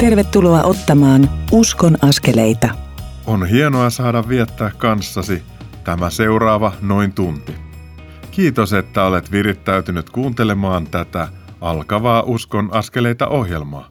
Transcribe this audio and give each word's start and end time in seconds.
Tervetuloa 0.00 0.62
ottamaan 0.62 1.30
Uskon 1.52 1.96
askeleita. 2.02 2.68
On 3.26 3.46
hienoa 3.46 3.90
saada 3.90 4.28
viettää 4.28 4.70
kanssasi 4.78 5.42
tämä 5.84 6.10
seuraava 6.10 6.72
noin 6.80 7.12
tunti. 7.12 7.54
Kiitos, 8.30 8.72
että 8.72 9.04
olet 9.04 9.32
virittäytynyt 9.32 10.10
kuuntelemaan 10.10 10.86
tätä 10.86 11.28
alkavaa 11.60 12.22
Uskon 12.22 12.68
askeleita 12.72 13.28
ohjelmaa. 13.28 13.88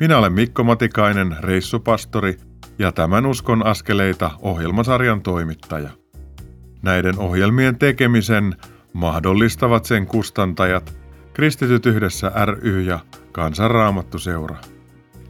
Minä 0.00 0.18
olen 0.18 0.32
Mikko 0.32 0.64
Matikainen, 0.64 1.36
reissupastori 1.40 2.36
ja 2.78 2.92
tämän 2.92 3.26
Uskon 3.26 3.66
askeleita 3.66 4.30
ohjelmasarjan 4.42 5.22
toimittaja. 5.22 5.90
Näiden 6.82 7.18
ohjelmien 7.18 7.78
tekemisen 7.78 8.56
mahdollistavat 8.92 9.84
sen 9.84 10.06
kustantajat 10.06 10.94
Kristityt 11.32 11.86
yhdessä 11.86 12.32
ry 12.44 12.82
ja 12.82 13.00
Kansanraamattu 13.32 14.18
seura. 14.18 14.56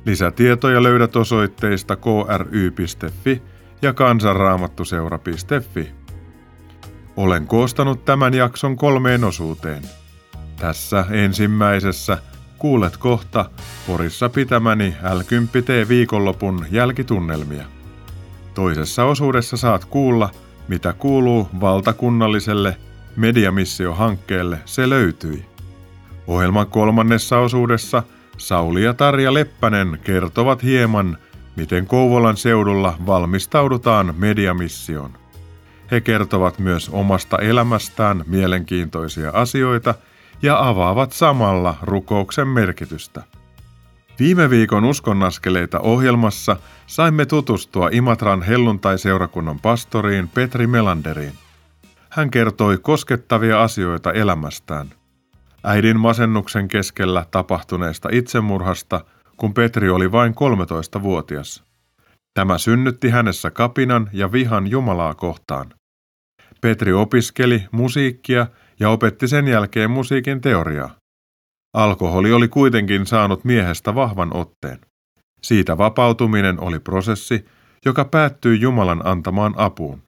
Lisätietoja 0.09 0.83
löydät 0.83 1.17
osoitteista 1.17 1.97
kry.fi 1.97 3.43
ja 3.83 3.93
kansanraamattuseura.fi. 3.93 5.91
Olen 7.17 7.47
koostanut 7.47 8.05
tämän 8.05 8.35
jakson 8.35 8.77
kolmeen 8.77 9.25
osuuteen. 9.25 9.83
Tässä 10.57 11.05
ensimmäisessä 11.11 12.19
kuulet 12.59 12.97
kohta 12.97 13.51
Porissa 13.87 14.29
pitämäni 14.29 14.97
L10T 15.03 15.89
viikonlopun 15.89 16.67
jälkitunnelmia. 16.71 17.65
Toisessa 18.55 19.05
osuudessa 19.05 19.57
saat 19.57 19.85
kuulla, 19.85 20.31
mitä 20.69 20.93
kuuluu 20.93 21.49
valtakunnalliselle 21.61 22.77
mediamissio-hankkeelle 23.17 24.59
se 24.65 24.89
löytyi. 24.89 25.45
Ohjelman 26.27 26.67
kolmannessa 26.67 27.39
osuudessa 27.39 28.03
Sauli 28.39 28.85
ja 28.85 28.95
Tarja 28.95 29.35
Leppänen 29.35 29.99
kertovat 30.05 30.63
hieman, 30.63 31.19
miten 31.57 31.87
Kouvolan 31.87 32.37
seudulla 32.37 32.97
valmistaudutaan 33.07 34.15
mediamissioon. 34.19 35.11
He 35.91 36.01
kertovat 36.01 36.59
myös 36.59 36.89
omasta 36.89 37.39
elämästään 37.39 38.25
mielenkiintoisia 38.27 39.31
asioita 39.35 39.95
ja 40.43 40.69
avaavat 40.69 41.13
samalla 41.13 41.75
rukouksen 41.83 42.49
merkitystä. 42.49 43.23
Viime 44.19 44.51
viikon 44.51 44.85
uskonnaskeleita 44.85 45.81
ohjelmassa 45.81 46.57
saimme 46.87 47.27
tutustua 47.27 47.89
Imatran 47.93 48.43
helluntai-seurakunnan 48.43 49.61
pastoriin 49.61 50.29
Petri 50.29 50.67
Melanderiin. 50.67 51.33
Hän 52.11 52.31
kertoi 52.31 52.79
koskettavia 52.79 53.63
asioita 53.63 54.13
elämästään. 54.13 54.89
Äidin 55.65 56.01
masennuksen 56.01 56.69
keskellä 56.69 57.27
tapahtuneesta 57.31 58.09
itsemurhasta, 58.13 59.05
kun 59.37 59.55
Petri 59.55 59.91
oli 59.91 60.13
vain 60.13 60.33
13-vuotias. 60.33 61.65
Tämä 62.35 62.59
synnytti 62.59 63.09
hänessä 63.09 63.51
kapinan 63.51 64.11
ja 64.13 64.33
vihan 64.33 64.67
Jumalaa 64.67 65.15
kohtaan. 65.15 65.75
Petri 66.61 66.93
opiskeli 66.93 67.65
musiikkia 67.73 68.47
ja 68.81 68.91
opetti 68.91 69.29
sen 69.29 69.49
jälkeen 69.49 69.91
musiikin 69.91 70.41
teoriaa. 70.41 70.95
Alkoholi 71.75 72.33
oli 72.33 72.49
kuitenkin 72.49 73.07
saanut 73.07 73.45
miehestä 73.45 73.95
vahvan 73.95 74.37
otteen. 74.37 74.79
Siitä 75.43 75.79
vapautuminen 75.79 76.61
oli 76.61 76.81
prosessi, 76.81 77.47
joka 77.85 78.05
päättyi 78.05 78.61
Jumalan 78.61 79.07
antamaan 79.07 79.55
apuun. 79.57 80.03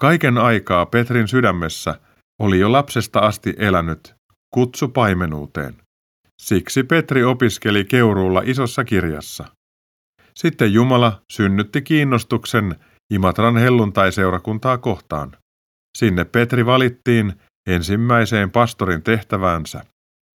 Kaiken 0.00 0.38
aikaa 0.38 0.86
Petrin 0.86 1.28
sydämessä 1.28 2.00
oli 2.38 2.58
jo 2.58 2.72
lapsesta 2.72 3.20
asti 3.20 3.54
elänyt 3.58 4.14
kutsu 4.54 4.88
paimenuuteen. 4.88 5.74
Siksi 6.42 6.82
Petri 6.82 7.24
opiskeli 7.24 7.84
Keuruulla 7.84 8.42
isossa 8.44 8.84
kirjassa. 8.84 9.44
Sitten 10.34 10.72
Jumala 10.72 11.22
synnytti 11.32 11.82
kiinnostuksen 11.82 12.76
Imatran 13.14 13.56
helluntai-seurakuntaa 13.56 14.78
kohtaan. 14.78 15.36
Sinne 15.98 16.24
Petri 16.24 16.66
valittiin 16.66 17.32
ensimmäiseen 17.68 18.50
pastorin 18.50 19.02
tehtäväänsä. 19.02 19.84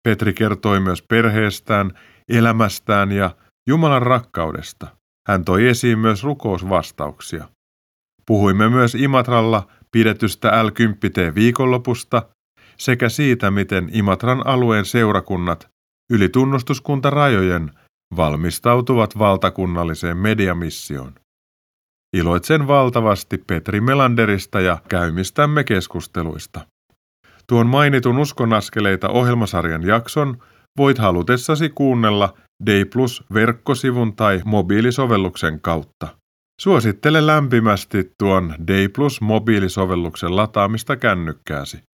Petri 0.08 0.32
kertoi 0.32 0.80
myös 0.80 1.02
perheestään, 1.02 1.90
elämästään 2.28 3.12
ja 3.12 3.36
Jumalan 3.68 4.02
rakkaudesta. 4.02 4.86
Hän 5.28 5.44
toi 5.44 5.68
esiin 5.68 5.98
myös 5.98 6.24
rukousvastauksia. 6.24 7.48
Puhuimme 8.26 8.68
myös 8.68 8.94
Imatralla 8.94 9.68
pidetystä 9.92 10.50
L10T 10.50 11.34
viikonlopusta 11.34 12.22
sekä 12.80 13.08
siitä, 13.08 13.50
miten 13.50 13.88
Imatran 13.92 14.46
alueen 14.46 14.84
seurakunnat 14.84 15.68
yli 16.10 16.28
tunnustuskuntarajojen 16.28 17.70
valmistautuvat 18.16 19.18
valtakunnalliseen 19.18 20.16
mediamissioon. 20.16 21.12
Iloitsen 22.16 22.66
valtavasti 22.66 23.38
Petri 23.38 23.80
Melanderista 23.80 24.60
ja 24.60 24.78
käymistämme 24.88 25.64
keskusteluista. 25.64 26.60
Tuon 27.46 27.66
mainitun 27.66 28.18
uskonaskeleita 28.18 29.08
ohjelmasarjan 29.08 29.86
jakson 29.86 30.38
voit 30.76 30.98
halutessasi 30.98 31.68
kuunnella 31.68 32.34
Day 32.66 32.84
Plus 32.84 33.24
verkkosivun 33.34 34.16
tai 34.16 34.40
mobiilisovelluksen 34.44 35.60
kautta. 35.60 36.08
Suosittele 36.60 37.26
lämpimästi 37.26 38.10
tuon 38.18 38.54
Day 38.68 38.88
Plus 38.88 39.20
mobiilisovelluksen 39.20 40.36
lataamista 40.36 40.96
kännykkääsi. 40.96 41.89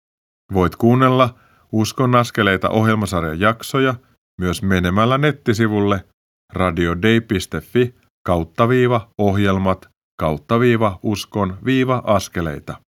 Voit 0.52 0.76
kuunnella 0.76 1.34
Uskon 1.72 2.14
askeleita 2.14 2.68
ohjelmasarjan 2.68 3.40
jaksoja 3.40 3.94
myös 4.40 4.62
menemällä 4.62 5.18
nettisivulle 5.18 6.04
radiodei.fi 6.52 7.94
kautta 8.26 8.68
viiva 8.68 9.08
ohjelmat 9.18 9.88
kautta 10.20 10.60
viiva 10.60 10.98
uskon 11.02 11.58
viiva 11.64 12.02
askeleita. 12.06 12.80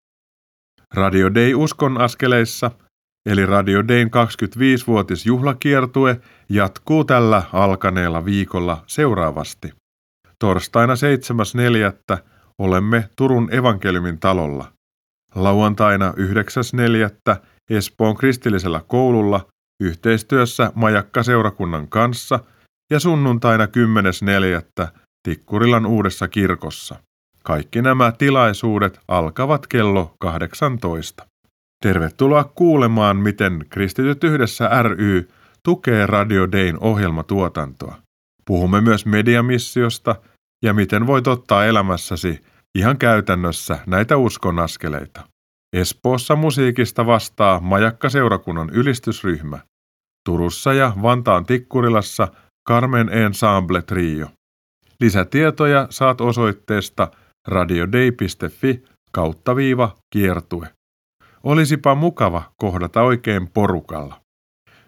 Radio 0.94 1.34
Day 1.34 1.54
Uskon 1.54 2.00
askeleissa, 2.00 2.70
eli 3.26 3.47
Radio 3.47 3.88
Dayn 3.88 4.08
25-vuotisjuhlakiertue, 4.08 6.20
jatkuu 6.48 7.04
tällä 7.04 7.42
alkaneella 7.52 8.24
viikolla 8.24 8.84
seuraavasti. 8.86 9.72
Torstaina 10.38 10.94
7.4. 10.94 10.98
olemme 12.58 13.08
Turun 13.16 13.54
evankeliumin 13.54 14.20
talolla. 14.20 14.72
Lauantaina 15.34 16.15
9.4. 17.31 17.37
Espoon 17.71 18.16
kristillisellä 18.16 18.81
koululla 18.87 19.47
yhteistyössä 19.81 20.72
Majakka-seurakunnan 20.75 21.89
kanssa 21.89 22.41
ja 22.91 23.00
sunnuntaina 23.00 23.66
10.4. 24.83 24.89
Tikkurilan 25.22 25.87
uudessa 25.87 26.28
kirkossa. 26.28 26.97
Kaikki 27.43 27.83
nämä 27.83 28.12
tilaisuudet 28.12 29.00
alkavat 29.09 29.66
kello 29.66 30.15
18. 30.19 31.27
Tervetuloa 31.83 32.45
kuulemaan, 32.45 33.16
miten 33.16 33.66
Kristityt 33.71 34.25
yhdessä 34.25 34.83
ry 34.83 35.28
tukee 35.62 36.06
Radio 36.06 36.53
Dayn 36.53 36.78
ohjelmatuotantoa. 36.81 37.97
Puhumme 38.45 38.81
myös 38.81 39.06
mediamissiosta 39.06 40.16
ja 40.62 40.75
miten 40.75 41.06
voit 41.06 41.27
ottaa 41.27 41.65
elämässäsi 41.65 42.41
ihan 42.74 42.98
käytännössä 42.98 43.78
näitä 43.86 44.16
uskonaskeleita. 44.16 45.20
Espoossa 45.76 46.36
musiikista 46.36 47.06
vastaa 47.06 47.60
Majakka-seurakunnan 47.60 48.70
ylistysryhmä. 48.70 49.58
Turussa 50.28 50.72
ja 50.72 50.92
Vantaan 51.02 51.46
Tikkurilassa 51.46 52.28
Carmen 52.68 53.08
Ensemble 53.08 53.82
Trio. 53.82 54.26
Lisätietoja 55.00 55.86
saat 55.90 56.20
osoitteesta 56.20 57.10
radiodei.fi 57.48 58.84
kautta 59.12 59.56
viiva 59.56 59.96
kiertue. 60.12 60.68
Olisipa 61.44 61.94
mukava 61.94 62.42
kohdata 62.56 63.02
oikein 63.02 63.48
porukalla. 63.48 64.21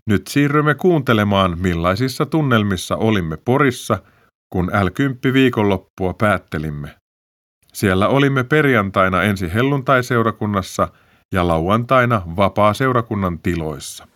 Nyt 0.07 0.27
siirrymme 0.27 0.75
kuuntelemaan, 0.75 1.59
millaisissa 1.59 2.27
tunnelmissa 2.27 2.97
olimme 2.97 3.37
Porissa, 3.37 3.99
kun 4.53 4.69
L10 4.69 5.33
viikonloppua 5.33 6.15
päättelimme. 6.15 7.00
Siellä 7.73 8.09
olimme 8.09 8.45
perjantaina 8.45 9.23
ensi 9.23 9.55
helluntai-seurakunnassa 9.55 10.89
ja 11.33 11.49
lauantaina 11.49 12.23
vapaa-seurakunnan 12.37 13.39
tiloissa. 13.39 14.07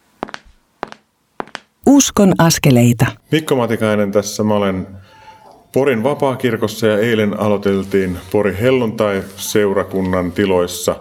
Uskon 1.86 2.32
askeleita. 2.38 3.06
Mikko 3.32 3.56
Matikainen 3.56 4.12
tässä. 4.12 4.44
Mä 4.44 4.54
olen 4.54 4.86
Porin 5.72 6.02
vapaakirkossa 6.02 6.86
ja 6.86 6.98
eilen 6.98 7.40
aloiteltiin 7.40 8.18
Pori 8.32 8.56
helluntai-seurakunnan 8.60 10.32
tiloissa 10.32 10.96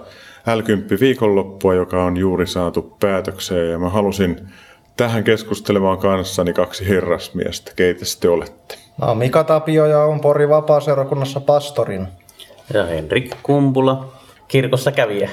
L10 0.47 0.99
viikonloppua, 0.99 1.73
joka 1.73 2.03
on 2.03 2.17
juuri 2.17 2.47
saatu 2.47 2.97
päätökseen. 2.99 3.71
Ja 3.71 3.79
mä 3.79 3.89
halusin 3.89 4.47
tähän 4.97 5.23
keskustelemaan 5.23 5.97
kanssani 5.97 6.53
kaksi 6.53 6.89
herrasmiestä. 6.89 7.71
Keitä 7.75 8.05
te 8.19 8.29
olette? 8.29 8.75
Mä 9.01 9.05
oon 9.05 9.17
Mika 9.17 9.43
Tapio 9.43 9.85
ja 9.85 10.03
on 10.03 10.19
Pori 10.19 10.49
vapaa-seurakunnassa 10.49 11.39
pastorin. 11.39 12.07
Ja 12.73 12.85
Henrik 12.85 13.35
Kumpula, 13.43 14.13
kirkossa 14.47 14.91
kävijä. 14.91 15.29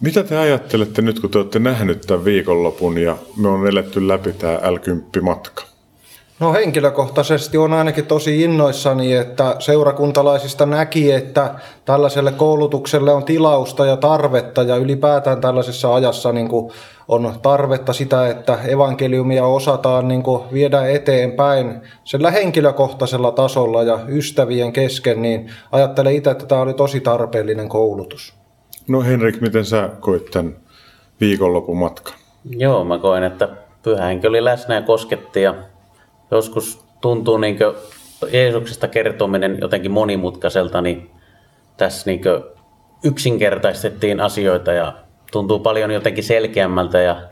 Mitä 0.00 0.22
te 0.22 0.38
ajattelette 0.38 1.02
nyt, 1.02 1.20
kun 1.20 1.30
te 1.30 1.38
olette 1.38 1.58
nähnyt 1.58 2.00
tämän 2.00 2.24
viikonlopun 2.24 2.98
ja 2.98 3.16
me 3.36 3.48
on 3.48 3.66
eletty 3.66 4.08
läpi 4.08 4.32
tämä 4.32 4.56
L10-matka? 4.56 5.73
No 6.40 6.52
henkilökohtaisesti 6.52 7.58
on 7.58 7.72
ainakin 7.72 8.06
tosi 8.06 8.42
innoissani, 8.42 9.14
että 9.14 9.56
seurakuntalaisista 9.58 10.66
näki, 10.66 11.12
että 11.12 11.54
tällaiselle 11.84 12.32
koulutukselle 12.32 13.12
on 13.12 13.24
tilausta 13.24 13.86
ja 13.86 13.96
tarvetta 13.96 14.62
ja 14.62 14.76
ylipäätään 14.76 15.40
tällaisessa 15.40 15.94
ajassa 15.94 16.32
niin 16.32 16.48
kuin 16.48 16.72
on 17.08 17.34
tarvetta 17.42 17.92
sitä, 17.92 18.28
että 18.28 18.58
evankeliumia 18.68 19.46
osataan 19.46 20.08
niin 20.08 20.22
kuin 20.22 20.42
viedä 20.52 20.86
eteenpäin 20.86 21.80
sillä 22.04 22.30
henkilökohtaisella 22.30 23.32
tasolla 23.32 23.82
ja 23.82 23.98
ystävien 24.08 24.72
kesken, 24.72 25.22
niin 25.22 25.50
ajattelen 25.72 26.14
itse, 26.14 26.30
että 26.30 26.46
tämä 26.46 26.60
oli 26.60 26.74
tosi 26.74 27.00
tarpeellinen 27.00 27.68
koulutus. 27.68 28.34
No 28.88 29.02
Henrik, 29.02 29.40
miten 29.40 29.64
sä 29.64 29.90
koit 30.00 30.30
tämän 30.30 30.56
viikonlopun 31.20 31.76
matkan? 31.76 32.14
Joo, 32.50 32.84
mä 32.84 32.98
koen, 32.98 33.24
että 33.24 33.48
pyhä 33.82 34.04
henki 34.04 34.26
oli 34.26 34.44
läsnä 34.44 34.74
ja 34.74 34.82
kosketti 34.82 35.42
ja 35.42 35.54
joskus 36.30 36.84
tuntuu 37.00 37.38
niin 37.38 37.58
Jeesuksesta 38.32 38.88
kertominen 38.88 39.58
jotenkin 39.60 39.90
monimutkaiselta, 39.90 40.80
niin 40.80 41.10
tässä 41.76 42.10
niin 42.10 42.20
yksinkertaistettiin 43.04 44.20
asioita 44.20 44.72
ja 44.72 44.92
tuntuu 45.32 45.58
paljon 45.58 45.90
jotenkin 45.90 46.24
selkeämmältä 46.24 47.00
ja 47.00 47.22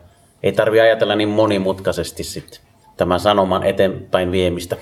ei 0.43 0.53
tarvi 0.53 0.81
ajatella 0.81 1.15
niin 1.15 1.29
monimutkaisesti 1.29 2.25
sitten 2.25 2.61
tämän 2.97 3.21
sanoman 3.21 3.63
eteenpäin 3.63 4.33
viemistä. 4.33 4.77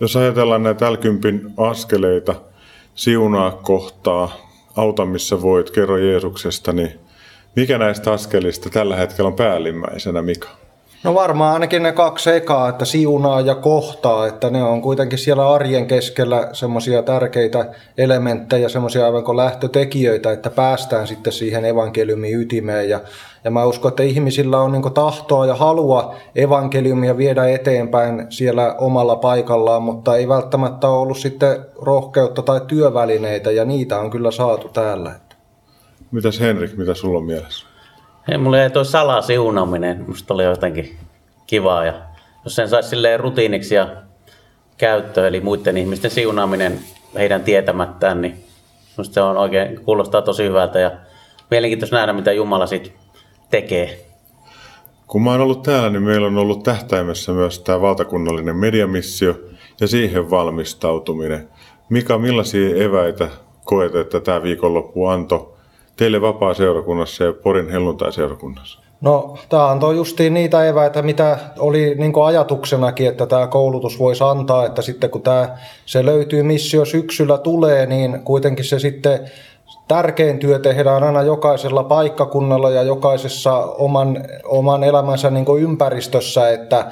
Jos 0.00 0.16
ajatellaan 0.16 0.62
näitä 0.62 0.92
l 0.92 0.96
askeleita, 1.56 2.34
siunaa 2.94 3.50
kohtaa, 3.50 4.36
auta 4.76 5.04
missä 5.04 5.42
voit, 5.42 5.70
kerro 5.70 5.96
Jeesuksesta, 5.96 6.72
niin 6.72 7.00
mikä 7.56 7.78
näistä 7.78 8.12
askelista 8.12 8.70
tällä 8.70 8.96
hetkellä 8.96 9.28
on 9.28 9.36
päällimmäisenä, 9.36 10.22
Mika? 10.22 10.63
No 11.04 11.14
varmaan 11.14 11.52
ainakin 11.52 11.82
ne 11.82 11.92
kaksi 11.92 12.30
ekaa, 12.30 12.68
että 12.68 12.84
siunaa 12.84 13.40
ja 13.40 13.54
kohtaa, 13.54 14.26
että 14.26 14.50
ne 14.50 14.62
on 14.62 14.82
kuitenkin 14.82 15.18
siellä 15.18 15.52
arjen 15.52 15.86
keskellä 15.86 16.48
semmoisia 16.52 17.02
tärkeitä 17.02 17.74
elementtejä, 17.98 18.68
semmoisia 18.68 19.06
aivan 19.06 19.36
lähtötekijöitä, 19.36 20.32
että 20.32 20.50
päästään 20.50 21.06
sitten 21.06 21.32
siihen 21.32 21.64
evankeliumin 21.64 22.40
ytimeen. 22.40 22.88
Ja, 22.88 23.00
ja 23.44 23.50
mä 23.50 23.64
uskon, 23.64 23.88
että 23.88 24.02
ihmisillä 24.02 24.60
on 24.60 24.72
niin 24.72 24.94
tahtoa 24.94 25.46
ja 25.46 25.54
halua 25.54 26.14
evankeliumia 26.36 27.16
viedä 27.16 27.48
eteenpäin 27.48 28.26
siellä 28.30 28.74
omalla 28.78 29.16
paikallaan, 29.16 29.82
mutta 29.82 30.16
ei 30.16 30.28
välttämättä 30.28 30.88
ole 30.88 30.98
ollut 30.98 31.18
sitten 31.18 31.56
rohkeutta 31.82 32.42
tai 32.42 32.60
työvälineitä, 32.66 33.50
ja 33.50 33.64
niitä 33.64 33.98
on 33.98 34.10
kyllä 34.10 34.30
saatu 34.30 34.68
täällä. 34.68 35.12
Mitäs 36.10 36.40
Henrik, 36.40 36.76
mitä 36.76 36.94
sulla 36.94 37.18
on 37.18 37.24
mielessä? 37.24 37.73
Hei, 38.28 38.38
mulla 38.38 38.58
jäi 38.58 38.70
tuo 38.70 38.84
salasiunaaminen, 38.84 40.04
musta 40.08 40.34
oli 40.34 40.44
jotenkin 40.44 40.96
kivaa. 41.46 41.84
Ja 41.84 41.92
jos 42.44 42.54
sen 42.54 42.68
saisi 42.68 42.88
silleen 42.88 43.20
rutiiniksi 43.20 43.74
ja 43.74 43.88
käyttöön, 44.78 45.28
eli 45.28 45.40
muiden 45.40 45.76
ihmisten 45.76 46.10
siunaaminen 46.10 46.80
heidän 47.14 47.44
tietämättään, 47.44 48.20
niin 48.22 48.44
musta 48.96 49.14
se 49.14 49.20
on 49.20 49.36
oikein, 49.36 49.80
kuulostaa 49.84 50.22
tosi 50.22 50.44
hyvältä 50.44 50.80
ja 50.80 50.90
mielenkiintoista 51.50 51.96
nähdä, 51.96 52.12
mitä 52.12 52.32
Jumala 52.32 52.66
sitten 52.66 52.92
tekee. 53.50 54.06
Kun 55.06 55.22
mä 55.22 55.30
oon 55.30 55.40
ollut 55.40 55.62
täällä, 55.62 55.90
niin 55.90 56.02
meillä 56.02 56.26
on 56.26 56.38
ollut 56.38 56.62
tähtäimessä 56.62 57.32
myös 57.32 57.58
tämä 57.58 57.80
valtakunnallinen 57.80 58.56
mediamissio 58.56 59.34
ja 59.80 59.86
siihen 59.86 60.30
valmistautuminen. 60.30 61.48
Mika, 61.88 62.18
millaisia 62.18 62.84
eväitä 62.84 63.28
koet, 63.64 63.94
että 63.94 64.20
tämä 64.20 64.42
viikonloppu 64.42 65.06
antoi 65.06 65.53
teille 65.96 66.20
vapaa-seurakunnassa 66.20 67.24
ja 67.24 67.32
Porin 67.32 67.70
helluntai-seurakunnassa? 67.70 68.84
No, 69.00 69.36
tämä 69.48 69.68
antoi 69.68 69.96
justiin 69.96 70.34
niitä 70.34 70.64
eväitä, 70.64 71.02
mitä 71.02 71.38
oli 71.58 71.94
niin 71.98 72.12
ajatuksenakin, 72.24 73.08
että 73.08 73.26
tämä 73.26 73.46
koulutus 73.46 73.98
voisi 73.98 74.24
antaa, 74.24 74.66
että 74.66 74.82
sitten 74.82 75.10
kun 75.10 75.22
tämä, 75.22 75.58
se 75.86 76.06
löytyy 76.06 76.42
missio 76.42 76.84
syksyllä 76.84 77.38
tulee, 77.38 77.86
niin 77.86 78.20
kuitenkin 78.24 78.64
se 78.64 78.78
sitten 78.78 79.30
tärkein 79.88 80.38
työ 80.38 80.58
tehdään 80.58 81.02
aina 81.02 81.22
jokaisella 81.22 81.84
paikkakunnalla 81.84 82.70
ja 82.70 82.82
jokaisessa 82.82 83.58
oman, 83.58 84.24
oman 84.44 84.84
elämänsä 84.84 85.30
niin 85.30 85.46
ympäristössä, 85.60 86.50
että, 86.50 86.86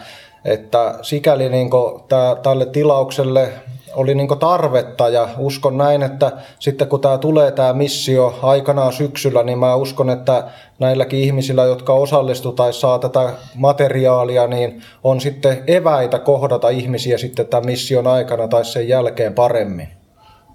että 0.44 0.98
sikäli 1.02 1.48
niin 1.48 1.70
tämä, 2.08 2.36
tälle 2.42 2.66
tilaukselle 2.66 3.52
oli 3.94 4.14
niin 4.14 4.38
tarvetta 4.38 5.08
ja 5.08 5.28
uskon 5.38 5.78
näin, 5.78 6.02
että 6.02 6.32
sitten 6.58 6.88
kun 6.88 7.00
tämä 7.00 7.18
tulee 7.18 7.52
tämä 7.52 7.72
missio 7.72 8.38
aikanaan 8.42 8.92
syksyllä, 8.92 9.42
niin 9.42 9.58
mä 9.58 9.74
uskon, 9.74 10.10
että 10.10 10.44
näilläkin 10.78 11.20
ihmisillä, 11.20 11.64
jotka 11.64 11.92
osallistuvat 11.92 12.56
tai 12.56 12.72
saa 12.72 12.98
tätä 12.98 13.32
materiaalia, 13.54 14.46
niin 14.46 14.82
on 15.04 15.20
sitten 15.20 15.64
eväitä 15.66 16.18
kohdata 16.18 16.68
ihmisiä 16.68 17.18
sitten 17.18 17.46
tämän 17.46 17.66
mission 17.66 18.06
aikana 18.06 18.48
tai 18.48 18.64
sen 18.64 18.88
jälkeen 18.88 19.34
paremmin. 19.34 19.88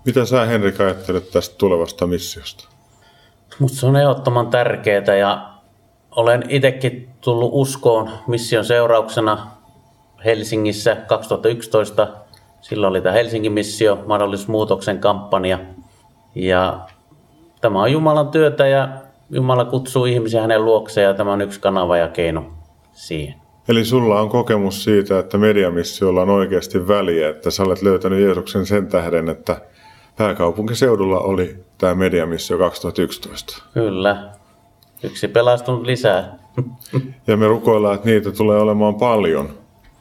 Mitä 0.05 0.25
sä 0.25 0.45
Henrik 0.45 0.81
ajattelet 0.81 1.31
tästä 1.31 1.55
tulevasta 1.57 2.07
missiosta? 2.07 2.67
Musta 3.59 3.79
se 3.79 3.85
on 3.85 3.95
ehdottoman 3.95 4.47
tärkeää 4.47 5.15
ja 5.19 5.49
olen 6.15 6.43
itsekin 6.49 7.09
tullut 7.21 7.51
uskoon 7.53 8.09
mission 8.27 8.65
seurauksena 8.65 9.51
Helsingissä 10.25 10.95
2011 10.95 12.07
Silloin 12.69 12.91
oli 12.91 13.01
tämä 13.01 13.13
Helsingin 13.13 13.51
missio, 13.51 14.03
mahdollisuusmuutoksen 14.07 14.99
kampanja. 14.99 15.59
Ja 16.35 16.79
tämä 17.61 17.81
on 17.81 17.91
Jumalan 17.91 18.27
työtä 18.27 18.67
ja 18.67 18.89
Jumala 19.29 19.65
kutsuu 19.65 20.05
ihmisiä 20.05 20.41
hänen 20.41 20.65
luokseen 20.65 21.05
ja 21.05 21.13
tämä 21.13 21.33
on 21.33 21.41
yksi 21.41 21.59
kanava 21.59 21.97
ja 21.97 22.07
keino 22.07 22.45
siihen. 22.91 23.35
Eli 23.67 23.85
sulla 23.85 24.21
on 24.21 24.29
kokemus 24.29 24.83
siitä, 24.83 25.19
että 25.19 25.37
mediamissiolla 25.37 26.21
on 26.21 26.29
oikeasti 26.29 26.87
väliä, 26.87 27.29
että 27.29 27.51
sä 27.51 27.63
olet 27.63 27.81
löytänyt 27.81 28.21
Jeesuksen 28.21 28.65
sen 28.65 28.87
tähden, 28.87 29.29
että 29.29 29.61
pääkaupunkiseudulla 30.17 31.19
oli 31.19 31.55
tämä 31.77 31.95
mediamissio 31.95 32.57
2011. 32.57 33.63
Kyllä. 33.73 34.29
Yksi 35.03 35.27
pelastunut 35.27 35.85
lisää. 35.85 36.39
Ja 37.27 37.37
me 37.37 37.47
rukoillaan, 37.47 37.95
että 37.95 38.07
niitä 38.07 38.31
tulee 38.31 38.59
olemaan 38.59 38.95
paljon. 38.95 39.49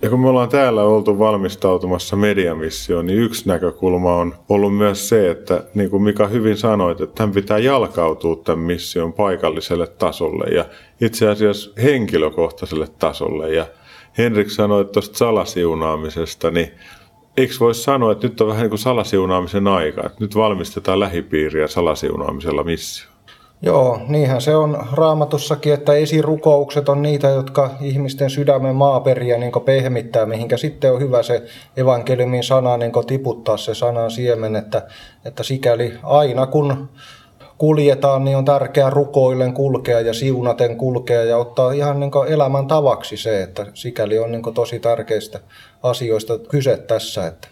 Ja 0.06 0.10
kun 0.10 0.20
me 0.20 0.28
ollaan 0.28 0.48
täällä 0.48 0.82
oltu 0.82 1.18
valmistautumassa 1.18 2.16
mediamissioon, 2.16 3.06
niin 3.06 3.18
yksi 3.18 3.48
näkökulma 3.48 4.16
on 4.16 4.34
ollut 4.48 4.76
myös 4.76 5.08
se, 5.08 5.30
että 5.30 5.64
niin 5.74 5.90
kuin 5.90 6.02
Mika 6.02 6.26
hyvin 6.26 6.56
sanoit, 6.56 7.00
että 7.00 7.14
tämän 7.14 7.34
pitää 7.34 7.58
jalkautua 7.58 8.36
tämän 8.36 8.58
mission 8.58 9.12
paikalliselle 9.12 9.86
tasolle 9.86 10.44
ja 10.54 10.64
itse 11.00 11.28
asiassa 11.28 11.70
henkilökohtaiselle 11.82 12.88
tasolle. 12.98 13.54
Ja 13.54 13.66
Henrik 14.18 14.50
sanoi 14.50 14.84
tuosta 14.84 15.18
salasiunaamisesta, 15.18 16.50
niin 16.50 16.70
eikö 17.36 17.54
voisi 17.60 17.82
sanoa, 17.82 18.12
että 18.12 18.26
nyt 18.26 18.40
on 18.40 18.48
vähän 18.48 18.62
niin 18.62 18.70
kuin 18.70 18.78
salasiunaamisen 18.78 19.66
aika, 19.68 20.06
että 20.06 20.18
nyt 20.20 20.34
valmistetaan 20.34 21.00
lähipiiriä 21.00 21.68
salasiunaamisella 21.68 22.64
missio? 22.64 23.15
Joo, 23.62 24.00
niinhän 24.08 24.40
se 24.40 24.56
on 24.56 24.86
raamatussakin, 24.92 25.74
että 25.74 25.92
esirukoukset 25.92 26.88
on 26.88 27.02
niitä, 27.02 27.28
jotka 27.28 27.70
ihmisten 27.80 28.30
sydämen 28.30 28.74
maaperiä 28.74 29.38
niin 29.38 29.52
pehmittää, 29.64 30.26
mihinkä 30.26 30.56
sitten 30.56 30.92
on 30.92 31.00
hyvä 31.00 31.22
se 31.22 31.42
evankeliumin 31.76 32.42
sana 32.42 32.76
niin 32.76 32.92
tiputtaa 33.06 33.56
se 33.56 33.74
sanan 33.74 34.10
siemen, 34.10 34.56
että, 34.56 34.82
että 35.24 35.42
sikäli 35.42 35.92
aina 36.02 36.46
kun 36.46 36.88
kuljetaan, 37.58 38.24
niin 38.24 38.36
on 38.36 38.44
tärkeää 38.44 38.90
rukoillen 38.90 39.52
kulkea 39.52 40.00
ja 40.00 40.14
siunaten 40.14 40.76
kulkea 40.76 41.24
ja 41.24 41.36
ottaa 41.36 41.72
ihan 41.72 42.00
niin 42.00 42.10
elämän 42.28 42.66
tavaksi 42.66 43.16
se, 43.16 43.42
että 43.42 43.66
sikäli 43.74 44.18
on 44.18 44.32
niin 44.32 44.54
tosi 44.54 44.78
tärkeistä 44.78 45.40
asioista 45.82 46.38
kyse 46.38 46.76
tässä. 46.76 47.26
Että. 47.26 47.48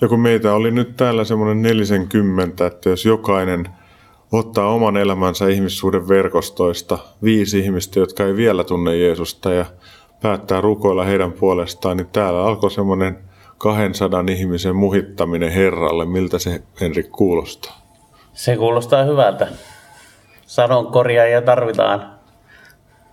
Ja 0.00 0.08
kun 0.08 0.20
meitä 0.20 0.52
oli 0.52 0.70
nyt 0.70 0.96
täällä 0.96 1.24
semmoinen 1.24 1.62
40, 1.62 2.66
että 2.66 2.88
jos 2.88 3.04
jokainen– 3.04 3.68
ottaa 4.32 4.74
oman 4.74 4.96
elämänsä 4.96 5.48
ihmissuuden 5.48 6.08
verkostoista 6.08 6.98
viisi 7.22 7.58
ihmistä, 7.58 8.00
jotka 8.00 8.24
ei 8.24 8.36
vielä 8.36 8.64
tunne 8.64 8.96
Jeesusta 8.96 9.52
ja 9.52 9.66
päättää 10.22 10.60
rukoilla 10.60 11.04
heidän 11.04 11.32
puolestaan, 11.32 11.96
niin 11.96 12.08
täällä 12.12 12.44
alkoi 12.44 12.70
semmoinen 12.70 13.18
200 13.58 14.24
ihmisen 14.30 14.76
muhittaminen 14.76 15.52
Herralle. 15.52 16.04
Miltä 16.04 16.38
se, 16.38 16.62
Henrik, 16.80 17.10
kuulostaa? 17.10 17.80
Se 18.32 18.56
kuulostaa 18.56 19.04
hyvältä. 19.04 19.48
Sadonkorjaajia 20.46 21.42
tarvitaan. 21.42 22.18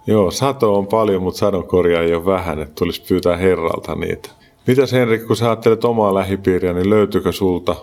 Joo, 0.08 0.32
sato 0.32 0.76
on 0.76 0.88
paljon, 0.88 1.24
mutta 1.24 1.38
sadonkorjaajia 1.38 2.18
on 2.18 2.26
vähän, 2.26 2.60
että 2.60 2.74
tulisi 2.80 3.04
pyytää 3.08 3.38
Herralta 3.38 3.96
niitä. 3.96 4.30
Mitäs 4.68 4.92
Henrik, 4.92 5.28
kun 5.28 5.36
sä 5.36 5.46
ajattelet 5.46 5.86
omaa 5.86 6.14
lähipiiriä, 6.14 6.74
niin 6.74 6.90
löytyykö 6.90 7.32
sulta 7.32 7.76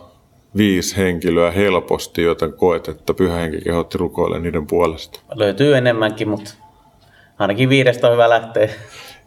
viisi 0.56 0.96
henkilöä 0.96 1.50
helposti, 1.50 2.22
joten 2.22 2.52
koet, 2.52 2.88
että 2.88 3.14
pyhä 3.14 3.36
henki 3.36 3.60
kehotti 3.60 3.98
rukoille 3.98 4.38
niiden 4.38 4.66
puolesta? 4.66 5.20
Löytyy 5.34 5.76
enemmänkin, 5.76 6.28
mutta 6.28 6.50
ainakin 7.38 7.68
viidestä 7.68 8.06
on 8.06 8.12
hyvä 8.12 8.28
lähteä. 8.28 8.68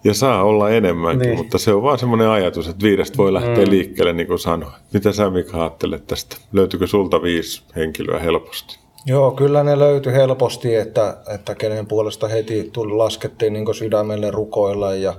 Ja 0.03 0.13
saa 0.13 0.44
olla 0.44 0.70
enemmänkin, 0.70 1.27
niin. 1.27 1.38
mutta 1.38 1.58
se 1.58 1.74
on 1.74 1.84
vaan 1.84 2.00
semmoinen 2.00 2.27
ajatus, 2.27 2.67
että 2.67 2.84
viidestä 2.84 3.17
voi 3.17 3.34
lähteä 3.34 3.65
mm. 3.65 3.70
liikkeelle, 3.70 4.13
niin 4.13 4.27
kuin 4.27 4.39
sanoin. 4.39 4.74
Mitä 4.94 5.12
sä 5.12 5.29
Mika 5.29 5.62
ajattelet 5.62 6.08
tästä? 6.08 6.38
Löytyykö 6.53 6.88
sulta 6.88 7.22
viisi 7.22 7.63
henkilöä 7.75 8.20
helposti? 8.20 8.79
Joo, 9.05 9.32
kyllä 9.32 9.63
ne 9.63 9.79
löytyi 9.79 10.13
helposti, 10.13 10.75
että, 10.75 11.17
että 11.34 11.55
kenen 11.55 11.88
puolesta 11.88 12.27
heti 12.27 12.70
tuli, 12.74 12.94
laskettiin 12.94 13.53
niin 13.53 13.75
sydämelle 13.75 14.32
rukoilla 14.32 14.94
ja, 14.94 15.13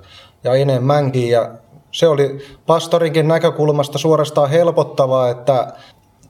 ja 0.45 0.55
enemmänkin. 0.55 1.29
Ja 1.29 1.51
se 1.93 2.09
oli 2.09 2.39
pastorinkin 2.67 3.29
näkökulmasta 3.29 3.99
suorastaan 3.99 4.51
helpottavaa, 4.51 5.29
että 5.29 5.73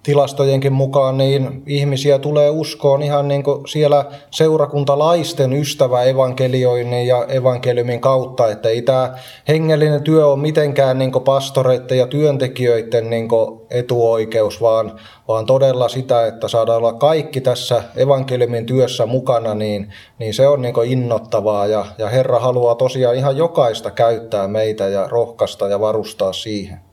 tilastojenkin 0.06 0.72
mukaan 0.72 1.18
niin 1.18 1.62
ihmisiä 1.66 2.18
tulee 2.18 2.50
uskoon 2.50 3.02
ihan 3.02 3.28
niin 3.28 3.42
kuin 3.42 3.68
siellä 3.68 4.04
seurakuntalaisten 4.30 5.52
ystävä 5.52 6.02
evankelioinnin 6.02 7.06
ja 7.06 7.24
evankeliumin 7.28 8.00
kautta, 8.00 8.50
että 8.50 8.68
ei 8.68 8.82
tämä 8.82 9.14
hengellinen 9.48 10.02
työ 10.02 10.26
ole 10.26 10.38
mitenkään 10.38 10.98
niin 10.98 11.12
pastoreiden 11.24 11.98
ja 11.98 12.06
työntekijöiden 12.06 13.10
niin 13.10 13.28
etuoikeus, 13.70 14.60
vaan, 14.60 15.00
vaan 15.28 15.46
todella 15.46 15.88
sitä, 15.88 16.26
että 16.26 16.48
saadaan 16.48 16.78
olla 16.78 16.92
kaikki 16.92 17.40
tässä 17.40 17.82
evankeliumin 17.96 18.66
työssä 18.66 19.06
mukana, 19.06 19.54
niin, 19.54 19.92
niin 20.18 20.34
se 20.34 20.48
on 20.48 20.62
niin 20.62 20.74
innottavaa 20.84 21.66
ja, 21.66 21.86
ja 21.98 22.08
Herra 22.08 22.38
haluaa 22.38 22.74
tosiaan 22.74 23.16
ihan 23.16 23.36
jokaista 23.36 23.90
käyttää 23.90 24.48
meitä 24.48 24.88
ja 24.88 25.08
rohkaista 25.08 25.68
ja 25.68 25.80
varustaa 25.80 26.32
siihen. 26.32 26.86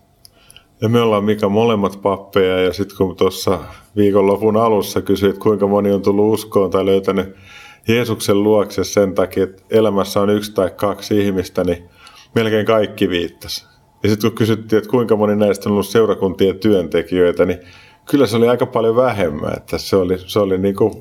Ja 0.83 0.89
me 0.89 1.01
ollaan 1.01 1.23
Mika 1.23 1.49
molemmat 1.49 2.01
pappeja 2.01 2.61
ja 2.61 2.73
sitten 2.73 2.97
kun 2.97 3.15
tuossa 3.15 3.59
viikonlopun 3.95 4.57
alussa 4.57 5.01
kysyit, 5.01 5.37
kuinka 5.37 5.67
moni 5.67 5.91
on 5.91 6.01
tullut 6.01 6.33
uskoon 6.33 6.69
tai 6.69 6.85
löytänyt 6.85 7.35
Jeesuksen 7.87 8.43
luokse 8.43 8.83
sen 8.83 9.15
takia, 9.15 9.43
että 9.43 9.63
elämässä 9.69 10.21
on 10.21 10.29
yksi 10.29 10.53
tai 10.53 10.71
kaksi 10.75 11.19
ihmistä, 11.19 11.63
niin 11.63 11.89
melkein 12.35 12.65
kaikki 12.65 13.09
viittasi. 13.09 13.65
Ja 14.03 14.09
sitten 14.09 14.31
kun 14.31 14.37
kysyttiin, 14.37 14.77
että 14.77 14.89
kuinka 14.89 15.15
moni 15.15 15.35
näistä 15.35 15.69
on 15.69 15.73
ollut 15.73 15.87
seurakuntien 15.87 16.59
työntekijöitä, 16.59 17.45
niin 17.45 17.59
kyllä 18.09 18.27
se 18.27 18.37
oli 18.37 18.49
aika 18.49 18.65
paljon 18.65 18.95
vähemmän. 18.95 19.53
Että 19.57 19.77
se 19.77 19.95
oli, 19.95 20.17
se 20.17 20.39
oli 20.39 20.57
niin 20.57 20.75
kuin 20.75 20.93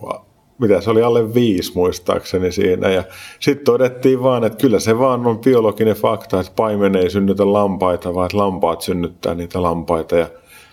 mitä 0.62 0.80
se 0.80 0.90
oli 0.90 1.02
alle 1.02 1.34
viisi 1.34 1.72
muistaakseni 1.74 2.52
siinä. 2.52 2.88
Ja 2.88 3.04
sitten 3.40 3.64
todettiin 3.64 4.22
vaan, 4.22 4.44
että 4.44 4.58
kyllä 4.58 4.78
se 4.78 4.98
vaan 4.98 5.26
on 5.26 5.38
biologinen 5.38 5.96
fakta, 5.96 6.40
että 6.40 6.52
paimen 6.56 6.96
ei 6.96 7.10
synnytä 7.10 7.52
lampaita, 7.52 8.14
vaan 8.14 8.26
että 8.26 8.38
lampaat 8.38 8.80
synnyttää 8.80 9.34
niitä 9.34 9.62
lampaita. 9.62 10.16
Ja 10.16 10.26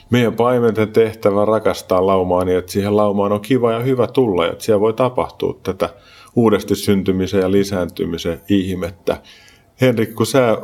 meidän 0.10 0.34
paimenten 0.34 0.90
tehtävä 0.90 1.46
rakastaa 1.46 2.06
laumaa 2.06 2.46
niin, 2.46 2.58
että 2.58 2.72
siihen 2.72 2.98
laumaan 2.98 3.32
on 3.32 3.42
kiva 3.42 3.72
ja 3.72 3.80
hyvä 3.80 4.08
tulla, 4.08 4.46
ja 4.46 4.52
että 4.52 4.64
siellä 4.64 4.80
voi 4.80 4.94
tapahtua 4.94 5.60
tätä 5.64 5.90
uudesti 6.36 6.76
syntymisen 6.76 7.42
ja 7.42 7.52
lisääntymisen 7.52 8.42
ihmettä. 8.50 9.18
Henrik, 9.82 10.16
kun 10.16 10.26
sä 10.26 10.58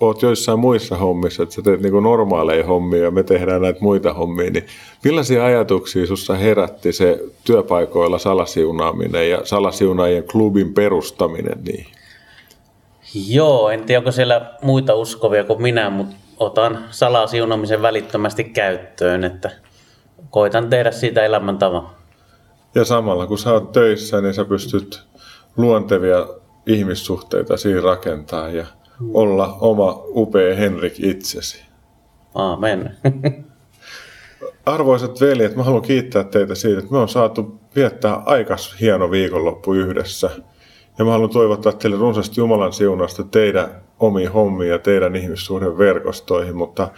oot 0.00 0.22
joissain 0.22 0.58
muissa 0.58 0.96
hommissa, 0.96 1.42
että 1.42 1.54
sä 1.54 1.62
teet 1.62 1.80
niin 1.80 2.02
normaaleja 2.02 2.66
hommia 2.66 3.02
ja 3.02 3.10
me 3.10 3.22
tehdään 3.22 3.62
näitä 3.62 3.80
muita 3.80 4.12
hommia, 4.12 4.50
niin 4.50 4.66
millaisia 5.04 5.44
ajatuksia 5.44 6.06
sussa 6.06 6.34
herätti 6.34 6.92
se 6.92 7.20
työpaikoilla 7.44 8.18
salasiunaaminen 8.18 9.30
ja 9.30 9.40
salasiunaajien 9.44 10.24
klubin 10.24 10.74
perustaminen 10.74 11.64
niin? 11.64 11.86
Joo, 13.28 13.70
en 13.70 13.84
tiedä 13.84 13.98
onko 13.98 14.12
siellä 14.12 14.50
muita 14.62 14.94
uskovia 14.94 15.44
kuin 15.44 15.62
minä, 15.62 15.90
mutta 15.90 16.16
otan 16.38 16.84
salasiunaamisen 16.90 17.82
välittömästi 17.82 18.44
käyttöön, 18.44 19.24
että 19.24 19.50
koitan 20.30 20.70
tehdä 20.70 20.90
siitä 20.90 21.24
elämäntavan. 21.24 21.88
Ja 22.74 22.84
samalla 22.84 23.26
kun 23.26 23.38
sä 23.38 23.52
oot 23.52 23.72
töissä, 23.72 24.20
niin 24.20 24.34
sä 24.34 24.44
pystyt 24.44 25.02
luontevia 25.56 26.26
ihmissuhteita 26.66 27.56
siinä 27.56 27.80
rakentaa 27.80 28.48
ja 28.48 28.66
olla 29.14 29.56
oma 29.60 30.02
upea 30.06 30.56
Henrik 30.56 31.00
itsesi. 31.00 31.62
Aamen. 32.34 32.96
Arvoisat 34.66 35.20
veljet, 35.20 35.56
mä 35.56 35.62
haluan 35.62 35.82
kiittää 35.82 36.24
teitä 36.24 36.54
siitä, 36.54 36.78
että 36.78 36.90
me 36.92 36.98
on 36.98 37.08
saatu 37.08 37.60
viettää 37.76 38.14
aikas 38.14 38.76
hieno 38.80 39.10
viikonloppu 39.10 39.74
yhdessä. 39.74 40.30
Ja 40.98 41.04
mä 41.04 41.10
haluan 41.10 41.30
toivottaa 41.30 41.72
teille 41.72 41.96
runsaasti 41.96 42.40
Jumalan 42.40 42.72
siunasta 42.72 43.24
teidän 43.24 43.82
omiin 44.00 44.32
hommiin 44.32 44.70
ja 44.70 44.78
teidän 44.78 45.16
ihmissuhden 45.16 45.78
verkostoihin, 45.78 46.56
mutta 46.56 46.88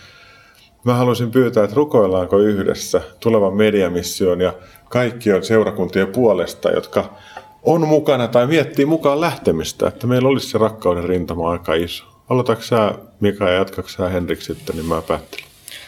mä 0.85 0.95
haluaisin 0.95 1.31
pyytää, 1.31 1.65
että 1.65 1.77
rukoillaanko 1.77 2.39
yhdessä 2.39 3.01
tulevan 3.21 3.55
mediamission 3.55 4.41
ja 4.41 4.53
kaikkien 4.89 5.45
seurakuntien 5.45 6.09
puolesta, 6.09 6.71
jotka 6.71 7.15
on 7.63 7.89
mukana 7.89 8.29
tai 8.29 8.47
miettii 8.47 8.87
mukaan 8.87 9.21
lähtemistä, 9.21 9.89
että 9.89 10.07
meillä 10.07 10.29
olisi 10.29 10.49
se 10.49 10.59
rakkauden 10.59 11.05
rintama 11.05 11.51
aika 11.51 11.75
iso. 11.75 12.05
Aloitatko 12.29 12.65
sä 12.65 12.95
Mika 13.21 13.49
ja 13.49 13.55
jatkatko 13.55 13.91
sä 13.91 14.09
Henrik 14.09 14.43
sitten, 14.43 14.77
niin 14.77 14.87
mä 14.87 15.03
päättelin. 15.03 15.45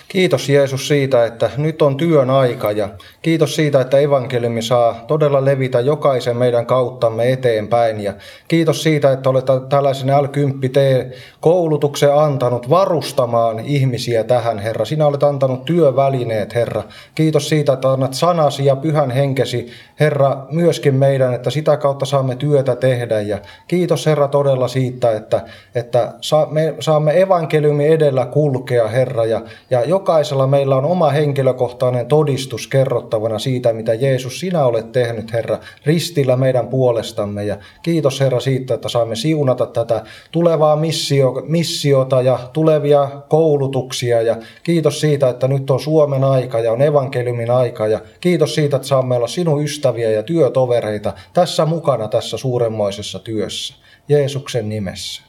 Kiitos 0.08 0.48
Jeesus 0.48 0.88
siitä, 0.88 1.24
että 1.24 1.50
nyt 1.56 1.82
on 1.82 1.96
työn 1.96 2.30
aika 2.30 2.72
ja 2.72 2.88
kiitos 3.22 3.56
siitä, 3.56 3.80
että 3.80 3.98
evankeliumi 3.98 4.62
saa 4.62 5.04
todella 5.06 5.44
levitä 5.44 5.80
jokaisen 5.80 6.36
meidän 6.36 6.66
kauttamme 6.66 7.32
eteenpäin. 7.32 8.00
Ja 8.00 8.14
kiitos 8.48 8.82
siitä, 8.82 9.12
että 9.12 9.30
olet 9.30 9.44
tällaisen 9.68 10.08
L10T 10.08 11.14
koulutuksen 11.40 12.14
antanut 12.14 12.70
varustamaan 12.70 13.58
ihmisiä 13.60 14.24
tähän, 14.24 14.58
Herra. 14.58 14.84
Sinä 14.84 15.06
olet 15.06 15.22
antanut 15.22 15.64
työvälineet, 15.64 16.54
Herra. 16.54 16.82
Kiitos 17.14 17.48
siitä, 17.48 17.72
että 17.72 17.92
annat 17.92 18.14
sanasi 18.14 18.64
ja 18.64 18.76
pyhän 18.76 19.10
henkesi, 19.10 19.66
Herra, 20.00 20.46
myöskin 20.50 20.94
meidän, 20.94 21.34
että 21.34 21.50
sitä 21.50 21.76
kautta 21.76 22.06
saamme 22.06 22.36
työtä 22.36 22.76
tehdä. 22.76 23.20
Ja 23.20 23.38
kiitos 23.68 24.06
Herra 24.06 24.28
todella 24.28 24.68
siitä, 24.68 25.12
että, 25.12 25.40
että 25.74 26.12
me 26.50 26.74
saamme 26.80 27.20
evankeliumi 27.20 27.86
edellä 27.86 28.26
kulkea, 28.26 28.88
Herra. 28.88 29.24
Ja, 29.24 29.40
ja 29.70 29.84
jokaisella 29.84 30.46
meillä 30.46 30.76
on 30.76 30.84
oma 30.84 31.10
henkilökohtainen 31.10 32.06
todistus 32.06 32.66
kerrottavana 33.10 33.38
siitä, 33.38 33.72
mitä 33.72 33.94
Jeesus 33.94 34.40
sinä 34.40 34.64
olet 34.64 34.92
tehnyt, 34.92 35.32
Herra, 35.32 35.58
ristillä 35.86 36.36
meidän 36.36 36.68
puolestamme. 36.68 37.44
Ja 37.44 37.56
kiitos 37.82 38.20
Herra 38.20 38.40
siitä, 38.40 38.74
että 38.74 38.88
saamme 38.88 39.16
siunata 39.16 39.66
tätä 39.66 40.04
tulevaa 40.30 40.76
missio, 40.76 41.42
missiota 41.48 42.22
ja 42.22 42.38
tulevia 42.52 43.10
koulutuksia. 43.28 44.22
Ja 44.22 44.36
kiitos 44.62 45.00
siitä, 45.00 45.28
että 45.28 45.48
nyt 45.48 45.70
on 45.70 45.80
Suomen 45.80 46.24
aika 46.24 46.60
ja 46.60 46.72
on 46.72 46.82
evankeliumin 46.82 47.50
aika. 47.50 47.86
Ja 47.86 48.00
kiitos 48.20 48.54
siitä, 48.54 48.76
että 48.76 48.88
saamme 48.88 49.16
olla 49.16 49.26
sinun 49.26 49.64
ystäviä 49.64 50.10
ja 50.10 50.22
työtovereita 50.22 51.12
tässä 51.32 51.66
mukana 51.66 52.08
tässä 52.08 52.36
suuremmoisessa 52.36 53.18
työssä. 53.18 53.74
Jeesuksen 54.08 54.68
nimessä. 54.68 55.22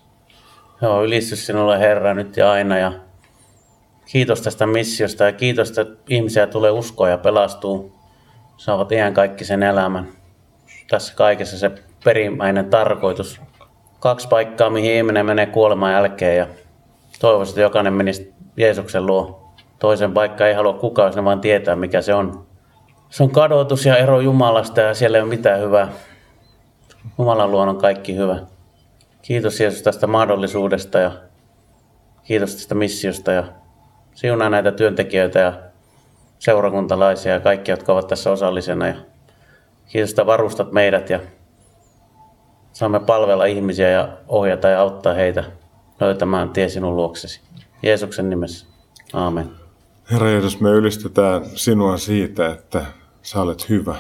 Joo, 0.82 1.04
ylistys 1.04 1.46
sinulle 1.46 1.80
Herra 1.80 2.14
nyt 2.14 2.38
ja 2.38 2.52
aina 2.52 2.78
ja 2.78 2.92
kiitos 4.12 4.42
tästä 4.42 4.68
missiosta 4.68 5.24
ja 5.24 5.32
kiitos, 5.32 5.70
että 5.70 5.86
ihmisiä 6.10 6.48
tulee 6.48 6.72
uskoa 6.72 7.10
ja 7.10 7.18
pelastuu. 7.18 7.92
Saavat 8.58 8.92
ihan 8.92 9.14
kaikki 9.14 9.46
sen 9.46 9.64
elämän. 9.64 10.08
Tässä 10.90 11.14
kaikessa 11.16 11.58
se 11.58 11.72
perimmäinen 12.04 12.66
tarkoitus. 12.66 13.42
Kaksi 14.00 14.28
paikkaa, 14.28 14.70
mihin 14.70 14.94
ihminen 14.94 15.26
menee 15.26 15.46
kuoleman 15.46 15.92
jälkeen 15.92 16.38
ja 16.38 16.48
toivoisin, 17.20 17.52
että 17.52 17.62
jokainen 17.62 17.94
menisi 17.94 18.34
Jeesuksen 18.58 19.06
luo. 19.06 19.54
Toisen 19.80 20.14
paikka 20.14 20.48
ei 20.48 20.54
halua 20.54 20.74
kukaan, 20.74 21.14
jos 21.16 21.26
vaan 21.26 21.42
tietää, 21.42 21.76
mikä 21.76 22.02
se 22.02 22.14
on. 22.14 22.46
Se 23.10 23.24
on 23.24 23.32
kadotus 23.32 23.86
ja 23.86 23.98
ero 23.98 24.20
Jumalasta 24.20 24.82
ja 24.82 24.94
siellä 24.94 25.18
ei 25.18 25.22
ole 25.22 25.30
mitään 25.30 25.60
hyvää. 25.60 25.92
Jumalan 27.18 27.52
luon 27.52 27.70
on 27.70 27.78
kaikki 27.78 28.16
hyvä. 28.16 28.40
Kiitos 29.22 29.60
Jeesus 29.60 29.82
tästä 29.82 30.08
mahdollisuudesta 30.08 31.00
ja 31.00 31.12
kiitos 32.24 32.56
tästä 32.56 32.76
missiosta 32.76 33.32
ja 33.32 33.61
siunaa 34.14 34.50
näitä 34.50 34.72
työntekijöitä 34.72 35.40
ja 35.40 35.54
seurakuntalaisia 36.40 37.34
ja 37.34 37.40
kaikki, 37.40 37.72
jotka 37.72 37.94
ovat 37.94 38.08
tässä 38.08 38.32
osallisena. 38.32 38.88
Ja 38.88 38.96
kiitos, 39.88 40.10
että 40.10 40.26
varustat 40.26 40.72
meidät 40.72 41.10
ja 41.10 41.20
saamme 42.74 43.00
palvella 43.00 43.46
ihmisiä 43.46 43.90
ja 43.90 44.10
ohjata 44.28 44.68
ja 44.68 44.82
auttaa 44.82 45.14
heitä 45.14 45.44
löytämään 46.00 46.50
tie 46.50 46.70
sinun 46.70 46.96
luoksesi. 46.96 47.42
Jeesuksen 47.84 48.30
nimessä. 48.30 48.66
Aamen. 49.14 49.50
Herra 50.12 50.30
Jeesus, 50.30 50.60
me 50.60 50.70
ylistetään 50.70 51.46
sinua 51.46 51.98
siitä, 51.98 52.48
että 52.48 52.86
sä 53.22 53.42
olet 53.42 53.70
hyvä. 53.70 53.96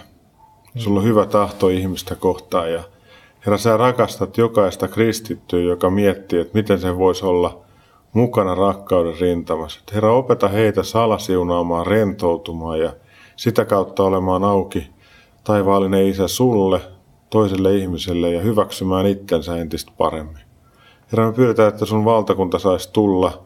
Sulla 0.77 0.99
on 0.99 1.05
hyvä 1.05 1.25
tahto 1.25 1.69
ihmistä 1.69 2.15
kohtaan 2.15 2.71
ja 2.71 2.83
Herra, 3.45 3.57
sä 3.57 3.77
rakastat 3.77 4.37
jokaista 4.37 4.87
kristittyä, 4.87 5.59
joka 5.59 5.89
miettii, 5.89 6.39
että 6.39 6.53
miten 6.53 6.79
se 6.79 6.97
voisi 6.97 7.25
olla– 7.25 7.57
mukana 8.13 8.55
rakkauden 8.55 9.19
rintamassa. 9.19 9.79
Herra, 9.93 10.13
opeta 10.13 10.47
heitä 10.47 10.83
salasiunaamaan, 10.83 11.87
rentoutumaan 11.87 12.79
ja 12.79 12.93
sitä 13.35 13.65
kautta 13.65 14.03
olemaan 14.03 14.43
auki 14.43 14.89
taivaallinen 15.43 16.07
Isä 16.07 16.27
sulle, 16.27 16.81
toiselle 17.29 17.75
ihmiselle 17.75 18.31
ja 18.31 18.41
hyväksymään 18.41 19.05
itsensä 19.05 19.57
entistä 19.57 19.91
paremmin. 19.97 20.41
Herra, 21.11 21.27
me 21.27 21.33
pyydetään, 21.33 21.69
että 21.69 21.85
sun 21.85 22.05
valtakunta 22.05 22.59
saisi 22.59 22.89
tulla 22.93 23.43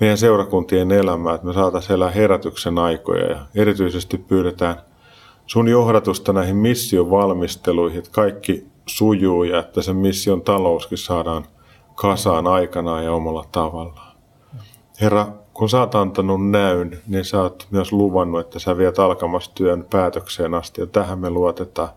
meidän 0.00 0.18
seurakuntien 0.18 0.92
elämään, 0.92 1.34
että 1.34 1.46
me 1.46 1.52
saataisiin 1.52 1.94
elää 1.94 2.10
herätyksen 2.10 2.78
aikoja 2.78 3.30
ja 3.30 3.38
erityisesti 3.54 4.18
pyydetään 4.18 4.76
sun 5.46 5.68
johdatusta 5.68 6.32
näihin 6.32 6.56
mission 6.56 7.10
valmisteluihin, 7.10 7.98
että 7.98 8.10
kaikki 8.12 8.66
sujuu 8.86 9.44
ja 9.44 9.58
että 9.58 9.82
sen 9.82 9.96
mission 9.96 10.42
talouskin 10.42 10.98
saadaan 10.98 11.44
kasaan 11.94 12.46
aikanaan 12.46 13.04
ja 13.04 13.12
omalla 13.12 13.44
tavallaan. 13.52 14.03
Herra, 15.00 15.26
kun 15.54 15.68
sä 15.68 15.80
oot 15.80 15.94
antanut 15.94 16.50
näyn, 16.50 17.02
niin 17.06 17.24
sä 17.24 17.42
oot 17.42 17.66
myös 17.70 17.92
luvannut, 17.92 18.40
että 18.40 18.58
sä 18.58 18.76
viet 18.76 18.98
alkamastyön 18.98 19.86
päätökseen 19.90 20.54
asti 20.54 20.80
ja 20.80 20.86
tähän 20.86 21.18
me 21.18 21.30
luotetaan. 21.30 21.88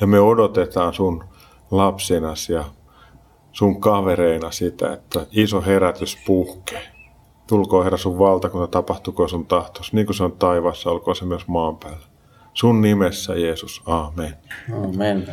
Ja 0.00 0.06
me 0.06 0.20
odotetaan 0.20 0.94
sun 0.94 1.24
lapsinas 1.70 2.48
ja 2.48 2.64
sun 3.52 3.80
kavereina 3.80 4.50
sitä, 4.50 4.92
että 4.92 5.26
iso 5.30 5.62
herätys 5.62 6.18
puhkee. 6.26 6.88
Tulkoon 7.46 7.84
Herra 7.84 7.98
sun 7.98 8.18
valtakunta, 8.18 8.66
tapahtuko 8.66 9.28
sun 9.28 9.46
tahtos, 9.46 9.92
niin 9.92 10.06
kuin 10.06 10.16
se 10.16 10.24
on 10.24 10.32
taivaassa, 10.32 10.90
olkoon 10.90 11.16
se 11.16 11.24
myös 11.24 11.48
maan 11.48 11.76
päällä. 11.76 12.06
Sun 12.54 12.80
nimessä, 12.80 13.34
Jeesus. 13.34 13.82
Aamen. 13.86 14.36
Amen. 14.84 15.28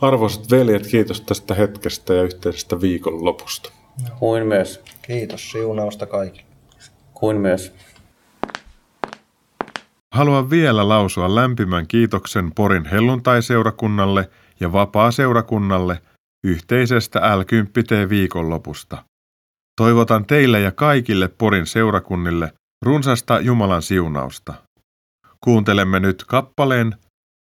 Arvoisat 0.00 0.50
veljet, 0.50 0.86
kiitos 0.86 1.20
tästä 1.20 1.54
hetkestä 1.54 2.14
ja 2.14 2.22
yhteisestä 2.22 2.80
viikonlopusta. 2.80 3.72
Kuin 4.18 4.46
myös. 4.46 4.82
Kiitos 5.02 5.50
siunausta 5.50 6.06
kaikille. 6.06 6.48
Kuin 7.14 7.36
myös. 7.36 7.74
Haluan 10.14 10.50
vielä 10.50 10.88
lausua 10.88 11.34
lämpimän 11.34 11.86
kiitoksen 11.86 12.52
Porin 12.54 12.84
helluntaiseurakunnalle 12.84 14.30
ja 14.60 14.72
vapaa-seurakunnalle 14.72 16.02
yhteisestä 16.44 17.20
L10T 17.20 18.08
viikonlopusta. 18.08 19.04
Toivotan 19.80 20.26
teille 20.26 20.60
ja 20.60 20.72
kaikille 20.72 21.28
Porin 21.28 21.66
seurakunnille 21.66 22.52
runsasta 22.84 23.40
Jumalan 23.40 23.82
siunausta. 23.82 24.54
Kuuntelemme 25.44 26.00
nyt 26.00 26.24
kappaleen 26.24 26.94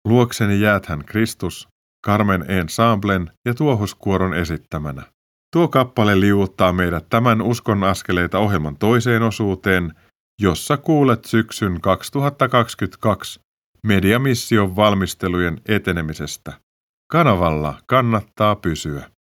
Luokseni 0.08 0.61
jäät 0.61 0.87
hän 0.87 1.04
Kristus, 1.04 1.68
Carmen 2.06 2.50
Ensemblen 2.50 3.30
ja 3.44 3.54
Tuohuskuoron 3.54 4.34
esittämänä. 4.34 5.02
Tuo 5.54 5.68
kappale 5.68 6.20
liuuttaa 6.20 6.73
meidät 6.73 7.06
tämän 7.11 7.42
Uskon 7.42 7.84
askeleita 7.84 8.38
ohjelman 8.38 8.76
toiseen 8.76 9.23
osuuteen, 9.23 9.94
jossa 10.40 10.76
kuulet 10.76 11.25
syksyn 11.25 11.80
2022 11.80 13.40
mediamission 13.82 14.76
valmistelujen 14.76 15.61
etenemisestä. 15.68 16.52
Kanavalla 17.11 17.75
kannattaa 17.87 18.56
pysyä. 18.56 19.11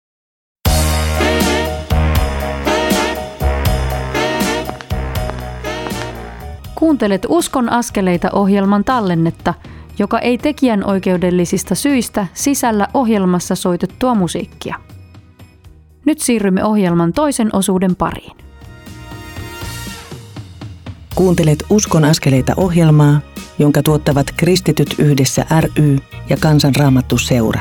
Kuuntelet 6.74 7.26
Uskon 7.28 7.72
askeleita 7.72 8.28
ohjelman 8.32 8.84
tallennetta, 8.84 9.54
joka 9.98 10.18
ei 10.18 10.38
tekijän 10.38 10.84
oikeudellisista 10.84 11.74
syistä 11.74 12.26
sisällä 12.32 12.88
ohjelmassa 12.94 13.54
soitettua 13.54 14.14
musiikkia. 14.14 14.93
Nyt 16.04 16.20
siirrymme 16.20 16.64
ohjelman 16.64 17.12
toisen 17.12 17.48
osuuden 17.52 17.96
pariin. 17.96 18.36
Kuuntelet 21.14 21.64
Uskon 21.70 22.04
askeleita 22.04 22.52
ohjelmaa, 22.56 23.20
jonka 23.58 23.82
tuottavat 23.82 24.26
Kristityt 24.36 24.94
yhdessä 24.98 25.46
ry 25.60 25.98
ja 26.30 26.36
Kansanraamattu 26.40 27.18
seura. 27.18 27.60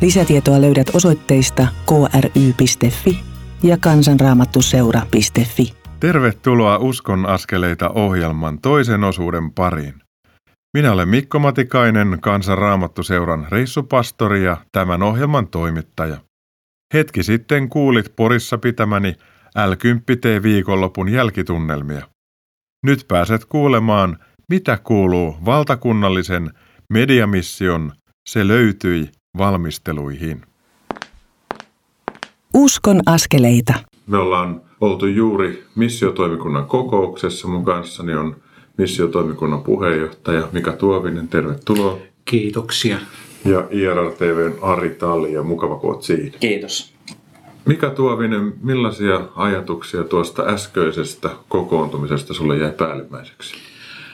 Lisätietoa 0.00 0.60
löydät 0.60 0.90
osoitteista 0.94 1.66
kry.fi 1.86 3.20
ja 3.62 3.76
kansanraamattuseura.fi. 3.76 5.72
Tervetuloa 6.00 6.78
Uskon 6.78 7.26
askeleita 7.26 7.90
ohjelman 7.90 8.58
toisen 8.58 9.04
osuuden 9.04 9.50
pariin. 9.50 9.94
Minä 10.74 10.92
olen 10.92 11.08
Mikko 11.08 11.38
Matikainen, 11.38 12.18
Kansanraamattuseuran 12.20 13.46
reissupastori 13.50 14.44
ja 14.44 14.56
tämän 14.72 15.02
ohjelman 15.02 15.46
toimittaja. 15.46 16.16
Hetki 16.94 17.22
sitten 17.22 17.68
kuulit 17.68 18.16
Porissa 18.16 18.58
pitämäni 18.58 19.14
L10T 19.58 20.42
viikonlopun 20.42 21.08
jälkitunnelmia. 21.08 22.08
Nyt 22.86 23.04
pääset 23.08 23.44
kuulemaan, 23.44 24.18
mitä 24.48 24.78
kuuluu 24.84 25.36
valtakunnallisen 25.44 26.50
mediamission 26.92 27.92
Se 28.28 28.48
löytyi 28.48 29.08
valmisteluihin. 29.38 30.42
Uskon 32.54 33.00
askeleita. 33.06 33.74
Me 34.06 34.18
ollaan 34.18 34.62
oltu 34.80 35.06
juuri 35.06 35.64
missiotoimikunnan 35.76 36.66
kokouksessa. 36.66 37.48
Mun 37.48 37.64
kanssani 37.64 38.14
on 38.14 38.36
missiotoimikunnan 38.78 39.62
puheenjohtaja 39.62 40.48
Mika 40.52 40.72
Tuovinen. 40.72 41.28
Tervetuloa. 41.28 41.98
Kiitoksia. 42.24 42.98
Ja 43.44 43.64
IRR-TVn 43.70 44.58
Ari 44.62 44.90
Talli 44.90 45.32
ja 45.32 45.42
mukava 45.42 45.76
kun 45.76 46.02
siinä. 46.02 46.38
Kiitos. 46.40 46.94
Mika 47.64 47.90
Tuovinen, 47.90 48.52
millaisia 48.62 49.20
ajatuksia 49.36 50.04
tuosta 50.04 50.42
äskeisestä 50.42 51.30
kokoontumisesta 51.48 52.34
sulle 52.34 52.58
jäi 52.58 52.72
päällimmäiseksi? 52.72 53.54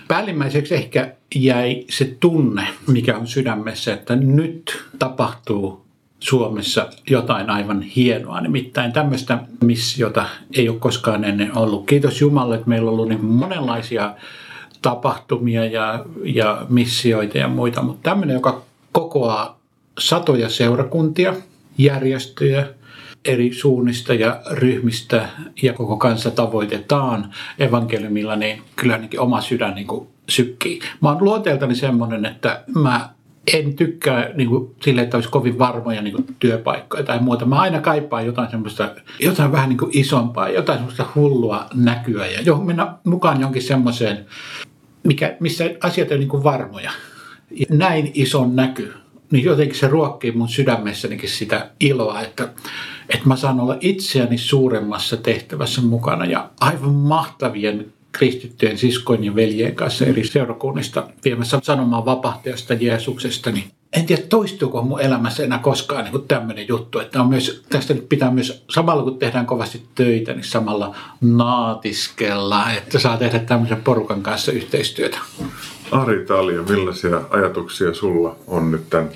Päällimmäiseksi 0.08 0.74
ehkä 0.74 1.12
jäi 1.34 1.84
se 1.90 2.16
tunne, 2.20 2.66
mikä 2.86 3.18
on 3.18 3.26
sydämessä, 3.26 3.92
että 3.94 4.16
nyt 4.16 4.84
tapahtuu 4.98 5.84
Suomessa 6.20 6.88
jotain 7.10 7.50
aivan 7.50 7.82
hienoa. 7.82 8.40
Nimittäin 8.40 8.92
tämmöistä 8.92 9.38
missiota 9.64 10.24
ei 10.56 10.68
ole 10.68 10.78
koskaan 10.78 11.24
ennen 11.24 11.58
ollut. 11.58 11.86
Kiitos 11.86 12.20
Jumalle, 12.20 12.54
että 12.54 12.68
meillä 12.68 12.88
on 12.88 12.94
ollut 12.94 13.08
niin 13.08 13.24
monenlaisia 13.24 14.14
tapahtumia 14.82 15.64
ja, 15.64 16.04
ja 16.24 16.66
missioita 16.68 17.38
ja 17.38 17.48
muita, 17.48 17.82
mutta 17.82 18.10
tämmöinen, 18.10 18.34
joka 18.34 18.62
kokoaa 18.92 19.60
satoja 19.98 20.48
seurakuntia, 20.48 21.34
järjestöjä, 21.78 22.66
eri 23.24 23.52
suunnista 23.52 24.14
ja 24.14 24.42
ryhmistä 24.50 25.28
ja 25.62 25.72
koko 25.72 25.96
kanssa 25.96 26.30
tavoitetaan 26.30 27.34
evankeliumilla, 27.58 28.36
niin 28.36 28.62
kyllä 28.76 28.94
ainakin 28.94 29.20
oma 29.20 29.40
sydän 29.40 29.74
niin 29.74 29.86
kuin 29.86 30.08
sykkii. 30.28 30.80
Mä 31.00 31.08
oon 31.08 31.24
luonteeltani 31.24 31.74
semmoinen, 31.74 32.24
että 32.26 32.64
mä 32.74 33.08
en 33.54 33.76
tykkää 33.76 34.30
niin 34.34 34.48
kuin, 34.48 34.74
sille, 34.82 35.02
että 35.02 35.16
olisi 35.16 35.28
kovin 35.28 35.58
varmoja 35.58 36.02
niin 36.02 36.14
kuin, 36.14 36.26
työpaikkoja 36.38 37.04
tai 37.04 37.20
muuta. 37.20 37.46
Mä 37.46 37.60
aina 37.60 37.80
kaipaan 37.80 38.26
jotain 38.26 38.50
semmoista, 38.50 38.94
jotain 39.20 39.52
vähän 39.52 39.68
niin 39.68 39.78
kuin 39.78 39.90
isompaa, 39.94 40.48
jotain 40.48 40.78
semmoista 40.78 41.06
hullua 41.14 41.66
näkyä 41.74 42.26
ja 42.26 42.40
johon 42.40 42.66
mennä 42.66 42.94
mukaan 43.04 43.40
jonkin 43.40 43.62
semmoiseen, 43.62 44.26
mikä, 45.02 45.36
missä 45.40 45.64
asiat 45.82 46.10
on 46.10 46.18
niin 46.18 46.28
kuin 46.28 46.44
varmoja. 46.44 46.90
Näin 47.68 48.10
ison 48.14 48.56
näky, 48.56 48.92
niin 49.30 49.44
jotenkin 49.44 49.78
se 49.78 49.88
ruokkii 49.88 50.32
mun 50.32 50.48
sydämessänikin 50.48 51.28
sitä 51.28 51.70
iloa, 51.80 52.20
että, 52.20 52.48
että 53.08 53.28
mä 53.28 53.36
saan 53.36 53.60
olla 53.60 53.76
itseäni 53.80 54.38
suuremmassa 54.38 55.16
tehtävässä 55.16 55.82
mukana 55.82 56.24
ja 56.24 56.50
aivan 56.60 56.94
mahtavien 56.94 57.92
kristittyjen 58.12 58.78
siskojen 58.78 59.24
ja 59.24 59.34
veljen 59.34 59.74
kanssa 59.74 60.04
eri 60.04 60.26
seurakunnista 60.26 61.08
viemässä 61.24 61.60
sanomaan 61.62 62.04
vapahtajasta 62.04 62.74
Jeesuksesta, 62.74 63.50
niin 63.50 63.64
en 63.92 64.06
tiedä 64.06 64.22
toistuuko 64.28 64.82
mun 64.82 65.00
elämässä 65.00 65.44
enää 65.44 65.58
koskaan 65.58 66.04
niin 66.04 66.28
tämmöinen 66.28 66.68
juttu, 66.68 66.98
että 66.98 67.20
on 67.20 67.28
myös, 67.28 67.62
tästä 67.68 67.94
nyt 67.94 68.08
pitää 68.08 68.30
myös 68.30 68.64
samalla 68.70 69.02
kun 69.02 69.18
tehdään 69.18 69.46
kovasti 69.46 69.82
töitä, 69.94 70.32
niin 70.32 70.44
samalla 70.44 70.96
naatiskella, 71.20 72.72
että 72.72 72.98
saa 72.98 73.16
tehdä 73.16 73.38
tämmöisen 73.38 73.82
porukan 73.82 74.22
kanssa 74.22 74.52
yhteistyötä. 74.52 75.18
Ari 75.90 76.24
Talja, 76.24 76.62
millaisia 76.62 77.20
ajatuksia 77.30 77.94
sulla 77.94 78.36
on 78.46 78.70
nyt 78.70 78.90
tämän 78.90 79.10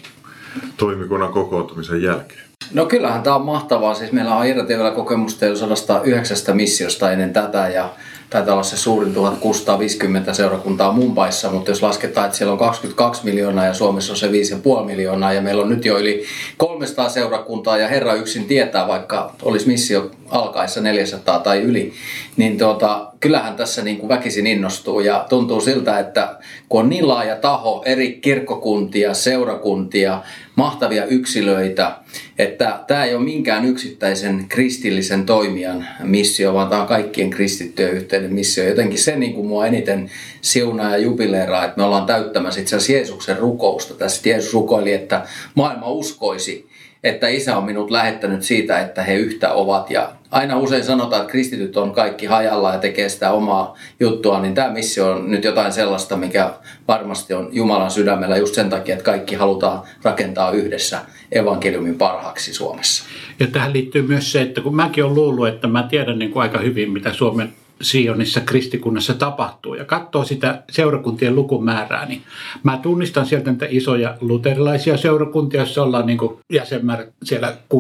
toimikunnan 0.77 1.33
kokoontumisen 1.33 2.03
jälkeen? 2.03 2.41
No 2.73 2.87
kyllähän 2.87 3.23
tämä 3.23 3.37
on 3.37 3.45
mahtavaa. 3.45 3.95
Siis 3.95 4.13
meillä 4.13 4.37
on 4.37 4.47
irratiivilla 4.47 4.91
kokemusta 4.91 5.45
jo 5.45 5.57
109 5.57 6.37
missiosta 6.53 7.13
ennen 7.13 7.33
tätä 7.33 7.69
ja 7.69 7.89
taitaa 8.31 8.55
olla 8.55 8.63
se 8.63 8.77
suurin 8.77 9.15
1650 9.15 10.35
seurakuntaa 10.35 10.93
Mumbaissa, 10.93 11.51
mutta 11.51 11.71
jos 11.71 11.83
lasketaan, 11.83 12.27
että 12.27 12.39
siellä 12.39 12.53
on 12.53 12.59
22 12.59 13.25
miljoonaa 13.25 13.65
ja 13.65 13.75
Suomessa 13.75 14.13
on 14.13 14.17
se 14.17 14.27
5,5 14.27 14.85
miljoonaa 14.85 15.33
ja 15.33 15.43
meillä 15.43 15.63
on 15.63 15.69
nyt 15.69 15.85
jo 15.85 15.99
yli 15.99 16.25
300 16.57 17.09
seurakuntaa 17.09 17.79
ja 17.79 17.89
Herra 17.89 18.15
yksin 18.15 18.45
tietää, 18.45 18.89
vaikka 18.89 19.35
olisi 19.43 19.67
missio 19.67 20.11
alkaessa 20.31 20.81
400 20.81 21.39
tai 21.39 21.63
yli, 21.63 21.93
niin 22.37 22.59
tuota, 22.59 23.13
kyllähän 23.21 23.57
tässä 23.57 23.83
niin 23.83 23.97
kuin 23.97 24.09
väkisin 24.09 24.47
innostuu 24.47 25.01
ja 25.01 25.27
tuntuu 25.29 25.61
siltä, 25.61 25.99
että 25.99 26.39
kun 26.69 26.81
on 26.81 26.89
niin 26.89 27.09
laaja 27.09 27.37
taho, 27.37 27.83
eri 27.87 28.13
kirkkokuntia, 28.13 29.15
seurakuntia, 29.15 30.23
mahtavia 30.57 31.05
yksilöitä, 31.05 31.97
että 32.39 32.81
tämä 32.87 33.05
ei 33.05 33.15
ole 33.15 33.25
minkään 33.25 33.65
yksittäisen 33.65 34.45
kristillisen 34.49 35.27
toimijan 35.27 35.87
missio, 36.03 36.55
vaan 36.55 36.69
tämä 36.69 36.83
on 36.83 36.89
kaikkien 36.89 37.31
kristittyjen 37.31 37.97
yhteinen 38.15 38.35
missio. 38.35 38.65
Jotenkin 38.65 38.99
se 38.99 39.17
niin 39.17 39.35
kuin 39.35 39.47
mua 39.47 39.67
eniten 39.67 40.11
siunaa 40.41 40.91
ja 40.91 40.99
jubileeraa, 40.99 41.65
että 41.65 41.77
me 41.77 41.83
ollaan 41.83 42.07
täyttämässä 42.07 42.61
itse 42.61 42.77
asiassa 42.77 42.93
Jeesuksen 42.93 43.39
rukousta. 43.39 43.95
Tässä 43.95 44.29
Jeesus 44.29 44.55
rukoili, 44.55 44.93
että 44.93 45.27
maailma 45.55 45.89
uskoisi, 45.89 46.67
että 47.05 47.29
isä 47.29 47.57
on 47.57 47.65
minut 47.65 47.91
lähettänyt 47.91 48.43
siitä, 48.43 48.81
että 48.81 49.03
he 49.03 49.15
yhtä 49.15 49.53
ovat. 49.53 49.91
Ja 49.91 50.13
aina 50.31 50.59
usein 50.59 50.85
sanotaan, 50.85 51.23
että 51.23 51.31
kristityt 51.31 51.77
on 51.77 51.93
kaikki 51.93 52.27
hajalla 52.27 52.73
ja 52.73 52.79
tekee 52.79 53.09
sitä 53.09 53.33
omaa 53.33 53.77
juttua, 54.01 54.41
niin 54.41 54.55
tämä 54.55 54.71
missio 54.71 55.11
on 55.11 55.31
nyt 55.31 55.45
jotain 55.45 55.73
sellaista, 55.73 56.17
mikä 56.17 56.51
varmasti 56.89 57.35
on 57.35 57.49
Jumalan 57.53 57.91
sydämellä 57.91 58.37
just 58.37 58.55
sen 58.55 58.71
takia, 58.71 58.95
että 58.95 59.05
kaikki 59.05 59.35
halutaan 59.35 59.83
rakentaa 60.03 60.51
yhdessä 60.51 60.99
evankeliumin 61.33 61.95
parhaaksi 61.95 62.55
Suomessa. 62.55 63.05
Ja 63.41 63.47
tähän 63.47 63.73
liittyy 63.73 64.03
myös 64.03 64.33
se, 64.33 64.41
että 64.41 64.61
kun 64.61 64.77
mäkin 64.77 65.05
olen 65.05 65.15
luullut, 65.15 65.49
että 65.49 65.67
mä 65.67 65.87
tiedän 65.91 66.19
niin 66.19 66.31
kuin 66.31 66.43
aika 66.43 66.59
hyvin, 66.59 66.91
mitä 66.91 67.13
Suomen 67.13 67.53
Sionissa 67.83 68.41
kristikunnassa 68.41 69.15
tapahtuu 69.15 69.75
ja 69.75 69.85
katsoo 69.85 70.25
sitä 70.25 70.63
seurakuntien 70.71 71.35
lukumäärää, 71.35 72.07
niin 72.07 72.23
mä 72.63 72.79
tunnistan 72.83 73.27
sieltä 73.27 73.51
niitä 73.51 73.67
isoja 73.71 74.17
luterilaisia 74.21 74.97
seurakuntia, 74.97 75.61
joissa 75.61 75.83
ollaan 75.83 76.07
niin 76.07 76.19
jäsenmäärät 76.53 77.09
siellä 77.23 77.57
60-70 77.75 77.77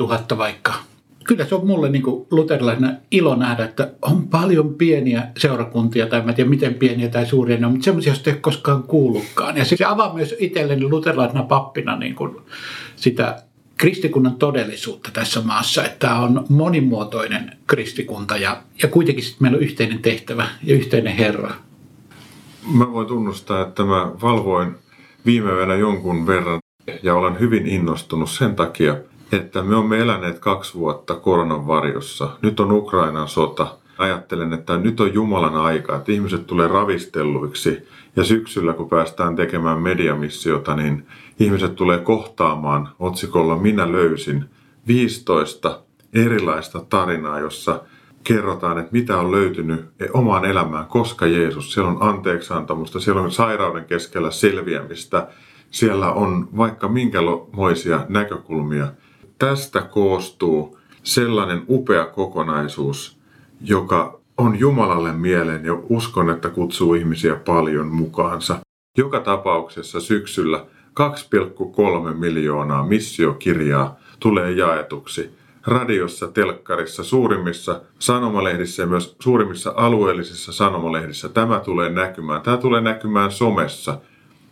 000 0.00 0.38
vaikka 0.38 0.72
kyllä 1.24 1.44
se 1.44 1.54
on 1.54 1.66
mulle 1.66 1.88
niin 1.88 2.02
luterilaisena 2.30 2.92
ilo 3.10 3.34
nähdä, 3.36 3.64
että 3.64 3.90
on 4.02 4.28
paljon 4.28 4.74
pieniä 4.74 5.26
seurakuntia, 5.38 6.06
tai 6.06 6.22
mä 6.22 6.32
tiedä 6.32 6.50
miten 6.50 6.74
pieniä 6.74 7.08
tai 7.08 7.26
suuria 7.26 7.56
ne 7.56 7.66
on, 7.66 7.72
mutta 7.72 7.84
semmoisia, 7.84 8.10
joista 8.10 8.30
ei 8.30 8.36
koskaan 8.36 8.82
kuullutkaan. 8.82 9.56
Ja 9.56 9.64
se 9.64 9.76
avaa 9.84 10.14
myös 10.14 10.34
itselleni 10.38 10.88
luterilaisena 10.88 11.42
pappina 11.42 11.96
niin 11.96 12.14
kuin 12.14 12.36
sitä 12.96 13.42
kristikunnan 13.76 14.36
todellisuutta 14.36 15.10
tässä 15.12 15.40
maassa, 15.40 15.84
että 15.84 15.98
tämä 15.98 16.20
on 16.20 16.44
monimuotoinen 16.48 17.56
kristikunta 17.66 18.36
ja, 18.36 18.62
ja 18.82 18.88
kuitenkin 18.88 19.24
meillä 19.40 19.56
on 19.56 19.62
yhteinen 19.62 19.98
tehtävä 19.98 20.46
ja 20.64 20.74
yhteinen 20.74 21.16
Herra. 21.16 21.50
Mä 22.74 22.92
voin 22.92 23.06
tunnustaa, 23.06 23.62
että 23.62 23.84
mä 23.84 24.12
valvoin 24.22 24.74
viime 25.26 25.50
yönä 25.50 25.74
jonkun 25.74 26.26
verran 26.26 26.60
ja 27.02 27.14
olen 27.14 27.40
hyvin 27.40 27.66
innostunut 27.66 28.30
sen 28.30 28.56
takia, 28.56 28.96
että 29.32 29.62
me 29.62 29.76
olemme 29.76 29.98
eläneet 29.98 30.38
kaksi 30.38 30.74
vuotta 30.74 31.14
koronan 31.14 31.66
varjossa. 31.66 32.30
Nyt 32.42 32.60
on 32.60 32.72
Ukrainan 32.72 33.28
sota. 33.28 33.76
Ajattelen, 33.98 34.52
että 34.52 34.78
nyt 34.78 35.00
on 35.00 35.14
Jumalan 35.14 35.56
aika, 35.56 35.96
että 35.96 36.12
ihmiset 36.12 36.46
tulee 36.46 36.68
ravistelluiksi. 36.68 37.88
Ja 38.16 38.24
syksyllä, 38.24 38.72
kun 38.72 38.88
päästään 38.88 39.36
tekemään 39.36 39.78
mediamissiota, 39.78 40.76
niin 40.76 41.06
ihmiset 41.42 41.74
tulee 41.74 41.98
kohtaamaan 41.98 42.88
otsikolla 42.98 43.56
Minä 43.56 43.92
löysin 43.92 44.44
15 44.86 45.82
erilaista 46.12 46.80
tarinaa, 46.88 47.40
jossa 47.40 47.82
kerrotaan, 48.24 48.78
että 48.78 48.92
mitä 48.92 49.18
on 49.18 49.32
löytynyt 49.32 49.84
omaan 50.12 50.44
elämään, 50.44 50.86
koska 50.86 51.26
Jeesus. 51.26 51.72
Siellä 51.72 51.90
on 51.90 52.02
anteeksiantamusta, 52.02 53.00
siellä 53.00 53.22
on 53.22 53.32
sairauden 53.32 53.84
keskellä 53.84 54.30
selviämistä, 54.30 55.28
siellä 55.70 56.12
on 56.12 56.48
vaikka 56.56 56.88
minkälaisia 56.88 58.06
näkökulmia. 58.08 58.88
Tästä 59.38 59.82
koostuu 59.82 60.78
sellainen 61.02 61.62
upea 61.68 62.06
kokonaisuus, 62.06 63.18
joka 63.60 64.20
on 64.38 64.58
Jumalalle 64.58 65.12
mieleen 65.12 65.64
ja 65.64 65.74
uskon, 65.88 66.30
että 66.30 66.50
kutsuu 66.50 66.94
ihmisiä 66.94 67.36
paljon 67.36 67.86
mukaansa. 67.86 68.58
Joka 68.98 69.20
tapauksessa 69.20 70.00
syksyllä 70.00 70.66
2,3 71.00 72.14
miljoonaa 72.14 72.86
missiokirjaa 72.86 73.96
tulee 74.20 74.50
jaetuksi 74.50 75.30
radiossa, 75.66 76.28
telkkarissa, 76.28 77.04
suurimmissa 77.04 77.80
sanomalehdissä 77.98 78.82
ja 78.82 78.86
myös 78.86 79.16
suurimmissa 79.20 79.72
alueellisissa 79.76 80.52
sanomalehdissä. 80.52 81.28
Tämä 81.28 81.60
tulee 81.60 81.90
näkymään. 81.90 82.42
Tämä 82.42 82.56
tulee 82.56 82.80
näkymään 82.80 83.32
somessa. 83.32 84.00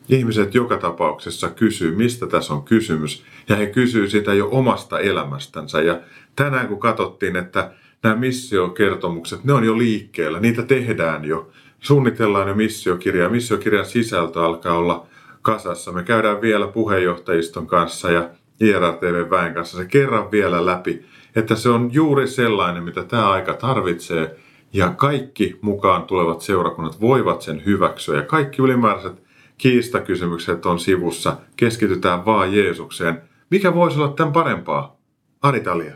Ihmiset 0.08 0.54
joka 0.54 0.76
tapauksessa 0.76 1.50
kysyy, 1.50 1.96
mistä 1.96 2.26
tässä 2.26 2.54
on 2.54 2.62
kysymys, 2.62 3.24
ja 3.48 3.56
he 3.56 3.66
kysyy 3.66 4.10
sitä 4.10 4.34
jo 4.34 4.48
omasta 4.52 4.98
elämästänsä. 4.98 5.82
Ja 5.82 6.00
tänään 6.36 6.68
kun 6.68 6.80
katsottiin, 6.80 7.36
että 7.36 7.70
nämä 8.02 8.16
missiokertomukset, 8.16 9.44
ne 9.44 9.52
on 9.52 9.64
jo 9.64 9.78
liikkeellä, 9.78 10.40
niitä 10.40 10.62
tehdään 10.62 11.24
jo. 11.24 11.50
Suunnitellaan 11.80 12.48
jo 12.48 12.54
missiokirjaa. 12.54 13.30
Missiokirjan 13.30 13.86
sisältö 13.86 14.44
alkaa 14.44 14.76
olla 14.76 15.06
kasassa. 15.42 15.92
Me 15.92 16.02
käydään 16.02 16.40
vielä 16.40 16.66
puheenjohtajiston 16.66 17.66
kanssa 17.66 18.10
ja 18.10 18.30
IRTV 18.60 19.30
väen 19.30 19.54
kanssa 19.54 19.76
se 19.76 19.84
kerran 19.84 20.30
vielä 20.30 20.66
läpi, 20.66 21.04
että 21.36 21.54
se 21.54 21.68
on 21.68 21.92
juuri 21.92 22.26
sellainen, 22.26 22.82
mitä 22.82 23.04
tämä 23.04 23.30
aika 23.30 23.54
tarvitsee, 23.54 24.36
ja 24.72 24.88
kaikki 24.88 25.58
mukaan 25.60 26.02
tulevat 26.02 26.40
seurakunnat 26.40 27.00
voivat 27.00 27.42
sen 27.42 27.64
hyväksyä, 27.64 28.16
ja 28.16 28.22
kaikki 28.22 28.62
ylimääräiset 28.62 29.22
kiistakysymykset 29.58 30.66
on 30.66 30.80
sivussa, 30.80 31.36
keskitytään 31.56 32.24
vaan 32.24 32.54
Jeesukseen. 32.54 33.22
Mikä 33.50 33.74
voisi 33.74 33.98
olla 33.98 34.12
tämän 34.12 34.32
parempaa? 34.32 34.96
Aritalia. 35.42 35.94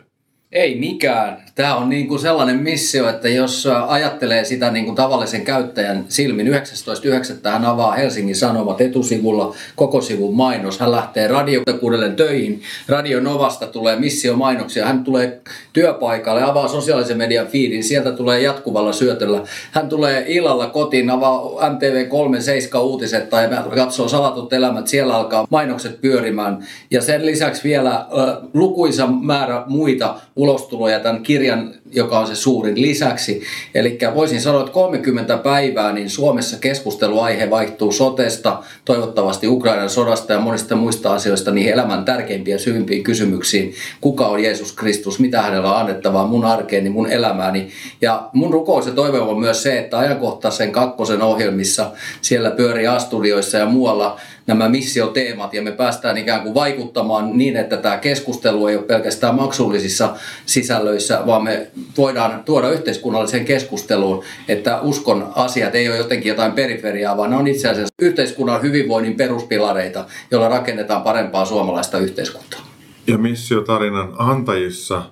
Ei 0.55 0.75
mikään. 0.75 1.45
Tämä 1.55 1.77
on 1.77 1.89
niin 1.89 2.09
kuin 2.09 2.21
sellainen 2.21 2.57
missio, 2.57 3.09
että 3.09 3.29
jos 3.29 3.69
ajattelee 3.87 4.45
sitä 4.45 4.71
niin 4.71 4.85
kuin 4.85 4.95
tavallisen 4.95 5.45
käyttäjän 5.45 6.05
silmin, 6.09 6.47
19.9. 6.47 7.51
hän 7.51 7.65
avaa 7.65 7.93
Helsingin 7.93 8.37
Sanomat 8.37 8.81
etusivulla 8.81 9.55
koko 9.77 10.01
sivun 10.01 10.37
mainos. 10.37 10.81
Hän 10.81 10.91
lähtee 10.91 11.29
radiokuudelle 11.29 12.09
töihin. 12.11 12.63
Radio 12.89 13.21
Novasta 13.21 13.67
tulee 13.67 13.97
missio-mainoksia. 13.97 14.87
Hän 14.87 15.05
tulee 15.05 15.41
työpaikalle, 15.73 16.43
avaa 16.43 16.69
sosiaalisen 16.69 17.19
median 17.19 17.47
feedin. 17.47 17.85
Sieltä 17.85 18.13
tulee 18.13 18.41
jatkuvalla 18.41 18.93
syötöllä. 18.93 19.43
Hän 19.73 19.89
tulee 19.89 20.25
illalla 20.27 20.67
kotiin, 20.67 21.11
avaa 21.11 21.71
MTV 21.71 22.09
37 22.09 22.83
uutiset 22.83 23.31
tai 23.31 23.49
katsoo 23.75 24.09
salatut 24.09 24.53
elämät. 24.53 24.89
Siellä 24.89 25.17
alkaa 25.17 25.47
mainokset 25.51 26.01
pyörimään. 26.01 26.67
Ja 26.91 27.03
sen 27.03 27.27
lisäksi 27.27 27.65
vielä 27.65 27.91
äh, 27.91 28.07
lukuisa 28.53 29.07
määrä 29.07 29.63
muita 29.67 30.15
ulostuloja 30.45 31.01
tämän 31.01 31.23
kirjan, 31.23 31.75
joka 31.93 32.19
on 32.19 32.27
se 32.27 32.35
suurin 32.35 32.83
lisäksi. 32.83 33.43
Eli 33.75 33.99
voisin 34.15 34.41
sanoa, 34.41 34.61
että 34.61 34.73
30 34.73 35.37
päivää 35.37 35.93
niin 35.93 36.11
Suomessa 36.11 36.57
keskusteluaihe 36.61 37.51
vaihtuu 37.51 37.93
sotesta, 37.93 38.59
toivottavasti 38.85 39.49
Ukrainan 39.49 39.91
sodasta 39.91 40.33
ja 40.33 40.39
monista 40.39 40.77
muista 40.77 41.15
asioista 41.15 41.51
niihin 41.51 41.73
elämän 41.73 42.05
tärkeimpiin 42.05 42.53
ja 42.53 42.59
syvimpiin 42.59 43.03
kysymyksiin. 43.03 43.75
Kuka 44.01 44.27
on 44.27 44.43
Jeesus 44.43 44.73
Kristus, 44.73 45.19
mitä 45.19 45.43
hänellä 45.43 45.73
on 45.73 45.81
annettavaa 45.81 46.27
mun 46.27 46.45
arkeeni, 46.45 46.91
mun 46.91 47.11
elämääni. 47.11 47.69
Ja 48.01 48.29
mun 48.33 48.53
rukous 48.53 48.87
ja 48.87 48.93
toive 48.93 49.21
on 49.21 49.41
myös 49.41 49.63
se, 49.63 49.79
että 49.79 49.99
ajankohtaisen 49.99 50.73
kakkosen 50.73 51.23
ohjelmissa 51.23 51.91
siellä 52.21 52.51
pyörii 52.51 52.87
astudioissa 52.87 53.59
ja 53.59 53.67
muualla 53.67 54.21
nämä 54.47 54.69
missioteemat 54.69 55.55
ja 55.55 55.63
me 55.63 55.73
päästään 55.73 56.17
ikään 56.17 56.43
kuin 56.43 56.55
vaikuttamaan 56.55 57.39
niin, 57.39 57.57
että 57.57 57.77
tämä 57.77 57.97
keskustelu 57.97 58.67
ei 58.67 58.77
ole 58.77 58.85
pelkästään 58.85 59.35
maksullisissa 59.35 60.17
sisällöissä, 60.47 61.23
vaan 61.27 61.45
me 61.45 61.67
voidaan 61.97 62.45
tuoda 62.45 62.71
yhteiskunnalliseen 62.71 63.45
keskusteluun, 63.45 64.25
että 64.49 64.81
uskon 64.81 65.33
asiat 65.35 65.75
ei 65.75 65.89
ole 65.89 65.97
jotenkin 65.97 66.29
jotain 66.29 66.53
periferiaa, 66.53 67.17
vaan 67.17 67.31
ne 67.31 67.37
on 67.37 67.47
itse 67.47 67.69
asiassa 67.69 67.95
yhteiskunnan 68.03 68.63
hyvinvoinnin 68.63 69.17
peruspilareita, 69.17 70.05
joilla 70.31 70.49
rakennetaan 70.49 71.03
parempaa 71.03 71.45
suomalaista 71.45 71.99
yhteiskuntaa. 71.99 72.61
Ja 73.07 73.19
missiotarinan 73.19 74.13
antajissa 74.19 75.03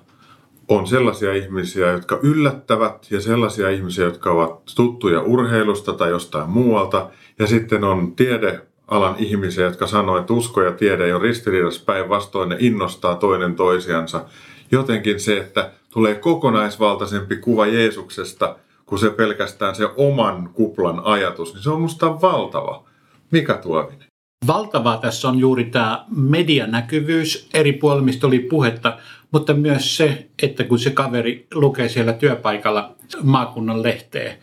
on 0.67 0.87
sellaisia 0.87 1.33
ihmisiä, 1.33 1.91
jotka 1.91 2.19
yllättävät 2.23 3.07
ja 3.11 3.21
sellaisia 3.21 3.69
ihmisiä, 3.69 4.05
jotka 4.05 4.31
ovat 4.31 4.61
tuttuja 4.75 5.21
urheilusta 5.21 5.93
tai 5.93 6.09
jostain 6.09 6.49
muualta. 6.49 7.09
Ja 7.39 7.47
sitten 7.47 7.83
on 7.83 8.15
tiede 8.15 8.59
alan 8.93 9.15
ihmisiä, 9.19 9.65
jotka 9.65 9.87
sanoo, 9.87 10.17
että 10.17 10.33
usko 10.33 10.61
ja 10.61 10.71
tiede 10.71 11.05
ei 11.05 11.13
ole 11.13 11.23
ristiriidassa 11.23 11.83
päinvastoin, 11.85 12.49
ne 12.49 12.55
innostaa 12.59 13.15
toinen 13.15 13.55
toisiansa. 13.55 14.25
Jotenkin 14.71 15.19
se, 15.19 15.37
että 15.37 15.71
tulee 15.93 16.15
kokonaisvaltaisempi 16.15 17.35
kuva 17.35 17.65
Jeesuksesta 17.65 18.55
kuin 18.85 18.99
se 18.99 19.09
pelkästään 19.09 19.75
se 19.75 19.89
oman 19.97 20.49
kuplan 20.53 21.01
ajatus, 21.03 21.53
niin 21.53 21.63
se 21.63 21.69
on 21.69 21.81
musta 21.81 22.21
valtava. 22.21 22.83
Mika 23.31 23.53
Tuovinen? 23.53 24.07
Valtavaa 24.47 24.97
tässä 24.97 25.29
on 25.29 25.39
juuri 25.39 25.65
tämä 25.65 26.05
medianäkyvyys, 26.15 27.49
eri 27.53 27.73
puolilla, 27.73 28.05
mistä 28.05 28.27
oli 28.27 28.39
puhetta, 28.39 28.97
mutta 29.31 29.53
myös 29.53 29.97
se, 29.97 30.27
että 30.43 30.63
kun 30.63 30.79
se 30.79 30.89
kaveri 30.89 31.47
lukee 31.53 31.89
siellä 31.89 32.13
työpaikalla 32.13 32.95
maakunnan 33.23 33.83
lehteen 33.83 34.37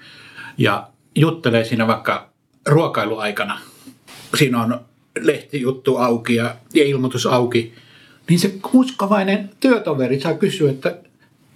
ja 0.59 0.89
juttelee 1.15 1.65
siinä 1.65 1.87
vaikka 1.87 2.31
ruokailuaikana 2.69 3.59
siinä 4.39 4.63
on 4.63 4.81
lehtijuttu 5.21 5.97
auki 5.97 6.35
ja, 6.35 6.57
ja 6.75 6.85
ilmoitus 6.85 7.27
auki, 7.27 7.75
niin 8.29 8.39
se 8.39 8.55
uskovainen 8.73 9.51
työtoveri 9.61 10.21
saa 10.21 10.35
kysyä, 10.35 10.71
että 10.71 10.99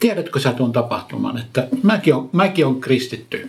tiedätkö 0.00 0.40
sä 0.40 0.52
tuon 0.52 0.72
tapahtuman, 0.72 1.38
että 1.38 1.68
mäkin 1.82 2.14
on, 2.14 2.30
mäkin 2.32 2.66
on 2.66 2.80
kristitty. 2.80 3.48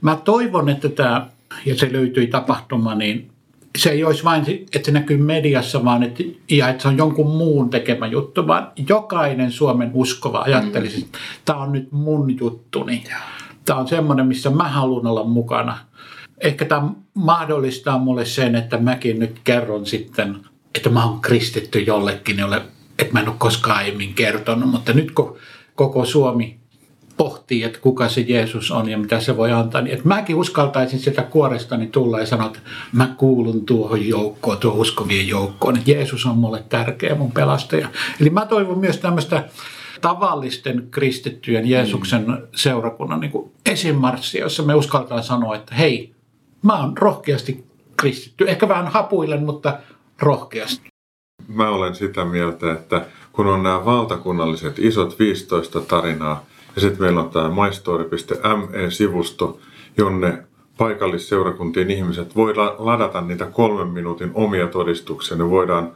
Mä 0.00 0.16
toivon, 0.24 0.68
että 0.68 0.88
tämä, 0.88 1.26
ja 1.66 1.76
se 1.76 1.92
löytyi 1.92 2.26
tapahtuma, 2.26 2.94
niin 2.94 3.30
se 3.78 3.90
ei 3.90 4.04
olisi 4.04 4.24
vain, 4.24 4.44
että 4.74 4.86
se 4.86 4.92
näkyy 4.92 5.16
mediassa, 5.16 5.84
vaan 5.84 6.02
että, 6.02 6.22
ja 6.50 6.68
että 6.68 6.82
se 6.82 6.88
on 6.88 6.98
jonkun 6.98 7.36
muun 7.36 7.70
tekemä 7.70 8.06
juttu, 8.06 8.46
vaan 8.46 8.72
jokainen 8.88 9.52
Suomen 9.52 9.90
uskova 9.94 10.38
ajattelisi, 10.38 10.98
että 10.98 11.18
tämä 11.44 11.58
on 11.58 11.72
nyt 11.72 11.92
mun 11.92 12.38
juttuni. 12.40 13.04
Tämä 13.64 13.80
on 13.80 13.88
semmoinen, 13.88 14.26
missä 14.26 14.50
mä 14.50 14.68
haluan 14.68 15.06
olla 15.06 15.24
mukana 15.24 15.78
ehkä 16.40 16.64
tämä 16.64 16.90
mahdollistaa 17.14 17.98
mulle 17.98 18.24
sen, 18.24 18.54
että 18.54 18.78
mäkin 18.78 19.18
nyt 19.18 19.40
kerron 19.44 19.86
sitten, 19.86 20.36
että 20.74 20.90
mä 20.90 21.04
oon 21.04 21.20
kristitty 21.20 21.80
jollekin, 21.80 22.38
jolle, 22.38 22.62
että 22.98 23.12
mä 23.12 23.20
en 23.20 23.28
ole 23.28 23.36
koskaan 23.38 23.76
aiemmin 23.76 24.14
kertonut, 24.14 24.70
mutta 24.70 24.92
nyt 24.92 25.10
kun 25.10 25.36
koko 25.74 26.04
Suomi 26.04 26.58
pohtii, 27.16 27.62
että 27.62 27.78
kuka 27.78 28.08
se 28.08 28.20
Jeesus 28.20 28.70
on 28.70 28.88
ja 28.88 28.98
mitä 28.98 29.20
se 29.20 29.36
voi 29.36 29.52
antaa, 29.52 29.80
niin 29.80 29.94
että 29.94 30.08
mäkin 30.08 30.36
uskaltaisin 30.36 30.98
sitä 30.98 31.22
kuorestani 31.22 31.86
tulla 31.86 32.20
ja 32.20 32.26
sanoa, 32.26 32.46
että 32.46 32.58
mä 32.92 33.14
kuulun 33.16 33.66
tuohon 33.66 34.08
joukkoon, 34.08 34.58
tuohon 34.58 34.80
uskovien 34.80 35.28
joukkoon, 35.28 35.76
että 35.76 35.90
Jeesus 35.90 36.26
on 36.26 36.38
mulle 36.38 36.64
tärkeä 36.68 37.14
mun 37.14 37.32
pelastaja. 37.32 37.88
Eli 38.20 38.30
mä 38.30 38.46
toivon 38.46 38.78
myös 38.78 38.98
tämmöistä 38.98 39.48
tavallisten 40.00 40.88
kristittyjen 40.90 41.70
Jeesuksen 41.70 42.26
seurakunnan 42.56 43.20
niin 43.20 43.50
esimarssia, 43.66 44.40
jossa 44.40 44.62
me 44.62 44.74
uskaltaa 44.74 45.22
sanoa, 45.22 45.56
että 45.56 45.74
hei, 45.74 46.14
mä 46.62 46.80
oon 46.80 46.98
rohkeasti 46.98 47.64
kristitty. 47.96 48.44
Ehkä 48.48 48.68
vähän 48.68 48.88
hapuillen, 48.88 49.42
mutta 49.42 49.78
rohkeasti. 50.22 50.88
Mä 51.48 51.68
olen 51.70 51.94
sitä 51.94 52.24
mieltä, 52.24 52.72
että 52.72 53.06
kun 53.32 53.46
on 53.46 53.62
nämä 53.62 53.84
valtakunnalliset 53.84 54.78
isot 54.78 55.18
15 55.18 55.80
tarinaa, 55.80 56.44
ja 56.74 56.80
sitten 56.80 57.00
meillä 57.00 57.20
on 57.20 57.30
tämä 57.30 57.50
mystory.me-sivusto, 57.64 59.60
jonne 59.96 60.44
paikallisseurakuntien 60.78 61.90
ihmiset 61.90 62.36
voi 62.36 62.54
ladata 62.78 63.20
niitä 63.20 63.46
kolmen 63.46 63.88
minuutin 63.88 64.30
omia 64.34 64.66
todistuksia. 64.66 65.36
Ne 65.36 65.50
voidaan 65.50 65.92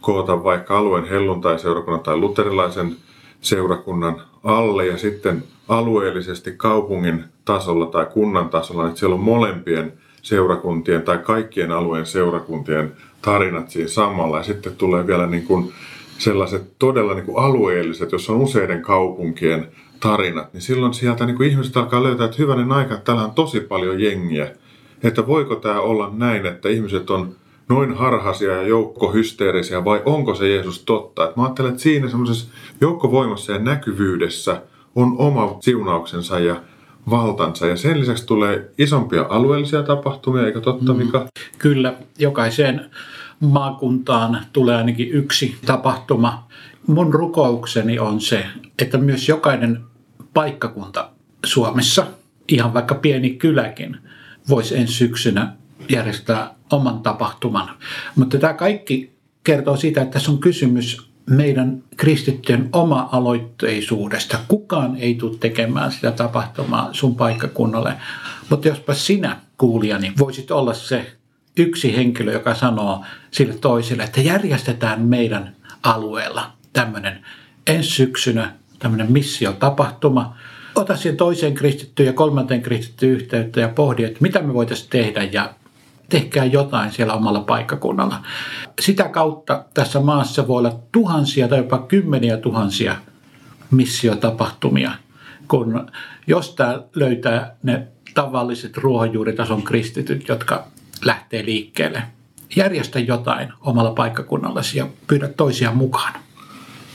koota 0.00 0.44
vaikka 0.44 0.78
alueen 0.78 1.04
helluntai-seurakunnan 1.04 2.00
tai 2.00 2.16
luterilaisen 2.16 2.96
seurakunnan 3.40 4.22
alle 4.44 4.86
ja 4.86 4.98
sitten 4.98 5.44
alueellisesti 5.68 6.52
kaupungin 6.56 7.24
tasolla 7.44 7.86
tai 7.86 8.06
kunnan 8.06 8.48
tasolla, 8.48 8.86
että 8.86 8.98
siellä 8.98 9.14
on 9.14 9.20
molempien 9.20 9.92
seurakuntien 10.26 11.02
tai 11.02 11.18
kaikkien 11.18 11.72
alueen 11.72 12.06
seurakuntien 12.06 12.92
tarinat 13.22 13.70
siinä 13.70 13.88
samalla. 13.88 14.36
Ja 14.36 14.42
sitten 14.42 14.76
tulee 14.76 15.06
vielä 15.06 15.26
niin 15.26 15.46
kuin 15.46 15.72
sellaiset 16.18 16.78
todella 16.78 17.14
niin 17.14 17.24
kuin 17.24 17.38
alueelliset, 17.38 18.12
jos 18.12 18.30
on 18.30 18.36
useiden 18.36 18.82
kaupunkien 18.82 19.68
tarinat, 20.00 20.52
niin 20.52 20.60
silloin 20.60 20.94
sieltä 20.94 21.26
niin 21.26 21.36
kuin 21.36 21.50
ihmiset 21.50 21.76
alkaa 21.76 22.02
löytää, 22.02 22.24
että 22.24 22.36
hyvänen 22.38 22.72
aika, 22.72 22.94
että 22.94 23.04
täällä 23.04 23.24
on 23.24 23.30
tosi 23.30 23.60
paljon 23.60 24.00
jengiä. 24.00 24.50
Että 25.02 25.26
voiko 25.26 25.54
tämä 25.56 25.80
olla 25.80 26.12
näin, 26.16 26.46
että 26.46 26.68
ihmiset 26.68 27.10
on 27.10 27.34
noin 27.68 27.94
harhaisia 27.94 28.52
ja 28.52 28.68
joukkohysteerisiä 28.68 29.84
vai 29.84 30.02
onko 30.04 30.34
se 30.34 30.48
Jeesus 30.48 30.82
totta? 30.84 31.28
Et 31.28 31.36
mä 31.36 31.42
ajattelen, 31.42 31.70
että 31.70 31.82
siinä 31.82 32.08
semmoisessa 32.08 32.48
joukkovoimassa 32.80 33.52
ja 33.52 33.58
näkyvyydessä 33.58 34.62
on 34.94 35.14
oma 35.18 35.56
siunauksensa 35.60 36.38
ja 36.38 36.56
valtansa. 37.10 37.66
Ja 37.66 37.76
sen 37.76 38.00
lisäksi 38.00 38.26
tulee 38.26 38.70
isompia 38.78 39.26
alueellisia 39.28 39.82
tapahtumia, 39.82 40.46
eikö 40.46 40.60
totta 40.60 40.92
mm. 40.92 40.98
Mika? 40.98 41.26
Kyllä, 41.58 41.94
jokaiseen 42.18 42.90
maakuntaan 43.40 44.38
tulee 44.52 44.76
ainakin 44.76 45.10
yksi 45.10 45.56
tapahtuma. 45.66 46.48
Mun 46.86 47.14
rukoukseni 47.14 47.98
on 47.98 48.20
se, 48.20 48.46
että 48.78 48.98
myös 48.98 49.28
jokainen 49.28 49.80
paikkakunta 50.34 51.10
Suomessa, 51.46 52.06
ihan 52.48 52.74
vaikka 52.74 52.94
pieni 52.94 53.30
kyläkin, 53.30 53.96
voisi 54.48 54.76
ensi 54.76 54.94
syksynä 54.94 55.52
järjestää 55.88 56.54
oman 56.72 57.00
tapahtuman. 57.00 57.70
Mutta 58.16 58.38
tämä 58.38 58.54
kaikki 58.54 59.16
kertoo 59.44 59.76
siitä, 59.76 60.02
että 60.02 60.12
tässä 60.12 60.32
on 60.32 60.38
kysymys 60.38 61.10
meidän 61.30 61.82
kristittyjen 61.96 62.68
oma-aloitteisuudesta. 62.72 64.38
Kukaan 64.48 64.96
ei 64.96 65.14
tule 65.14 65.38
tekemään 65.38 65.92
sitä 65.92 66.10
tapahtumaa 66.10 66.88
sun 66.92 67.16
paikkakunnalle. 67.16 67.94
Mutta 68.50 68.68
jospa 68.68 68.94
sinä, 68.94 69.36
kuulijani, 69.58 70.12
voisit 70.18 70.50
olla 70.50 70.74
se 70.74 71.12
yksi 71.56 71.96
henkilö, 71.96 72.32
joka 72.32 72.54
sanoo 72.54 73.04
sille 73.30 73.54
toiselle, 73.54 74.02
että 74.02 74.20
järjestetään 74.20 75.02
meidän 75.02 75.56
alueella 75.82 76.52
tämmöinen 76.72 77.24
ensi 77.66 77.90
syksynä 77.90 78.52
tämmöinen 78.78 79.12
missiotapahtuma. 79.12 80.36
Ota 80.74 80.96
siihen 80.96 81.16
toiseen 81.16 81.54
kristittyyn 81.54 82.06
ja 82.06 82.12
kolmanteen 82.12 82.62
kristittyyn 82.62 83.12
yhteyttä 83.12 83.60
ja 83.60 83.68
pohdi, 83.68 84.04
että 84.04 84.18
mitä 84.20 84.42
me 84.42 84.54
voitaisiin 84.54 84.90
tehdä 84.90 85.22
ja 85.22 85.54
tehkää 86.08 86.44
jotain 86.44 86.92
siellä 86.92 87.14
omalla 87.14 87.40
paikkakunnalla. 87.40 88.22
Sitä 88.80 89.08
kautta 89.08 89.64
tässä 89.74 90.00
maassa 90.00 90.48
voi 90.48 90.58
olla 90.58 90.78
tuhansia 90.92 91.48
tai 91.48 91.58
jopa 91.58 91.78
kymmeniä 91.78 92.36
tuhansia 92.36 92.96
missiotapahtumia, 93.70 94.90
kun 95.48 95.86
jostain 96.26 96.80
löytää 96.94 97.56
ne 97.62 97.86
tavalliset 98.14 98.76
ruohonjuuritason 98.76 99.62
kristityt, 99.62 100.28
jotka 100.28 100.64
lähtee 101.04 101.44
liikkeelle. 101.44 102.02
Järjestä 102.56 102.98
jotain 102.98 103.52
omalla 103.60 103.90
paikkakunnallasi 103.90 104.78
ja 104.78 104.86
pyydä 105.06 105.28
toisia 105.28 105.72
mukaan. 105.72 106.12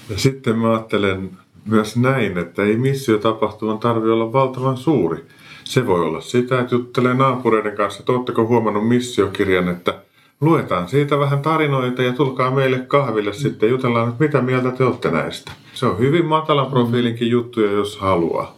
Ja 0.09 0.17
sitten 0.17 0.57
mä 0.57 0.71
ajattelen 0.71 1.31
myös 1.65 1.97
näin, 1.97 2.37
että 2.37 2.63
ei 2.63 2.77
missiotapahtuman 2.77 3.79
tarvitse 3.79 4.11
olla 4.11 4.33
valtavan 4.33 4.77
suuri. 4.77 5.25
Se 5.63 5.87
voi 5.87 5.99
olla 5.99 6.21
sitä, 6.21 6.59
että 6.59 6.75
juttelee 6.75 7.13
naapureiden 7.13 7.75
kanssa, 7.75 7.99
että 7.99 8.11
oletteko 8.11 8.47
huomannut 8.47 8.87
missiokirjan, 8.87 9.69
että 9.69 9.93
luetaan 10.41 10.89
siitä 10.89 11.19
vähän 11.19 11.41
tarinoita 11.41 12.03
ja 12.03 12.13
tulkaa 12.13 12.51
meille 12.51 12.79
kahville 12.79 13.33
sitten 13.33 13.69
jutellaan, 13.69 14.09
että 14.09 14.23
mitä 14.23 14.41
mieltä 14.41 14.71
te 14.71 14.83
olette 14.83 15.11
näistä. 15.11 15.51
Se 15.73 15.85
on 15.85 15.99
hyvin 15.99 16.25
matalan 16.25 16.71
profiilinkin 16.71 17.29
juttuja, 17.29 17.71
jos 17.71 17.97
haluaa. 17.97 18.55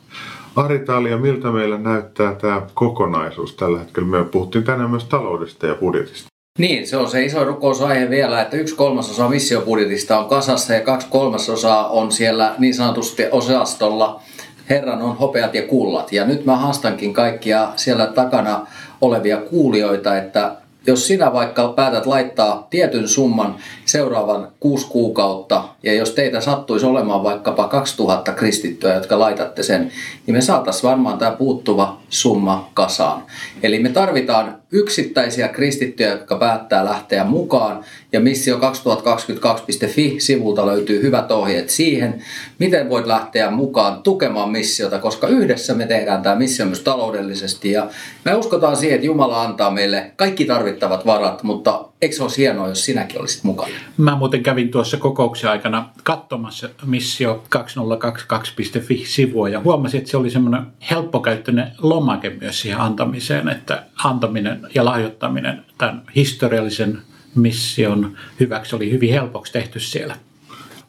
Aritalia, 0.56 1.18
miltä 1.18 1.52
meillä 1.52 1.78
näyttää 1.78 2.36
tämä 2.36 2.62
kokonaisuus 2.74 3.54
tällä 3.56 3.80
hetkellä? 3.80 4.10
Me 4.10 4.24
puhuttiin 4.24 4.64
tänään 4.64 4.90
myös 4.90 5.04
taloudesta 5.04 5.68
ja 5.68 5.76
budjetista. 5.76 6.28
Niin, 6.60 6.88
se 6.88 6.98
on 6.98 7.10
se 7.10 7.26
iso 7.26 7.44
rukousaihe 7.44 8.10
vielä, 8.10 8.42
että 8.42 8.58
yksi 8.58 8.76
kolmasosa 8.76 9.30
missiobudjetista 9.30 10.20
on 10.20 10.30
kasassa 10.30 10.74
ja 10.74 10.82
kaksi 10.82 11.08
kolmasosaa 11.10 11.88
on 11.88 12.12
siellä 12.12 12.56
niin 12.58 12.74
sanotusti 12.74 13.24
osastolla 13.32 14.22
Herran 14.70 15.02
on 15.02 15.18
hopeat 15.18 15.56
ja 15.56 15.62
kullat. 15.68 16.12
Ja 16.12 16.26
nyt 16.26 16.46
mä 16.46 16.56
haastankin 16.56 17.14
kaikkia 17.14 17.68
siellä 17.76 18.08
takana 18.08 18.68
olevia 19.02 19.38
kuulijoita, 19.38 20.18
että 20.18 20.56
jos 20.88 21.08
sinä 21.08 21.34
vaikka 21.34 21.68
päätät 21.68 22.06
laittaa 22.06 22.68
tietyn 22.70 23.08
summan 23.08 23.56
seuraavan 23.86 24.48
kuusi 24.60 24.88
kuukautta, 24.88 25.64
ja 25.84 25.94
jos 25.94 26.12
teitä 26.12 26.42
sattuisi 26.42 26.86
olemaan 26.86 27.24
vaikkapa 27.24 27.68
2000 27.68 28.32
kristittyä, 28.32 28.94
jotka 28.94 29.20
laitatte 29.20 29.64
sen, 29.64 29.92
niin 30.28 30.36
me 30.36 30.42
saataisiin 30.42 30.90
varmaan 30.90 31.18
tämä 31.18 31.32
puuttuva 31.32 31.98
summa 32.14 32.72
kasaan. 32.74 33.24
Eli 33.64 33.80
me 33.80 33.90
tarvitaan 33.90 34.62
yksittäisiä 34.72 35.48
kristittyjä, 35.48 36.10
jotka 36.10 36.36
päättää 36.36 36.86
lähteä 36.86 37.24
mukaan, 37.24 37.86
ja 38.12 38.20
missio2022.fi-sivulta 38.20 40.66
löytyy 40.66 41.02
hyvät 41.02 41.32
ohjeet 41.32 41.70
siihen, 41.70 42.24
miten 42.60 42.90
voit 42.90 43.06
lähteä 43.06 43.52
mukaan 43.52 44.04
tukemaan 44.04 44.50
missiota, 44.50 45.00
koska 45.00 45.28
yhdessä 45.28 45.74
me 45.74 45.86
tehdään 45.86 46.22
tämä 46.22 46.36
missio 46.36 46.66
myös 46.66 46.80
taloudellisesti, 46.80 47.72
ja 47.72 47.88
me 48.26 48.36
uskotaan 48.36 48.78
siihen, 48.78 48.96
että 48.96 49.08
Jumala 49.08 49.42
antaa 49.42 49.72
meille 49.72 50.12
kaikki 50.16 50.46
tarvittavat 50.46 51.06
varat, 51.06 51.44
mutta 51.44 51.86
eikö 52.04 52.16
se 52.16 52.24
olisi 52.24 52.42
hienoa, 52.42 52.68
jos 52.68 52.86
sinäkin 52.86 53.22
olisit 53.22 53.44
mukana? 53.44 53.74
Mä 53.98 54.16
muuten 54.16 54.44
kävin 54.44 54.72
tuossa 54.72 54.98
kokouksen 54.98 55.50
aikana 55.50 55.90
katsomassa 56.04 56.70
Missio 56.86 57.44
2022.fi-sivua 57.56 59.50
ja 59.50 59.60
huomasin, 59.60 59.98
että 59.98 60.12
se 60.12 60.18
oli 60.18 60.30
semmoinen 60.30 60.62
helppokäyttöinen 60.92 61.72
lomake 61.82 62.30
myös 62.42 62.62
siihen 62.62 62.80
antamiseen, 62.80 63.50
että 63.50 63.84
antaminen 64.04 64.68
ja 64.76 64.86
lahjoittaminen 64.86 65.66
tämän 65.78 66.02
historiallisen 66.16 67.02
mission 67.36 68.18
hyväksi 68.40 68.76
oli 68.76 68.92
hyvin 68.92 69.14
helpoksi 69.14 69.54
tehty 69.54 69.80
siellä. 69.80 70.16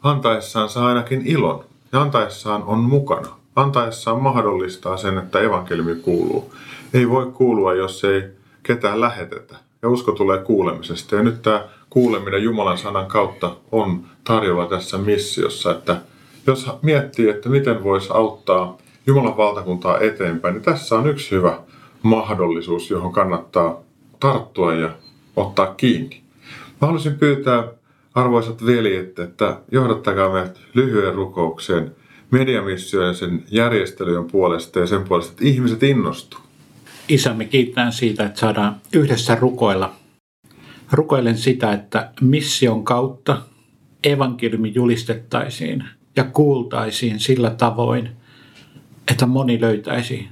Antaessaan 0.03 0.69
saa 0.69 0.87
ainakin 0.87 1.21
ilon 1.25 1.65
ja 1.91 2.01
antaessaan 2.01 2.63
on 2.63 2.79
mukana. 2.79 3.27
Antaessaan 3.55 4.21
mahdollistaa 4.21 4.97
sen, 4.97 5.17
että 5.17 5.39
evankeliumi 5.39 5.95
kuuluu. 5.95 6.53
Ei 6.93 7.09
voi 7.09 7.25
kuulua, 7.25 7.73
jos 7.73 8.03
ei 8.03 8.23
ketään 8.63 9.01
lähetetä 9.01 9.64
ja 9.85 9.89
usko 9.89 10.11
tulee 10.11 10.37
kuulemisesta. 10.37 11.15
Ja 11.15 11.23
nyt 11.23 11.41
tämä 11.41 11.63
kuuleminen 11.89 12.43
Jumalan 12.43 12.77
sanan 12.77 13.05
kautta 13.05 13.55
on 13.71 14.03
tarjolla 14.23 14.65
tässä 14.65 14.97
missiossa, 14.97 15.71
että 15.71 16.01
jos 16.47 16.69
miettii, 16.81 17.29
että 17.29 17.49
miten 17.49 17.83
voisi 17.83 18.09
auttaa 18.13 18.77
Jumalan 19.07 19.37
valtakuntaa 19.37 19.99
eteenpäin, 19.99 20.53
niin 20.53 20.63
tässä 20.63 20.95
on 20.95 21.07
yksi 21.07 21.31
hyvä 21.31 21.59
mahdollisuus, 22.03 22.89
johon 22.89 23.11
kannattaa 23.11 23.79
tarttua 24.19 24.73
ja 24.73 24.89
ottaa 25.35 25.73
kiinni. 25.73 26.21
Mä 26.81 26.87
haluaisin 26.87 27.19
pyytää 27.19 27.67
arvoisat 28.15 28.65
veljet, 28.65 29.19
että 29.19 29.57
johdattakaa 29.71 30.33
meidät 30.33 30.59
lyhyen 30.73 31.13
rukoukseen 31.13 31.95
mediamissioon 32.31 33.07
ja 33.07 33.13
sen 33.13 33.43
järjestelyjen 33.51 34.25
puolesta 34.25 34.79
ja 34.79 34.87
sen 34.87 35.03
puolesta, 35.03 35.31
että 35.31 35.45
ihmiset 35.45 35.83
innostuu. 35.83 36.44
Isämme 37.07 37.45
kiittää 37.45 37.91
siitä, 37.91 38.25
että 38.25 38.39
saadaan 38.39 38.75
yhdessä 38.93 39.35
rukoilla. 39.35 39.95
Rukoilen 40.91 41.37
sitä, 41.37 41.73
että 41.73 42.11
mission 42.21 42.83
kautta 42.83 43.41
evankeliumi 44.03 44.71
julistettaisiin 44.75 45.83
ja 46.15 46.23
kuultaisiin 46.23 47.19
sillä 47.19 47.49
tavoin, 47.49 48.09
että 49.11 49.25
moni 49.25 49.61
löytäisi 49.61 50.29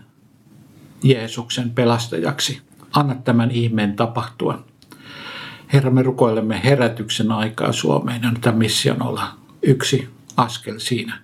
Jeesuksen 1.04 1.70
pelastajaksi. 1.70 2.62
Anna 2.94 3.16
tämän 3.16 3.52
ihmeen 3.52 3.96
tapahtua. 3.96 4.64
Herra, 5.74 5.92
me 5.92 6.04
rukoilemme 6.04 6.62
herätyksen 6.64 7.32
aikaa 7.32 7.72
Suomeen 7.72 8.22
ja 8.24 8.32
tämä 8.42 8.58
mission 8.58 9.04
olla 9.04 9.28
yksi 9.62 10.10
askel 10.38 10.80
siinä. 10.80 11.20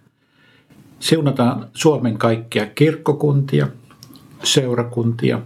Siunataan 0.99 1.67
Suomen 1.73 2.17
kaikkia 2.17 2.65
kirkkokuntia, 2.65 3.67
seurakuntia, 4.43 5.39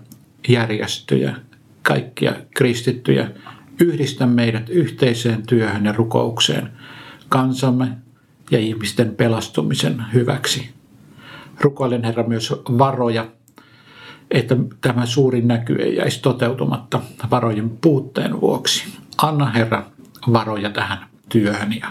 järjestöjä, 0.48 1.36
kaikkia 1.82 2.34
kristittyjä. 2.56 3.32
Yhdistä 3.82 4.26
meidät 4.26 4.70
yhteiseen 4.70 5.48
työhön 5.48 5.86
ja 5.86 5.92
rukoukseen 5.92 6.70
kansamme 7.30 7.88
ja 8.52 8.60
ihmisten 8.60 9.16
pelastumisen 9.16 10.04
hyväksi. 10.14 10.70
Rukoilen 11.62 12.04
Herra 12.04 12.28
myös 12.28 12.52
varoja, 12.78 13.28
että 14.32 14.56
tämä 14.82 15.06
suuri 15.06 15.42
näky 15.42 15.76
ei 15.76 15.96
jäisi 15.96 16.22
toteutumatta 16.22 17.02
varojen 17.32 17.70
puutteen 17.70 18.42
vuoksi. 18.42 18.84
Anna 19.18 19.46
Herra 19.46 19.86
varoja 20.34 20.70
tähän 20.70 20.98
työhön 21.30 21.74
ja 21.80 21.88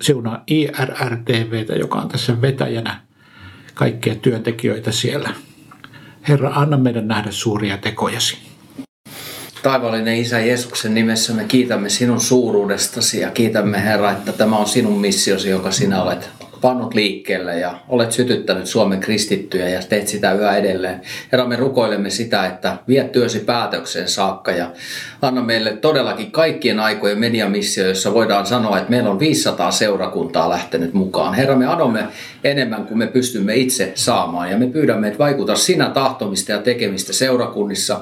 siunaa 0.00 0.42
IRRTVtä, 0.46 1.72
joka 1.72 1.98
on 1.98 2.08
tässä 2.08 2.40
vetäjänä 2.40 3.00
kaikkia 3.74 4.14
työntekijöitä 4.14 4.92
siellä. 4.92 5.30
Herra, 6.28 6.52
anna 6.54 6.76
meidän 6.76 7.08
nähdä 7.08 7.30
suuria 7.30 7.78
tekojasi. 7.78 8.38
Taivaallinen 9.62 10.16
Isä 10.16 10.40
Jeesuksen 10.40 10.94
nimessä 10.94 11.32
me 11.32 11.44
kiitämme 11.44 11.88
sinun 11.88 12.20
suuruudestasi 12.20 13.20
ja 13.20 13.30
kiitämme 13.30 13.84
Herra, 13.84 14.10
että 14.10 14.32
tämä 14.32 14.56
on 14.56 14.66
sinun 14.66 15.00
missiosi, 15.00 15.50
joka 15.50 15.70
sinä 15.70 16.02
olet 16.02 16.30
pannut 16.60 16.94
liikkeelle 16.94 17.58
ja 17.58 17.78
olet 17.88 18.12
sytyttänyt 18.12 18.66
Suomen 18.66 19.00
kristittyjä 19.00 19.68
ja 19.68 19.82
teet 19.88 20.08
sitä 20.08 20.32
yhä 20.32 20.56
edelleen. 20.56 21.00
Herra, 21.32 21.46
me 21.46 21.56
rukoilemme 21.56 22.10
sitä, 22.10 22.46
että 22.46 22.76
viet 22.88 23.12
työsi 23.12 23.38
päätökseen 23.38 24.08
saakka 24.08 24.50
ja 24.50 24.70
anna 25.22 25.42
meille 25.42 25.76
todellakin 25.76 26.30
kaikkien 26.30 26.80
aikojen 26.80 27.18
mediamissio, 27.18 27.88
jossa 27.88 28.14
voidaan 28.14 28.46
sanoa, 28.46 28.78
että 28.78 28.90
meillä 28.90 29.10
on 29.10 29.18
500 29.18 29.70
seurakuntaa 29.70 30.48
lähtenyt 30.48 30.94
mukaan. 30.94 31.34
Herra, 31.34 31.56
me 31.56 31.66
anomme 31.66 32.04
enemmän 32.44 32.86
kuin 32.86 32.98
me 32.98 33.06
pystymme 33.06 33.54
itse 33.56 33.92
saamaan 33.94 34.50
ja 34.50 34.58
me 34.58 34.66
pyydämme, 34.66 35.06
että 35.06 35.18
vaikuta 35.18 35.56
sinä 35.56 35.90
tahtomista 35.90 36.52
ja 36.52 36.58
tekemistä 36.58 37.12
seurakunnissa. 37.12 38.00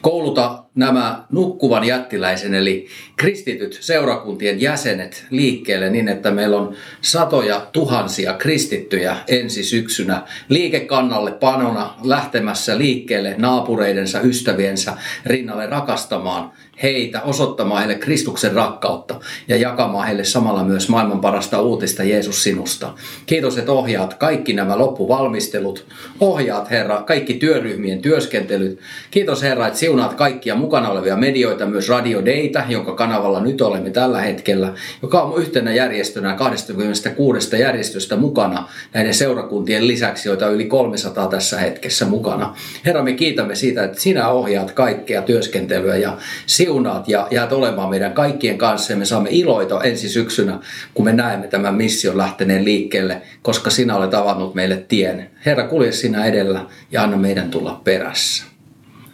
Kouluta 0.00 0.62
nämä 0.74 1.24
nukkuvan 1.30 1.84
jättiläisen 1.84 2.54
eli 2.54 2.86
kristityt 3.16 3.78
seurakuntien 3.80 4.60
jäsenet 4.60 5.26
liikkeelle 5.30 5.90
niin, 5.90 6.08
että 6.08 6.30
meillä 6.30 6.56
on 6.56 6.74
satoja 7.00 7.66
tuhansia 7.72 8.32
kristittyjä 8.32 9.16
ensi 9.28 9.64
syksynä 9.64 10.22
liikekannalle 10.48 11.32
panona 11.32 11.94
lähtemässä 12.02 12.78
liikkeelle 12.78 13.34
naapureidensa, 13.38 14.20
ystäviensä 14.20 14.92
rinnalle 15.26 15.66
rakastamaan 15.66 16.52
heitä, 16.82 17.22
osoittamaan 17.22 17.78
heille 17.78 17.94
Kristuksen 17.94 18.52
rakkautta 18.52 19.20
ja 19.48 19.56
jakamaan 19.56 20.06
heille 20.06 20.24
samalla 20.24 20.64
myös 20.64 20.88
maailman 20.88 21.20
parasta 21.20 21.62
uutista 21.62 22.02
Jeesus 22.04 22.42
sinusta. 22.42 22.94
Kiitos, 23.26 23.58
että 23.58 23.72
ohjaat 23.72 24.14
kaikki 24.14 24.52
nämä 24.52 24.78
loppuvalmistelut, 24.78 25.86
ohjaat 26.20 26.70
Herra 26.70 27.02
kaikki 27.02 27.34
työryhmien 27.34 28.02
työskentelyt. 28.02 28.78
Kiitos 29.10 29.42
Herra, 29.42 29.66
että 29.66 29.78
siunaat 29.78 30.14
kaikkia 30.14 30.54
mukana 30.54 30.88
olevia 30.88 31.16
medioita, 31.16 31.66
myös 31.66 31.88
Radio 31.88 32.22
Data, 32.24 32.64
jonka 32.68 32.94
kanavalla 32.94 33.40
nyt 33.40 33.60
olemme 33.60 33.90
tällä 33.90 34.20
hetkellä, 34.20 34.72
joka 35.02 35.22
on 35.22 35.42
yhtenä 35.42 35.72
järjestönä 35.72 36.34
26 36.34 37.56
järjestöstä 37.56 38.16
mukana 38.16 38.68
näiden 38.94 39.14
seurakuntien 39.14 39.86
lisäksi, 39.86 40.28
joita 40.28 40.46
on 40.46 40.54
yli 40.54 40.64
300 40.64 41.26
tässä 41.26 41.58
hetkessä 41.58 42.04
mukana. 42.04 42.56
Herra, 42.86 43.02
me 43.02 43.12
kiitämme 43.12 43.54
siitä, 43.54 43.84
että 43.84 44.00
sinä 44.00 44.28
ohjaat 44.28 44.72
kaikkea 44.72 45.22
työskentelyä 45.22 45.96
ja 45.96 46.16
siunaat 46.64 47.08
ja 47.08 47.28
jäät 47.30 47.52
olemaan 47.52 47.90
meidän 47.90 48.12
kaikkien 48.12 48.58
kanssa 48.58 48.92
ja 48.92 48.96
me 48.96 49.04
saamme 49.04 49.28
iloita 49.32 49.82
ensi 49.82 50.08
syksynä, 50.08 50.58
kun 50.94 51.04
me 51.04 51.12
näemme 51.12 51.46
tämän 51.46 51.74
mission 51.74 52.18
lähteneen 52.18 52.64
liikkeelle, 52.64 53.22
koska 53.42 53.70
sinä 53.70 53.96
olet 53.96 54.14
avannut 54.14 54.54
meille 54.54 54.84
tien. 54.88 55.30
Herra, 55.46 55.68
kulje 55.68 55.92
sinä 55.92 56.24
edellä 56.24 56.66
ja 56.90 57.02
anna 57.02 57.16
meidän 57.16 57.50
tulla 57.50 57.80
perässä. 57.84 58.44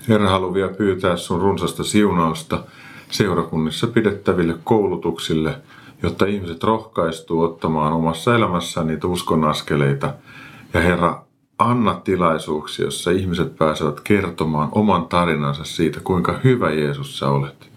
Herra, 0.09 0.31
haluan 0.31 0.55
vielä 0.55 0.73
pyytää 0.73 1.17
sun 1.17 1.41
runsasta 1.41 1.85
siunausta 1.85 2.65
seurakunnissa 3.11 3.87
pidettäville 3.87 4.55
koulutuksille, 4.65 5.55
jotta 6.03 6.27
ihmiset 6.27 6.65
rohkaistuu 6.65 7.43
ottamaan 7.43 7.93
omassa 7.93 8.35
elämässään 8.35 8.87
niitä 8.87 9.07
uskon 9.07 9.45
askeleita. 9.45 10.15
Ja 10.75 10.81
Herra, 10.81 11.23
anna 11.59 12.01
tilaisuuksia, 12.05 12.85
jossa 12.85 13.11
ihmiset 13.11 13.57
pääsevät 13.57 14.01
kertomaan 14.01 14.69
oman 14.73 15.07
tarinansa 15.07 15.65
siitä, 15.65 16.01
kuinka 16.05 16.41
hyvä 16.45 16.71
Jeesus 16.71 17.19
sä 17.19 17.29
olet. 17.29 17.69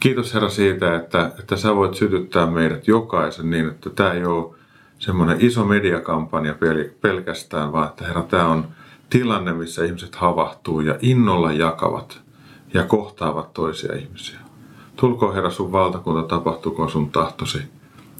Kiitos 0.00 0.34
Herra 0.34 0.48
siitä, 0.48 0.96
että, 0.96 1.32
että 1.38 1.56
sä 1.56 1.76
voit 1.76 1.94
sytyttää 1.94 2.46
meidät 2.46 2.88
jokaisen 2.88 3.50
niin, 3.50 3.68
että 3.68 3.90
tämä 3.90 4.12
ei 4.12 4.24
ole 4.24 4.54
semmoinen 4.98 5.36
iso 5.40 5.64
mediakampanja 5.64 6.54
pelkästään, 7.00 7.72
vaan 7.72 7.88
että 7.88 8.06
Herra, 8.06 8.22
tämä 8.22 8.48
on 8.48 8.68
tilanne, 9.10 9.52
missä 9.52 9.84
ihmiset 9.84 10.14
havahtuu 10.14 10.80
ja 10.80 10.98
innolla 11.02 11.52
jakavat 11.52 12.20
ja 12.74 12.84
kohtaavat 12.84 13.52
toisia 13.52 13.94
ihmisiä. 13.94 14.38
Tulkoon 14.96 15.34
Herra 15.34 15.50
sun 15.50 15.72
valtakunta, 15.72 16.22
tapahtukoon 16.22 16.90
sun 16.90 17.10
tahtosi. 17.10 17.58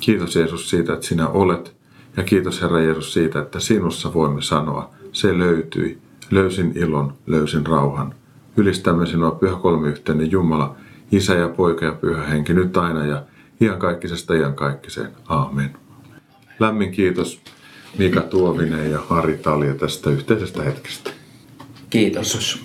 Kiitos 0.01 0.37
Jeesus 0.37 0.71
siitä, 0.71 0.93
että 0.93 1.07
sinä 1.07 1.29
olet 1.29 1.78
ja 2.19 2.25
kiitos 2.25 2.63
Herra 2.63 2.81
Jeesus 2.81 3.13
siitä, 3.13 3.39
että 3.41 3.61
sinussa 3.61 4.15
voimme 4.15 4.43
sanoa, 4.43 4.91
se 5.13 5.39
löytyi. 5.39 5.99
Löysin 6.31 6.73
ilon, 6.75 7.15
löysin 7.27 7.67
rauhan. 7.67 8.15
Ylistämme 8.57 9.07
sinua 9.07 9.31
pyhä 9.31 9.57
kolmiyhteinen 9.57 10.31
Jumala, 10.31 10.77
Isä 11.13 11.35
ja 11.35 11.49
Poika 11.49 11.85
ja 11.85 11.93
Pyhä 11.93 12.25
Henki, 12.25 12.55
nyt 12.55 12.77
aina 12.77 13.07
ja 13.07 13.23
iankaikkisesta 13.61 14.35
iankaikkiseen. 14.35 15.11
Aamen. 15.29 15.77
Lämmin 16.59 16.93
kiitos 16.93 17.41
Mika 17.99 18.21
Tuovinen 18.21 18.91
ja 18.91 19.01
Ari 19.11 19.39
Talja 19.39 19.75
tästä 19.75 20.11
yhteisestä 20.11 20.63
hetkestä. 20.63 21.11
Kiitos. 21.91 22.65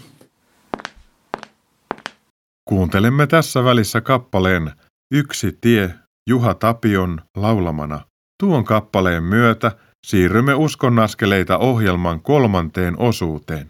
Kuuntelemme 2.66 3.28
tässä 3.28 3.64
välissä 3.64 4.02
kappaleen 4.02 4.72
Yksi 5.14 5.58
tie 5.62 5.94
Juha 6.30 6.54
Tapion 6.54 7.22
laulamana. 7.38 8.13
Tuon 8.40 8.64
kappaleen 8.66 9.24
myötä 9.24 9.72
siirrymme 10.06 10.54
uskonnaskeleita 10.54 11.58
ohjelman 11.58 12.22
kolmanteen 12.22 13.00
osuuteen. 13.00 13.68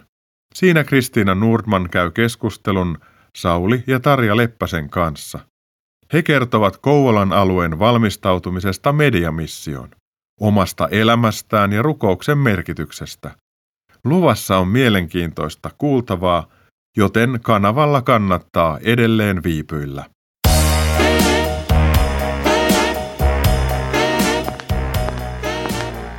Siinä 0.55 0.83
Kristiina 0.83 1.35
Nordman 1.35 1.89
käy 1.89 2.11
keskustelun 2.11 2.97
Sauli 3.37 3.83
ja 3.87 3.99
Tarja 3.99 4.37
Leppäsen 4.37 4.89
kanssa. 4.89 5.39
He 6.13 6.23
kertovat 6.23 6.77
Kouvolan 6.77 7.33
alueen 7.33 7.79
valmistautumisesta 7.79 8.93
mediamissioon, 8.93 9.89
omasta 10.39 10.87
elämästään 10.87 11.73
ja 11.73 11.81
rukouksen 11.81 12.37
merkityksestä. 12.37 13.35
Luvassa 14.03 14.57
on 14.57 14.67
mielenkiintoista 14.67 15.71
kuultavaa, 15.77 16.47
joten 16.97 17.39
kanavalla 17.41 18.01
kannattaa 18.01 18.79
edelleen 18.79 19.43
viipyillä. 19.43 20.05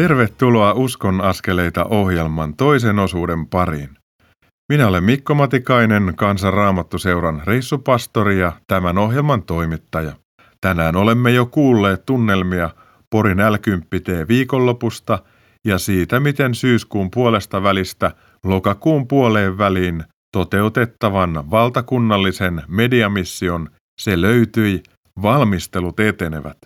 Tervetuloa 0.00 0.72
Uskon 0.72 1.20
askeleita 1.20 1.84
ohjelman 1.84 2.56
toisen 2.56 2.98
osuuden 2.98 3.46
pariin. 3.46 3.88
Minä 4.72 4.86
olen 4.86 5.04
Mikko 5.04 5.34
Matikainen, 5.34 6.12
Kansanraamattuseuran 6.16 7.42
reissupastori 7.44 8.38
ja 8.38 8.52
tämän 8.66 8.98
ohjelman 8.98 9.42
toimittaja. 9.42 10.12
Tänään 10.60 10.96
olemme 10.96 11.30
jo 11.30 11.46
kuulleet 11.46 12.06
tunnelmia 12.06 12.70
Porin 13.10 13.38
l 13.38 13.56
viikonlopusta 14.28 15.18
ja 15.66 15.78
siitä, 15.78 16.20
miten 16.20 16.54
syyskuun 16.54 17.10
puolesta 17.10 17.62
välistä 17.62 18.12
lokakuun 18.44 19.08
puoleen 19.08 19.58
väliin 19.58 20.04
toteutettavan 20.32 21.50
valtakunnallisen 21.50 22.62
mediamission 22.68 23.70
se 24.00 24.20
löytyi, 24.20 24.82
valmistelut 25.22 26.00
etenevät. 26.00 26.58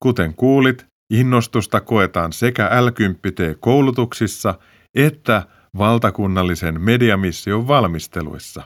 Kuten 0.00 0.34
kuulit, 0.34 0.93
Innostusta 1.14 1.80
koetaan 1.80 2.32
sekä 2.32 2.70
l 2.84 2.88
koulutuksissa 3.60 4.54
että 4.94 5.42
valtakunnallisen 5.78 6.80
mediamission 6.80 7.68
valmisteluissa. 7.68 8.62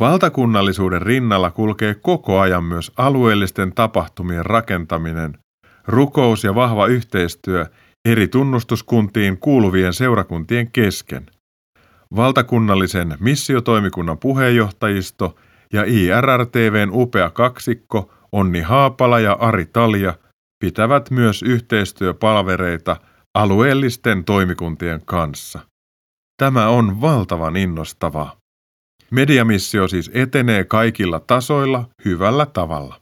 Valtakunnallisuuden 0.00 1.02
rinnalla 1.02 1.50
kulkee 1.50 1.94
koko 1.94 2.40
ajan 2.40 2.64
myös 2.64 2.92
alueellisten 2.96 3.72
tapahtumien 3.72 4.46
rakentaminen, 4.46 5.38
rukous 5.86 6.44
ja 6.44 6.54
vahva 6.54 6.86
yhteistyö 6.86 7.66
eri 8.04 8.28
tunnustuskuntiin 8.28 9.38
kuuluvien 9.38 9.92
seurakuntien 9.92 10.70
kesken. 10.70 11.26
Valtakunnallisen 12.16 13.16
missiotoimikunnan 13.20 14.18
puheenjohtajisto 14.18 15.36
ja 15.72 15.84
IRRTVn 15.84 16.90
upea 16.92 17.30
kaksikko 17.30 18.12
Onni 18.32 18.60
Haapala 18.60 19.20
ja 19.20 19.32
Ari 19.32 19.66
Talja 19.66 20.14
pitävät 20.58 21.10
myös 21.10 21.42
yhteistyöpalvereita 21.42 22.96
alueellisten 23.34 24.24
toimikuntien 24.24 25.02
kanssa. 25.04 25.60
Tämä 26.36 26.68
on 26.68 27.00
valtavan 27.00 27.56
innostavaa. 27.56 28.36
Mediamissio 29.10 29.88
siis 29.88 30.10
etenee 30.14 30.64
kaikilla 30.64 31.20
tasoilla 31.20 31.88
hyvällä 32.04 32.46
tavalla. 32.46 33.00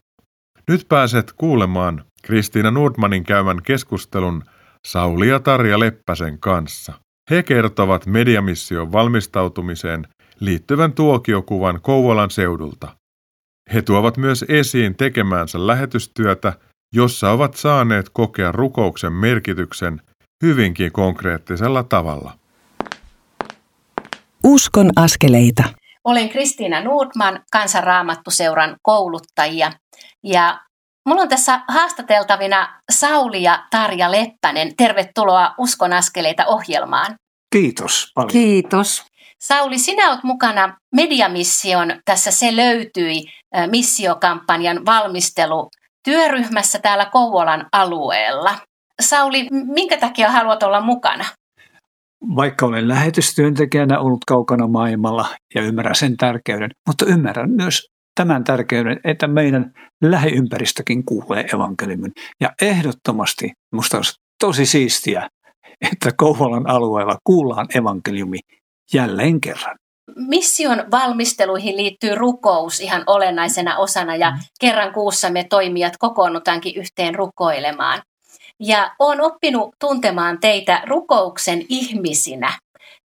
Nyt 0.69 0.87
pääset 0.89 1.33
kuulemaan 1.33 2.05
Kristiina 2.23 2.71
Nordmanin 2.71 3.25
käymän 3.25 3.63
keskustelun 3.63 4.43
Sauli 4.87 5.29
ja 5.29 5.41
Tarja 5.41 5.79
Leppäsen 5.79 6.39
kanssa. 6.39 6.93
He 7.31 7.43
kertovat 7.43 8.07
mediamission 8.07 8.93
valmistautumiseen 8.93 10.09
liittyvän 10.41 10.93
tuokiokuvan 10.93 11.81
Kouvolan 11.81 12.31
seudulta. 12.31 12.97
He 13.75 13.83
tuovat 13.83 14.17
myös 14.17 14.45
esiin 14.49 14.97
tekemäänsä 14.97 15.67
lähetystyötä, 15.67 16.53
jossa 16.93 17.31
ovat 17.31 17.55
saaneet 17.55 18.09
kokea 18.09 18.53
rukouksen 18.53 19.13
merkityksen 19.13 20.03
hyvinkin 20.43 20.93
konkreettisella 20.93 21.83
tavalla. 21.83 22.33
Uskon 24.45 24.91
askeleita. 24.97 25.63
Olen 26.05 26.29
Kristiina 26.29 26.81
Nordman, 26.81 27.41
kansanraamattuseuran 27.53 28.77
kouluttajia. 28.83 29.73
Ja 30.25 30.61
mulla 31.07 31.23
on 31.23 31.29
tässä 31.29 31.61
haastateltavina 31.69 32.81
Sauli 32.93 33.43
ja 33.43 33.65
Tarja 33.71 34.11
Leppänen. 34.11 34.77
Tervetuloa 34.77 35.55
Uskon 35.59 35.93
askeleita 35.93 36.47
ohjelmaan. 36.47 37.15
Kiitos 37.53 38.13
paljon. 38.15 38.31
Kiitos. 38.31 39.05
Sauli, 39.41 39.79
sinä 39.79 40.11
olet 40.11 40.23
mukana 40.23 40.77
Mediamission, 40.95 42.01
tässä 42.05 42.31
se 42.31 42.57
löytyi, 42.57 43.25
missiokampanjan 43.71 44.87
valmistelu 44.87 45.71
työryhmässä 46.05 46.79
täällä 46.79 47.07
Kouvolan 47.07 47.67
alueella. 47.73 48.59
Sauli, 49.01 49.49
minkä 49.51 49.97
takia 49.97 50.31
haluat 50.31 50.63
olla 50.63 50.81
mukana? 50.81 51.25
Vaikka 52.37 52.67
olen 52.67 52.89
lähetystyöntekijänä 52.89 53.99
ollut 53.99 54.25
kaukana 54.27 54.67
maailmalla 54.67 55.29
ja 55.55 55.63
ymmärrän 55.63 55.95
sen 55.95 56.17
tärkeyden, 56.17 56.71
mutta 56.87 57.07
ymmärrän 57.07 57.51
myös 57.51 57.87
tämän 58.15 58.45
tärkeyden, 58.45 59.01
että 59.05 59.27
meidän 59.27 59.73
lähiympäristökin 60.03 61.05
kuulee 61.05 61.45
evankeliumin. 61.55 62.13
Ja 62.41 62.51
ehdottomasti 62.63 63.53
minusta 63.73 63.97
olisi 63.97 64.13
tosi 64.41 64.67
siistiä, 64.67 65.29
että 65.93 66.11
Kouvolan 66.17 66.71
alueella 66.71 67.17
kuullaan 67.25 67.67
evankeliumi 67.75 68.39
jälleen 68.95 69.41
kerran. 69.41 69.77
Mission 70.17 70.85
valmisteluihin 70.91 71.77
liittyy 71.77 72.15
rukous 72.15 72.81
ihan 72.81 73.05
olennaisena 73.07 73.77
osana 73.77 74.17
ja 74.17 74.31
mm. 74.31 74.37
kerran 74.61 74.93
kuussa 74.93 75.31
me 75.31 75.45
toimijat 75.45 75.93
kokoonnutaankin 75.99 76.77
yhteen 76.77 77.15
rukoilemaan. 77.15 78.03
Ja 78.61 78.95
olen 78.99 79.21
oppinut 79.21 79.75
tuntemaan 79.81 80.39
teitä 80.41 80.83
rukouksen 80.87 81.63
ihmisinä. 81.69 82.59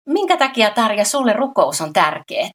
Minkä 0.08 0.36
takia 0.36 0.70
Tarja 0.70 1.04
sulle 1.04 1.32
rukous 1.32 1.80
on 1.80 1.92
tärkeää? 1.92 2.50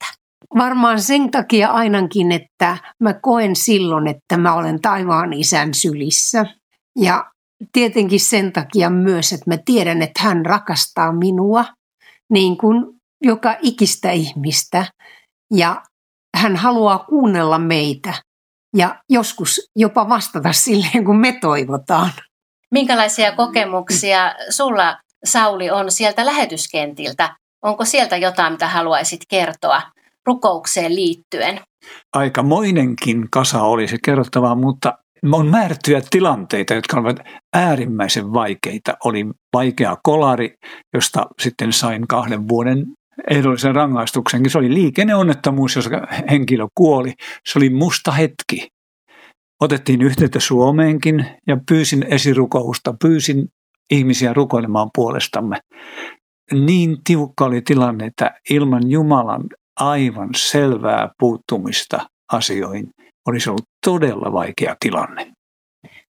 Varmaan 0.57 1.01
sen 1.01 1.31
takia 1.31 1.69
ainakin, 1.69 2.31
että 2.31 2.77
mä 2.99 3.13
koen 3.13 3.55
silloin, 3.55 4.07
että 4.07 4.37
mä 4.37 4.53
olen 4.53 4.81
taivaan 4.81 5.33
isän 5.33 5.73
sylissä. 5.73 6.45
Ja 6.99 7.25
tietenkin 7.71 8.19
sen 8.19 8.51
takia 8.51 8.89
myös, 8.89 9.33
että 9.33 9.49
mä 9.49 9.57
tiedän, 9.65 10.01
että 10.01 10.23
hän 10.23 10.45
rakastaa 10.45 11.13
minua 11.13 11.65
niin 12.29 12.57
kuin 12.57 12.94
joka 13.23 13.55
ikistä 13.61 14.11
ihmistä. 14.11 14.85
Ja 15.53 15.81
hän 16.35 16.55
haluaa 16.55 16.99
kuunnella 16.99 17.59
meitä 17.59 18.13
ja 18.77 18.95
joskus 19.09 19.71
jopa 19.75 20.09
vastata 20.09 20.53
silleen, 20.53 21.05
kun 21.05 21.19
me 21.19 21.37
toivotaan. 21.41 22.11
Minkälaisia 22.71 23.31
kokemuksia 23.31 24.35
sulla, 24.49 24.97
Sauli, 25.25 25.69
on 25.69 25.91
sieltä 25.91 26.25
lähetyskentiltä? 26.25 27.35
Onko 27.63 27.85
sieltä 27.85 28.17
jotain, 28.17 28.53
mitä 28.53 28.67
haluaisit 28.67 29.19
kertoa 29.29 29.81
rukoukseen 30.25 30.95
liittyen? 30.95 31.59
Aikamoinenkin 32.13 33.27
kasa 33.31 33.63
olisi 33.63 33.97
kerrottavaa, 34.05 34.55
mutta 34.55 34.97
on 35.31 35.47
määrättyjä 35.47 36.01
tilanteita, 36.09 36.73
jotka 36.73 36.99
ovat 36.99 37.19
äärimmäisen 37.53 38.33
vaikeita. 38.33 38.97
Oli 39.03 39.25
vaikea 39.53 39.97
kolari, 40.03 40.55
josta 40.93 41.25
sitten 41.41 41.73
sain 41.73 42.07
kahden 42.07 42.47
vuoden 42.47 42.85
ehdollisen 43.29 43.75
rangaistuksenkin. 43.75 44.51
Se 44.51 44.57
oli 44.57 44.73
liikenneonnettomuus, 44.73 45.75
jossa 45.75 45.89
henkilö 46.29 46.67
kuoli. 46.75 47.13
Se 47.47 47.59
oli 47.59 47.69
musta 47.69 48.11
hetki. 48.11 48.67
Otettiin 49.61 50.01
yhteyttä 50.01 50.39
Suomeenkin 50.39 51.25
ja 51.47 51.57
pyysin 51.69 52.05
esirukousta, 52.09 52.95
pyysin 53.01 53.47
ihmisiä 53.91 54.33
rukoilemaan 54.33 54.89
puolestamme. 54.95 55.57
Niin 56.53 56.97
tiukka 57.03 57.45
oli 57.45 57.61
tilanne, 57.61 58.05
että 58.05 58.31
ilman 58.49 58.91
Jumalan 58.91 59.43
aivan 59.79 60.29
selvää 60.35 61.09
puuttumista 61.19 62.09
asioihin 62.31 62.89
olisi 63.27 63.49
ollut 63.49 63.65
todella 63.85 64.33
vaikea 64.33 64.75
tilanne. 64.79 65.31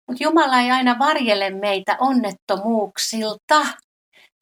Mutta 0.08 0.24
Jumala 0.24 0.60
ei 0.60 0.70
aina 0.70 0.98
varjele 0.98 1.50
meitä 1.50 1.96
onnettomuuksilta. 2.00 3.60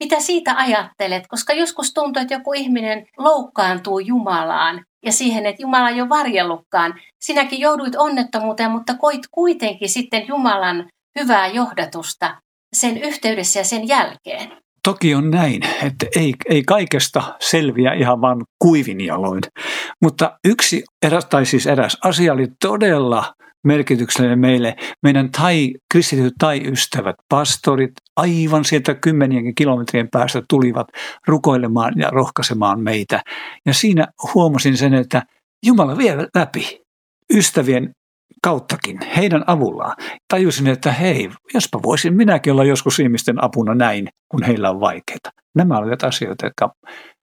Mitä 0.03 0.19
siitä 0.19 0.55
ajattelet? 0.57 1.23
Koska 1.27 1.53
joskus 1.53 1.93
tuntuu, 1.93 2.21
että 2.21 2.33
joku 2.33 2.53
ihminen 2.53 3.05
loukkaantuu 3.17 3.99
Jumalaan 3.99 4.85
ja 5.05 5.11
siihen, 5.11 5.45
että 5.45 5.61
Jumala 5.61 5.89
ei 5.89 6.01
ole 6.01 6.09
varjellutkaan. 6.09 6.93
Sinäkin 7.19 7.59
jouduit 7.59 7.95
onnettomuuteen, 7.95 8.71
mutta 8.71 8.93
koit 8.97 9.21
kuitenkin 9.31 9.89
sitten 9.89 10.27
Jumalan 10.27 10.89
hyvää 11.19 11.47
johdatusta 11.47 12.35
sen 12.73 12.97
yhteydessä 12.97 13.59
ja 13.59 13.63
sen 13.63 13.87
jälkeen. 13.87 14.51
Toki 14.83 15.15
on 15.15 15.31
näin, 15.31 15.61
että 15.83 16.05
ei, 16.15 16.33
ei 16.49 16.63
kaikesta 16.63 17.35
selviä 17.39 17.93
ihan 17.93 18.21
vain 18.21 18.41
kuivin 18.59 19.05
jaloin. 19.05 19.41
Mutta 20.01 20.39
yksi, 20.45 20.83
eräs, 21.05 21.25
tai 21.25 21.45
siis 21.45 21.67
eräs 21.67 21.97
asia 22.03 22.33
oli 22.33 22.47
todella 22.61 23.33
merkityksellinen 23.63 24.39
meille. 24.39 24.75
Meidän 25.03 25.31
tai, 25.31 25.73
kristityt 25.91 26.33
tai-ystävät, 26.39 27.15
pastorit, 27.29 27.91
aivan 28.15 28.65
sieltä 28.65 28.93
kymmenienkin 28.93 29.55
kilometrien 29.55 30.09
päästä 30.11 30.41
tulivat 30.49 30.87
rukoilemaan 31.27 31.93
ja 31.97 32.09
rohkaisemaan 32.09 32.79
meitä. 32.79 33.21
Ja 33.65 33.73
siinä 33.73 34.07
huomasin 34.33 34.77
sen, 34.77 34.93
että 34.93 35.23
Jumala 35.65 35.97
vie 35.97 36.15
läpi 36.35 36.81
ystävien 37.33 37.91
kauttakin, 38.43 38.99
heidän 39.15 39.43
avullaan. 39.47 39.95
Tajusin, 40.27 40.67
että 40.67 40.91
hei, 40.91 41.29
jospa 41.53 41.79
voisin 41.83 42.17
minäkin 42.17 42.53
olla 42.53 42.63
joskus 42.63 42.99
ihmisten 42.99 43.43
apuna 43.43 43.75
näin, 43.75 44.07
kun 44.31 44.43
heillä 44.43 44.69
on 44.69 44.79
vaikeita. 44.79 45.29
Nämä 45.55 45.77
olivat 45.77 46.03
asioita, 46.03 46.45
jotka 46.45 46.73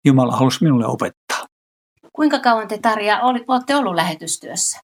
Jumala 0.05 0.35
halusi 0.35 0.63
minulle 0.63 0.85
opettaa. 0.85 1.45
Kuinka 2.13 2.39
kauan 2.39 2.67
te 2.67 2.77
Tarja 2.77 3.19
olette 3.21 3.75
ollut 3.75 3.95
lähetystyössä? 3.95 4.79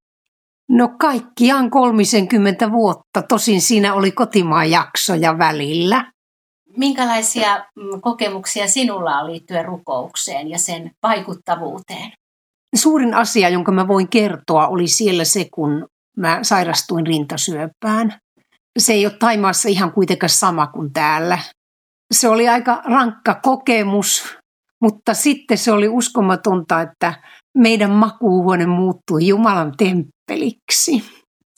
No 0.74 0.90
kaikkiaan 1.00 1.70
30 1.70 2.72
vuotta, 2.72 3.22
tosin 3.30 3.62
siinä 3.62 3.94
oli 3.94 4.12
kotimaan 4.12 4.72
jaksoja 4.72 5.38
välillä. 5.38 6.12
Minkälaisia 6.78 7.66
mm, 7.76 8.02
kokemuksia 8.02 8.68
sinulla 8.68 9.20
on 9.20 9.32
liittyen 9.32 9.66
rukoukseen 9.66 10.50
ja 10.50 10.60
sen 10.60 10.92
vaikuttavuuteen? 11.04 12.12
Suurin 12.76 13.14
asia, 13.14 13.50
jonka 13.50 13.72
mä 13.72 13.88
voin 13.88 14.08
kertoa, 14.08 14.68
oli 14.68 14.88
siellä 14.88 15.24
se, 15.26 15.48
kun 15.54 15.88
mä 16.18 16.40
sairastuin 16.42 17.08
rintasyöpään. 17.08 18.18
Se 18.80 18.94
ei 18.94 19.06
ole 19.06 19.16
Taimaassa 19.20 19.70
ihan 19.70 19.92
kuitenkaan 19.92 20.30
sama 20.30 20.68
kuin 20.68 20.94
täällä. 20.94 21.40
Se 22.14 22.30
oli 22.30 22.50
aika 22.50 22.82
rankka 22.86 23.40
kokemus, 23.44 24.38
mutta 24.82 25.14
sitten 25.14 25.58
se 25.58 25.72
oli 25.72 25.88
uskomatonta, 25.88 26.82
että 26.82 27.14
meidän 27.58 27.92
makuuhuone 27.92 28.66
muuttui 28.66 29.28
Jumalan 29.28 29.74
temppeliksi. 29.78 31.04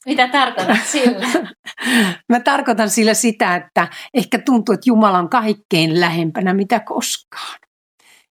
Mitä 0.05 0.27
tarkoitat 0.27 0.85
sillä? 0.85 1.27
Mä 2.29 2.39
tarkoitan 2.39 2.89
sillä 2.89 3.13
sitä, 3.13 3.55
että 3.55 3.87
ehkä 4.13 4.39
tuntuu, 4.39 4.73
että 4.73 4.89
Jumala 4.89 5.19
on 5.19 5.29
kaikkein 5.29 5.99
lähempänä 5.99 6.53
mitä 6.53 6.79
koskaan. 6.79 7.59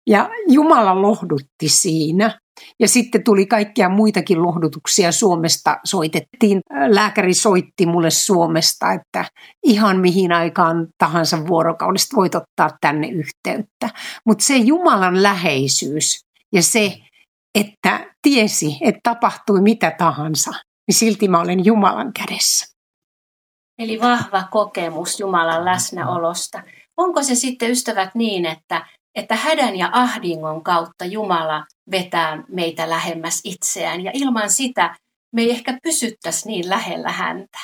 Ja 0.07 0.31
Jumala 0.49 1.03
lohdutti 1.03 1.69
siinä. 1.69 2.39
Ja 2.81 2.89
sitten 2.89 3.25
tuli 3.25 3.47
kaikkia 3.47 3.89
muitakin 3.89 4.43
lohdutuksia 4.43 5.13
Suomesta. 5.13 5.77
Soitettiin, 5.85 6.61
lääkäri 6.89 7.35
soitti 7.35 7.87
mulle 7.87 8.11
Suomesta, 8.11 8.93
että 8.93 9.25
ihan 9.63 10.01
mihin 10.01 10.33
aikaan 10.33 10.87
tahansa 10.99 11.47
vuorokaudesta 11.47 12.17
voit 12.17 12.35
ottaa 12.35 12.71
tänne 12.81 13.09
yhteyttä. 13.09 13.91
Mutta 14.27 14.45
se 14.45 14.57
Jumalan 14.57 15.23
läheisyys 15.23 16.21
ja 16.53 16.63
se, 16.63 16.99
että 17.55 18.15
tiesi, 18.23 18.79
että 18.81 19.01
tapahtui 19.03 19.61
mitä 19.61 19.91
tahansa, 19.91 20.51
niin 20.89 20.95
silti 20.95 21.29
mä 21.29 21.41
olen 21.41 21.65
Jumalan 21.65 22.13
kädessä. 22.13 22.67
Eli 23.79 24.01
vahva 24.01 24.45
kokemus 24.51 25.21
Jumalan 25.21 25.65
läsnäolosta. 25.65 26.63
Onko 26.97 27.23
se 27.23 27.35
sitten 27.35 27.71
ystävät 27.71 28.15
niin, 28.15 28.47
että 28.47 28.87
että 29.15 29.37
hädän 29.37 29.77
ja 29.77 29.91
ahdingon 29.93 30.65
kautta 30.65 31.05
Jumala 31.05 31.65
vetää 31.91 32.45
meitä 32.49 32.91
lähemmäs 32.91 33.41
itseään 33.45 34.01
ja 34.01 34.11
ilman 34.15 34.51
sitä 34.51 34.97
me 35.33 35.43
ei 35.43 35.51
ehkä 35.51 35.79
pysyttäisi 35.83 36.49
niin 36.49 36.71
lähellä 36.71 37.13
häntä. 37.13 37.59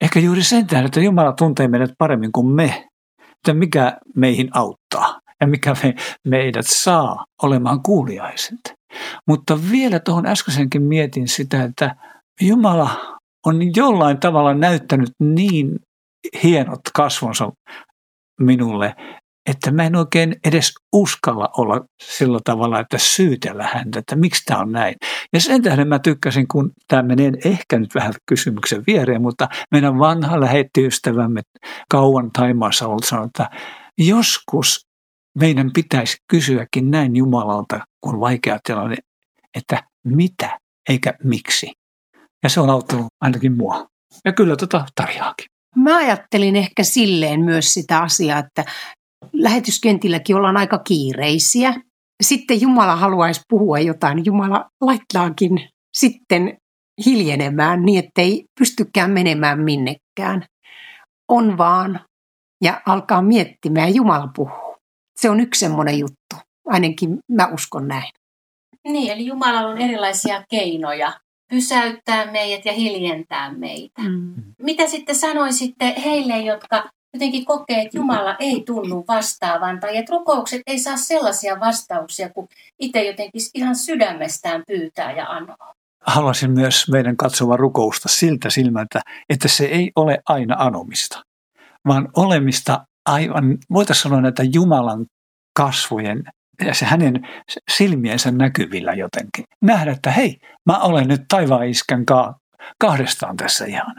Ehkä 0.00 0.20
juuri 0.20 0.42
sen 0.42 0.66
tähden, 0.66 0.86
että 0.86 1.00
Jumala 1.00 1.32
tuntee 1.32 1.68
meidät 1.68 1.90
paremmin 1.98 2.32
kuin 2.32 2.46
me, 2.46 2.88
että 3.20 3.54
mikä 3.54 3.98
meihin 4.16 4.48
auttaa 4.54 5.20
ja 5.40 5.46
mikä 5.46 5.76
me, 5.82 5.94
meidät 6.24 6.66
saa 6.68 7.24
olemaan 7.42 7.82
kuuliaiset. 7.82 8.74
Mutta 9.28 9.58
vielä 9.70 10.00
tuohon 10.00 10.26
äskeisenkin 10.26 10.82
mietin 10.82 11.28
sitä, 11.28 11.64
että 11.64 11.96
Jumala 12.40 13.18
on 13.46 13.60
jollain 13.76 14.20
tavalla 14.20 14.54
näyttänyt 14.54 15.10
niin 15.20 15.78
hienot 16.42 16.80
kasvonsa 16.94 17.52
minulle, 18.40 18.94
että 19.50 19.70
mä 19.70 19.84
en 19.84 19.96
oikein 19.96 20.36
edes 20.44 20.72
uskalla 20.92 21.48
olla 21.58 21.84
sillä 22.02 22.38
tavalla, 22.44 22.80
että 22.80 22.98
syytellä 22.98 23.68
häntä, 23.72 23.98
että 23.98 24.16
miksi 24.16 24.44
tämä 24.44 24.60
on 24.60 24.72
näin. 24.72 24.94
Ja 25.32 25.40
sen 25.40 25.62
tähden 25.62 25.88
mä 25.88 25.98
tykkäsin, 25.98 26.48
kun 26.48 26.70
tämä 26.88 27.02
menee 27.02 27.32
ehkä 27.44 27.78
nyt 27.78 27.94
vähän 27.94 28.14
kysymyksen 28.28 28.84
viereen, 28.86 29.22
mutta 29.22 29.48
meidän 29.70 29.98
vanha 29.98 30.40
lähettiystävämme 30.40 31.42
kauan 31.90 32.30
Taimaassa 32.32 32.86
ollut 32.86 33.04
sanonut, 33.04 33.26
että 33.26 33.50
joskus 33.98 34.85
meidän 35.36 35.70
pitäisi 35.72 36.16
kysyäkin 36.30 36.90
näin 36.90 37.16
Jumalalta, 37.16 37.80
kun 38.00 38.20
vaikea 38.20 38.58
tilanne, 38.64 38.96
että 39.54 39.82
mitä 40.04 40.58
eikä 40.88 41.14
miksi. 41.24 41.72
Ja 42.42 42.48
se 42.48 42.60
on 42.60 42.70
auttanut 42.70 43.06
ainakin 43.20 43.56
mua. 43.56 43.86
Ja 44.24 44.32
kyllä 44.32 44.56
tota 44.56 44.86
Tarjaakin. 44.94 45.46
Mä 45.76 45.96
ajattelin 45.96 46.56
ehkä 46.56 46.82
silleen 46.82 47.40
myös 47.40 47.74
sitä 47.74 47.98
asiaa, 47.98 48.38
että 48.38 48.64
lähetyskentilläkin 49.32 50.36
ollaan 50.36 50.56
aika 50.56 50.78
kiireisiä. 50.78 51.74
Sitten 52.22 52.60
Jumala 52.60 52.96
haluaisi 52.96 53.40
puhua 53.48 53.78
jotain. 53.78 54.24
Jumala 54.24 54.70
laittaakin 54.80 55.68
sitten 55.96 56.58
hiljenemään 57.06 57.82
niin, 57.82 58.04
ettei 58.04 58.44
pystykään 58.58 59.10
menemään 59.10 59.60
minnekään. 59.60 60.46
On 61.28 61.58
vaan 61.58 62.00
ja 62.64 62.80
alkaa 62.86 63.22
miettimään 63.22 63.94
Jumala 63.94 64.28
puhuu. 64.36 64.65
Se 65.16 65.30
on 65.30 65.40
yksi 65.40 65.58
semmoinen 65.58 65.98
juttu. 65.98 66.36
Ainakin 66.66 67.18
mä 67.28 67.48
uskon 67.52 67.88
näin. 67.88 68.12
Niin, 68.84 69.12
eli 69.12 69.26
Jumalalla 69.26 69.70
on 69.70 69.78
erilaisia 69.78 70.44
keinoja 70.50 71.12
pysäyttää 71.50 72.32
meidät 72.32 72.64
ja 72.64 72.72
hiljentää 72.72 73.52
meitä. 73.52 74.02
Mm. 74.02 74.34
Mitä 74.62 74.86
sitten 74.86 75.14
sanoisitte 75.14 75.94
heille, 76.04 76.38
jotka 76.38 76.90
jotenkin 77.14 77.44
kokee, 77.44 77.82
että 77.82 77.98
Jumala 77.98 78.36
ei 78.38 78.62
tunnu 78.66 79.04
vastaavan 79.08 79.80
tai 79.80 79.96
että 79.96 80.12
rukoukset 80.12 80.62
ei 80.66 80.78
saa 80.78 80.96
sellaisia 80.96 81.60
vastauksia, 81.60 82.30
kun 82.30 82.48
itse 82.78 83.04
jotenkin 83.04 83.40
ihan 83.54 83.76
sydämestään 83.76 84.62
pyytää 84.66 85.12
ja 85.12 85.26
anoo? 85.26 85.56
Haluaisin 86.00 86.50
myös 86.50 86.88
meidän 86.92 87.16
katsova 87.16 87.56
rukousta 87.56 88.08
siltä 88.08 88.50
silmältä, 88.50 89.00
että 89.30 89.48
se 89.48 89.64
ei 89.64 89.92
ole 89.96 90.18
aina 90.28 90.56
anomista, 90.58 91.22
vaan 91.88 92.08
olemista 92.16 92.86
aivan, 93.06 93.58
voitaisiin 93.72 94.02
sanoa 94.02 94.20
näitä 94.20 94.42
Jumalan 94.52 95.06
kasvojen 95.56 96.22
ja 96.64 96.74
se 96.74 96.84
hänen 96.84 97.28
silmiensä 97.70 98.30
näkyvillä 98.30 98.92
jotenkin. 98.92 99.44
Nähdä, 99.62 99.92
että 99.92 100.10
hei, 100.10 100.36
mä 100.66 100.78
olen 100.78 101.08
nyt 101.08 101.22
taivaan 101.28 101.68
iskän 101.68 102.04
kahdestaan 102.80 103.36
tässä 103.36 103.64
ihan. 103.64 103.94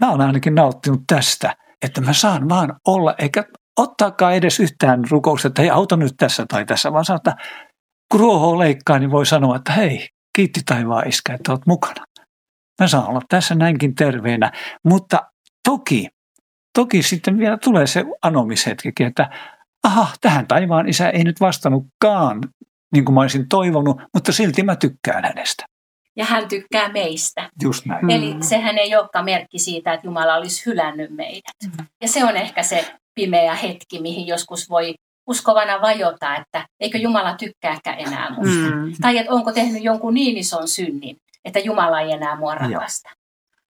Mä 0.00 0.10
olen 0.10 0.26
ainakin 0.26 0.54
nauttinut 0.54 1.00
tästä, 1.06 1.56
että 1.82 2.00
mä 2.00 2.12
saan 2.12 2.48
vaan 2.48 2.76
olla, 2.86 3.14
eikä 3.18 3.44
ottaakaan 3.78 4.34
edes 4.34 4.60
yhtään 4.60 5.00
rukousta, 5.10 5.48
että 5.48 5.62
hei, 5.62 5.70
auta 5.70 5.96
nyt 5.96 6.14
tässä 6.16 6.46
tai 6.48 6.64
tässä, 6.64 6.92
vaan 6.92 7.04
sanoa, 7.04 7.16
että 7.16 7.36
kun 8.10 8.20
ruoho 8.20 8.58
leikkaa, 8.58 8.98
niin 8.98 9.10
voi 9.10 9.26
sanoa, 9.26 9.56
että 9.56 9.72
hei, 9.72 10.08
kiitti 10.36 10.60
taivaan 10.66 11.08
iskä, 11.08 11.34
että 11.34 11.52
oot 11.52 11.66
mukana. 11.66 12.04
Mä 12.80 12.88
saan 12.88 13.08
olla 13.08 13.20
tässä 13.28 13.54
näinkin 13.54 13.94
terveenä, 13.94 14.52
mutta 14.84 15.20
toki, 15.68 16.08
toki 16.76 17.02
sitten 17.02 17.38
vielä 17.38 17.58
tulee 17.64 17.86
se 17.86 18.04
anomishetkikin, 18.22 19.06
että 19.06 19.30
aha, 19.82 20.08
tähän 20.20 20.46
taivaan 20.46 20.88
isä 20.88 21.10
ei 21.10 21.24
nyt 21.24 21.40
vastannutkaan 21.40 22.40
niin 22.92 23.04
kuin 23.04 23.14
mä 23.14 23.20
olisin 23.20 23.48
toivonut, 23.48 24.00
mutta 24.14 24.32
silti 24.32 24.62
mä 24.62 24.76
tykkään 24.76 25.24
hänestä. 25.24 25.64
Ja 26.16 26.24
hän 26.24 26.48
tykkää 26.48 26.92
meistä. 26.92 27.50
Just 27.62 27.86
näin. 27.86 28.10
Eli 28.10 28.34
mm. 28.34 28.40
sehän 28.40 28.78
ei 28.78 28.96
olekaan 28.96 29.24
merkki 29.24 29.58
siitä, 29.58 29.92
että 29.92 30.06
Jumala 30.06 30.34
olisi 30.34 30.66
hylännyt 30.66 31.10
meidät. 31.10 31.56
Mm. 31.64 31.86
Ja 32.02 32.08
se 32.08 32.24
on 32.24 32.36
ehkä 32.36 32.62
se 32.62 32.94
pimeä 33.14 33.54
hetki, 33.54 34.00
mihin 34.00 34.26
joskus 34.26 34.70
voi 34.70 34.94
uskovana 35.26 35.80
vajota, 35.82 36.36
että 36.36 36.66
eikö 36.80 36.98
Jumala 36.98 37.34
tykkääkään 37.34 37.98
enää 37.98 38.30
musta. 38.30 38.74
Mm. 38.74 38.92
Tai 39.00 39.18
että 39.18 39.32
onko 39.32 39.52
tehnyt 39.52 39.82
jonkun 39.82 40.14
niin 40.14 40.36
ison 40.36 40.68
synnin, 40.68 41.16
että 41.44 41.58
Jumala 41.58 42.00
ei 42.00 42.12
enää 42.12 42.36
mua 42.36 42.54
rakasta. 42.54 43.10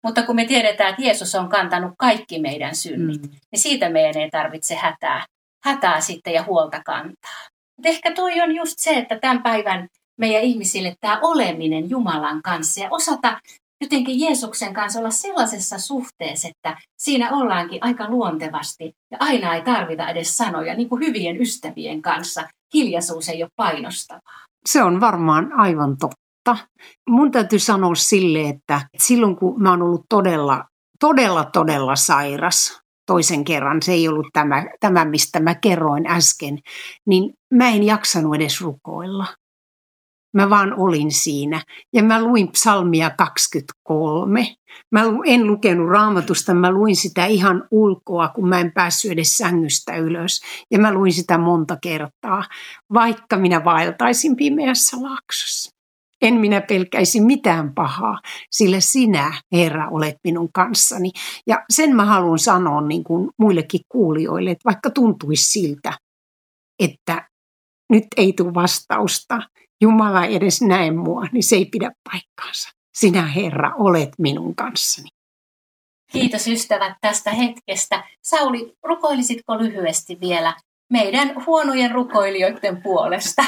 Mutta 0.02 0.22
kun 0.22 0.36
me 0.36 0.44
tiedetään, 0.44 0.90
että 0.90 1.02
Jeesus 1.02 1.34
on 1.34 1.48
kantanut 1.48 1.94
kaikki 1.98 2.40
meidän 2.40 2.74
synnit, 2.74 3.22
mm. 3.22 3.30
niin 3.52 3.60
siitä 3.60 3.88
meidän 3.88 4.22
ei 4.22 4.30
tarvitse 4.30 4.74
hätää 4.74 5.24
hätää 5.64 6.00
sitten 6.00 6.32
ja 6.32 6.42
huolta 6.42 6.82
kantaa. 6.84 7.48
Mutta 7.76 7.88
ehkä 7.88 8.14
toi 8.14 8.40
on 8.40 8.54
just 8.54 8.78
se, 8.78 8.90
että 8.90 9.18
tämän 9.18 9.42
päivän 9.42 9.88
meidän 10.18 10.42
ihmisille 10.42 10.94
tämä 11.00 11.20
oleminen 11.22 11.90
Jumalan 11.90 12.42
kanssa 12.42 12.80
ja 12.80 12.88
osata 12.90 13.40
jotenkin 13.80 14.20
Jeesuksen 14.20 14.74
kanssa 14.74 14.98
olla 14.98 15.10
sellaisessa 15.10 15.78
suhteessa, 15.78 16.48
että 16.48 16.76
siinä 16.98 17.30
ollaankin 17.30 17.84
aika 17.84 18.08
luontevasti 18.08 18.92
ja 19.10 19.16
aina 19.20 19.54
ei 19.54 19.62
tarvita 19.62 20.08
edes 20.08 20.36
sanoja, 20.36 20.74
niin 20.74 20.88
kuin 20.88 21.06
hyvien 21.06 21.40
ystävien 21.40 22.02
kanssa. 22.02 22.48
Hiljaisuus 22.74 23.28
ei 23.28 23.42
ole 23.42 23.50
painostavaa. 23.56 24.46
Se 24.66 24.82
on 24.82 25.00
varmaan 25.00 25.52
aivan 25.52 25.96
totta. 25.98 26.29
Mun 27.08 27.30
täytyy 27.30 27.58
sanoa 27.58 27.94
sille, 27.94 28.48
että 28.48 28.80
silloin 28.98 29.36
kun 29.36 29.62
mä 29.62 29.70
oon 29.70 29.82
ollut 29.82 30.04
todella, 30.08 30.64
todella, 31.00 31.44
todella 31.44 31.96
sairas, 31.96 32.80
toisen 33.06 33.44
kerran, 33.44 33.82
se 33.82 33.92
ei 33.92 34.08
ollut 34.08 34.26
tämä, 34.32 34.66
tämä 34.80 35.04
mistä 35.04 35.40
mä 35.40 35.54
kerroin 35.54 36.06
äsken, 36.06 36.58
niin 37.06 37.34
mä 37.54 37.68
en 37.68 37.82
jaksanut 37.82 38.34
edes 38.34 38.60
rukoilla. 38.60 39.26
Mä 40.34 40.50
vaan 40.50 40.74
olin 40.74 41.12
siinä. 41.12 41.62
Ja 41.92 42.02
mä 42.02 42.22
luin 42.22 42.48
psalmia 42.52 43.10
23. 43.10 44.54
Mä 44.92 45.02
en 45.24 45.46
lukenut 45.46 45.88
raamatusta, 45.88 46.54
mä 46.54 46.70
luin 46.70 46.96
sitä 46.96 47.26
ihan 47.26 47.68
ulkoa, 47.70 48.28
kun 48.28 48.48
mä 48.48 48.60
en 48.60 48.72
päässyt 48.72 49.10
edes 49.10 49.36
sängystä 49.36 49.96
ylös. 49.96 50.40
Ja 50.70 50.78
mä 50.78 50.92
luin 50.92 51.12
sitä 51.12 51.38
monta 51.38 51.76
kertaa, 51.82 52.44
vaikka 52.92 53.36
minä 53.36 53.64
vaeltaisin 53.64 54.36
pimeässä 54.36 54.96
laaksossa. 55.02 55.79
En 56.22 56.34
minä 56.34 56.60
pelkäisi 56.60 57.20
mitään 57.20 57.74
pahaa, 57.74 58.20
sillä 58.50 58.80
sinä, 58.80 59.32
Herra, 59.52 59.88
olet 59.88 60.16
minun 60.24 60.48
kanssani. 60.52 61.10
Ja 61.46 61.64
sen 61.70 61.96
mä 61.96 62.04
haluan 62.04 62.38
sanoa 62.38 62.80
niin 62.80 63.04
kuin 63.04 63.30
muillekin 63.38 63.80
kuulijoille, 63.88 64.50
että 64.50 64.64
vaikka 64.64 64.90
tuntuisi 64.90 65.50
siltä, 65.50 65.98
että 66.78 67.28
nyt 67.92 68.04
ei 68.16 68.32
tule 68.32 68.54
vastausta, 68.54 69.42
Jumala 69.82 70.24
ei 70.24 70.36
edes 70.36 70.62
näe 70.62 70.90
mua, 70.90 71.26
niin 71.32 71.42
se 71.42 71.56
ei 71.56 71.64
pidä 71.64 71.90
paikkaansa. 72.10 72.70
Sinä, 72.94 73.26
Herra, 73.26 73.74
olet 73.74 74.10
minun 74.18 74.54
kanssani. 74.54 75.08
Kiitos 76.12 76.48
ystävät 76.48 76.92
tästä 77.00 77.30
hetkestä. 77.30 78.04
Sauli, 78.22 78.72
rukoilisitko 78.82 79.58
lyhyesti 79.58 80.18
vielä 80.20 80.56
meidän 80.90 81.46
huonojen 81.46 81.90
rukoilijoiden 81.90 82.82
puolesta 82.82 83.42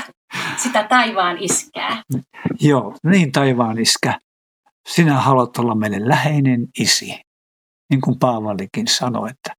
sitä 0.62 0.86
taivaan 0.88 1.38
iskää. 1.38 2.02
Joo, 2.60 2.96
niin 3.04 3.32
taivaan 3.32 3.78
iskä. 3.78 4.18
Sinä 4.88 5.14
haluat 5.14 5.56
olla 5.56 5.74
meille 5.74 6.08
läheinen 6.08 6.66
isi. 6.80 7.20
Niin 7.90 8.00
kuin 8.00 8.18
Paavalikin 8.18 8.88
sanoi, 8.88 9.30
että 9.30 9.54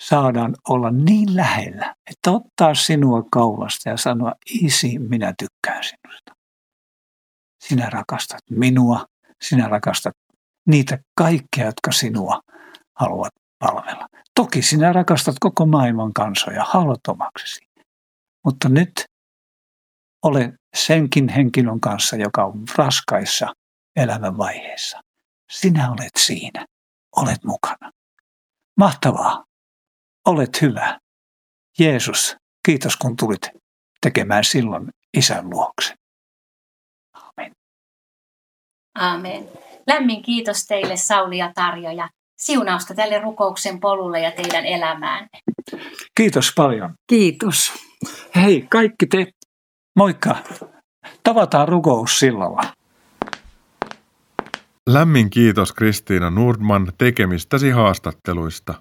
saadaan 0.00 0.54
olla 0.68 0.90
niin 0.90 1.36
lähellä, 1.36 1.94
että 2.10 2.30
ottaa 2.30 2.74
sinua 2.74 3.24
kaulasta 3.32 3.88
ja 3.88 3.96
sanoa, 3.96 4.34
isi, 4.62 4.98
minä 4.98 5.34
tykkään 5.38 5.84
sinusta. 5.84 6.32
Sinä 7.64 7.90
rakastat 7.90 8.40
minua, 8.50 9.06
sinä 9.42 9.68
rakastat 9.68 10.14
niitä 10.66 10.98
kaikkia, 11.18 11.64
jotka 11.64 11.92
sinua 11.92 12.40
haluavat 12.94 13.32
palvella. 13.60 14.08
Toki 14.34 14.62
sinä 14.62 14.92
rakastat 14.92 15.34
koko 15.40 15.66
maailman 15.66 16.12
kansoja, 16.12 16.64
haluat 16.64 17.00
omaksesi. 17.08 17.60
Mutta 18.44 18.68
nyt 18.68 19.04
ole 20.22 20.52
senkin 20.76 21.28
henkilön 21.28 21.80
kanssa, 21.80 22.16
joka 22.16 22.44
on 22.44 22.64
raskaissa 22.76 23.46
elämän 23.96 24.36
vaiheessa. 24.38 25.00
Sinä 25.50 25.90
olet 25.90 26.16
siinä. 26.18 26.66
Olet 27.16 27.44
mukana. 27.44 27.90
Mahtavaa. 28.76 29.44
Olet 30.26 30.62
hyvä. 30.62 30.98
Jeesus, 31.78 32.36
kiitos 32.66 32.96
kun 32.96 33.16
tulit 33.16 33.48
tekemään 34.00 34.44
silloin 34.44 34.88
isän 35.16 35.50
luokse. 35.50 35.94
Amen. 37.14 37.52
Amen. 38.94 39.48
Lämmin 39.86 40.22
kiitos 40.22 40.66
teille 40.66 40.96
Sauli 40.96 41.38
ja 41.38 41.52
Tarjo 41.54 41.90
ja 41.90 42.08
siunausta 42.40 42.94
tälle 42.94 43.18
rukouksen 43.18 43.80
polulle 43.80 44.20
ja 44.20 44.30
teidän 44.30 44.66
elämäänne. 44.66 45.28
Kiitos 46.14 46.52
paljon. 46.56 46.94
Kiitos. 47.06 47.72
Hei 48.36 48.66
kaikki 48.70 49.06
te, 49.06 49.26
moikka. 49.96 50.36
Tavataan 51.22 51.68
rukous 51.68 52.18
sillalla. 52.18 52.62
Lämmin 54.88 55.30
kiitos 55.30 55.72
Kristiina 55.72 56.30
Nordman 56.30 56.92
tekemistäsi 56.98 57.70
haastatteluista. 57.70 58.74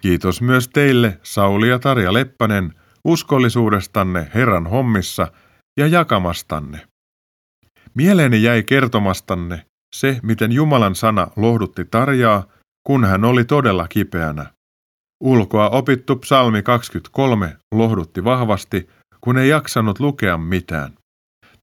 Kiitos 0.00 0.42
myös 0.42 0.68
teille 0.68 1.18
Sauli 1.22 1.68
ja 1.68 1.78
Tarja 1.78 2.12
Leppänen 2.12 2.74
uskollisuudestanne 3.04 4.30
Herran 4.34 4.66
hommissa 4.66 5.32
ja 5.78 5.86
jakamastanne. 5.86 6.80
Mieleeni 7.94 8.42
jäi 8.42 8.62
kertomastanne 8.62 9.66
se, 9.94 10.20
miten 10.22 10.52
Jumalan 10.52 10.94
sana 10.94 11.28
lohdutti 11.36 11.84
Tarjaa, 11.84 12.44
kun 12.84 13.04
hän 13.04 13.24
oli 13.24 13.44
todella 13.44 13.88
kipeänä. 13.88 14.46
Ulkoa 15.20 15.68
opittu 15.68 16.16
psalmi 16.16 16.62
23 16.62 17.56
lohdutti 17.74 18.24
vahvasti, 18.24 18.88
kun 19.20 19.38
ei 19.38 19.48
jaksanut 19.48 20.00
lukea 20.00 20.38
mitään. 20.38 20.92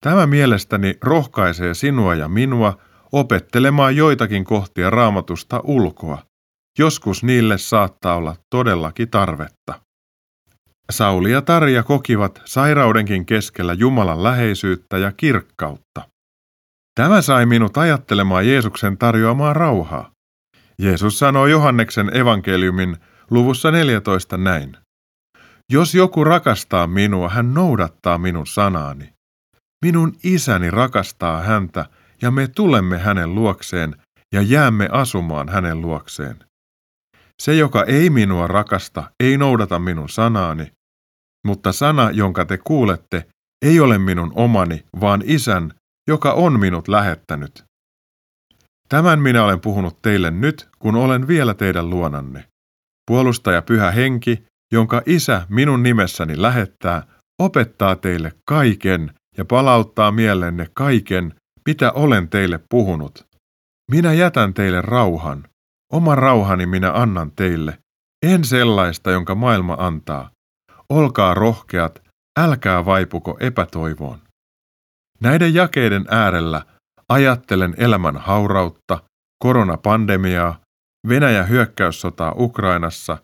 Tämä 0.01 0.27
mielestäni 0.27 0.97
rohkaisee 1.01 1.73
sinua 1.73 2.15
ja 2.15 2.27
minua 2.27 2.77
opettelemaan 3.11 3.95
joitakin 3.95 4.43
kohtia 4.43 4.89
raamatusta 4.89 5.61
ulkoa. 5.63 6.23
Joskus 6.79 7.23
niille 7.23 7.57
saattaa 7.57 8.15
olla 8.15 8.35
todellakin 8.49 9.09
tarvetta. 9.09 9.81
Sauli 10.91 11.31
ja 11.31 11.41
Tarja 11.41 11.83
kokivat 11.83 12.41
sairaudenkin 12.45 13.25
keskellä 13.25 13.73
Jumalan 13.73 14.23
läheisyyttä 14.23 14.97
ja 14.97 15.11
kirkkautta. 15.11 16.01
Tämä 16.95 17.21
sai 17.21 17.45
minut 17.45 17.77
ajattelemaan 17.77 18.47
Jeesuksen 18.47 18.97
tarjoamaa 18.97 19.53
rauhaa. 19.53 20.11
Jeesus 20.81 21.19
sanoi 21.19 21.51
Johanneksen 21.51 22.17
evankeliumin 22.17 22.97
luvussa 23.29 23.71
14 23.71 24.37
näin. 24.37 24.77
Jos 25.71 25.95
joku 25.95 26.23
rakastaa 26.23 26.87
minua, 26.87 27.29
hän 27.29 27.53
noudattaa 27.53 28.17
minun 28.17 28.47
sanaani. 28.47 29.13
Minun 29.85 30.15
isäni 30.23 30.71
rakastaa 30.71 31.41
häntä 31.41 31.85
ja 32.21 32.31
me 32.31 32.47
tulemme 32.47 32.97
hänen 32.97 33.35
luokseen 33.35 33.95
ja 34.33 34.41
jäämme 34.41 34.89
asumaan 34.91 35.49
hänen 35.49 35.81
luokseen. 35.81 36.35
Se, 37.41 37.55
joka 37.55 37.83
ei 37.83 38.09
minua 38.09 38.47
rakasta, 38.47 39.11
ei 39.19 39.37
noudata 39.37 39.79
minun 39.79 40.09
sanaani, 40.09 40.71
mutta 41.47 41.71
sana, 41.71 42.11
jonka 42.11 42.45
te 42.45 42.57
kuulette, 42.57 43.27
ei 43.65 43.79
ole 43.79 43.97
minun 43.97 44.31
omani, 44.35 44.85
vaan 45.01 45.21
isän, 45.25 45.73
joka 46.07 46.31
on 46.31 46.59
minut 46.59 46.87
lähettänyt. 46.87 47.70
Tämän 48.91 49.19
minä 49.19 49.43
olen 49.43 49.59
puhunut 49.59 50.01
teille 50.01 50.31
nyt, 50.31 50.69
kun 50.79 50.95
olen 50.95 51.27
vielä 51.27 51.53
teidän 51.53 51.89
luonanne. 51.89 52.45
Puolustaja 53.07 53.61
Pyhä 53.61 53.91
Henki, 53.91 54.43
jonka 54.73 55.01
isä 55.05 55.45
minun 55.49 55.83
nimessäni 55.83 56.41
lähettää, 56.41 57.03
opettaa 57.39 57.95
teille 57.95 58.31
kaiken 58.45 59.13
ja 59.37 59.45
palauttaa 59.45 60.11
mielenne 60.11 60.67
kaiken, 60.73 61.35
mitä 61.67 61.91
olen 61.91 62.29
teille 62.29 62.59
puhunut. 62.69 63.25
Minä 63.91 64.13
jätän 64.13 64.53
teille 64.53 64.81
rauhan. 64.81 65.47
Oman 65.93 66.17
rauhani 66.17 66.65
minä 66.65 66.91
annan 66.93 67.31
teille, 67.31 67.77
en 68.25 68.43
sellaista, 68.43 69.11
jonka 69.11 69.35
maailma 69.35 69.75
antaa. 69.79 70.31
Olkaa 70.89 71.33
rohkeat, 71.33 72.01
älkää 72.39 72.85
vaipuko 72.85 73.37
epätoivoon. 73.39 74.19
Näiden 75.19 75.53
jakeiden 75.53 76.05
äärellä 76.09 76.65
ajattelen 77.11 77.73
elämän 77.77 78.17
haurautta, 78.17 78.99
koronapandemiaa, 79.43 80.59
Venäjän 81.07 81.49
hyökkäyssotaa 81.49 82.33
Ukrainassa 82.37 83.17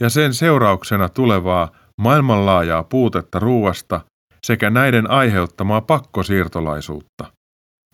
ja 0.00 0.10
sen 0.10 0.34
seurauksena 0.34 1.08
tulevaa 1.08 1.70
maailmanlaajaa 2.00 2.84
puutetta 2.84 3.38
ruuasta 3.38 4.00
sekä 4.46 4.70
näiden 4.70 5.10
aiheuttamaa 5.10 5.80
pakkosiirtolaisuutta. 5.80 7.32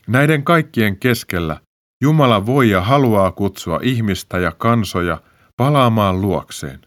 Näiden 0.06 0.44
kaikkien 0.44 0.96
keskellä 0.96 1.60
Jumala 2.02 2.46
voi 2.46 2.70
ja 2.70 2.80
haluaa 2.80 3.32
kutsua 3.32 3.80
ihmistä 3.82 4.38
ja 4.38 4.52
kansoja 4.52 5.22
palaamaan 5.56 6.20
luokseen. 6.20 6.80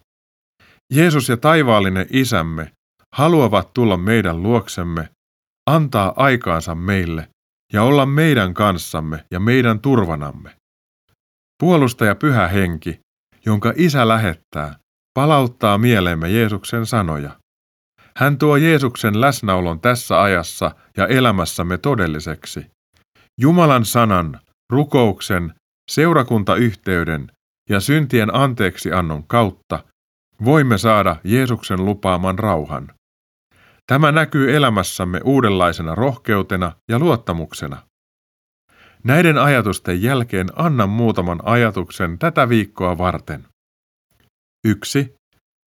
Jeesus 0.93 1.29
ja 1.29 1.37
taivaallinen 1.37 2.05
isämme 2.09 2.71
haluavat 3.15 3.73
tulla 3.73 3.97
meidän 3.97 4.43
luoksemme, 4.43 5.09
antaa 5.69 6.13
aikaansa 6.15 6.75
meille 6.75 7.29
ja 7.73 7.83
olla 7.83 8.05
meidän 8.05 8.53
kanssamme 8.53 9.25
ja 9.31 9.39
meidän 9.39 9.79
turvanamme. 9.79 10.55
Puolustaja 11.59 12.15
pyhä 12.15 12.47
henki, 12.47 12.99
jonka 13.45 13.73
isä 13.75 14.07
lähettää, 14.07 14.75
palauttaa 15.13 15.77
mieleemme 15.77 16.29
Jeesuksen 16.29 16.85
sanoja. 16.85 17.31
Hän 18.15 18.37
tuo 18.37 18.57
Jeesuksen 18.57 19.21
läsnäolon 19.21 19.79
tässä 19.79 20.21
ajassa 20.21 20.71
ja 20.97 21.07
elämässämme 21.07 21.77
todelliseksi. 21.77 22.65
Jumalan 23.41 23.85
sanan, 23.85 24.39
rukouksen, 24.71 25.53
seurakuntayhteyden 25.91 27.31
ja 27.69 27.79
syntien 27.79 28.35
anteeksiannon 28.35 29.23
kautta 29.27 29.83
voimme 30.45 30.77
saada 30.77 31.15
Jeesuksen 31.23 31.85
lupaaman 31.85 32.39
rauhan. 32.39 32.93
Tämä 33.87 34.11
näkyy 34.11 34.55
elämässämme 34.55 35.21
uudenlaisena 35.23 35.95
rohkeutena 35.95 36.71
ja 36.89 36.99
luottamuksena. 36.99 37.77
Näiden 39.03 39.37
ajatusten 39.37 40.01
jälkeen 40.01 40.47
annan 40.55 40.89
muutaman 40.89 41.39
ajatuksen 41.43 42.19
tätä 42.19 42.49
viikkoa 42.49 42.97
varten. 42.97 43.45
1. 44.65 45.15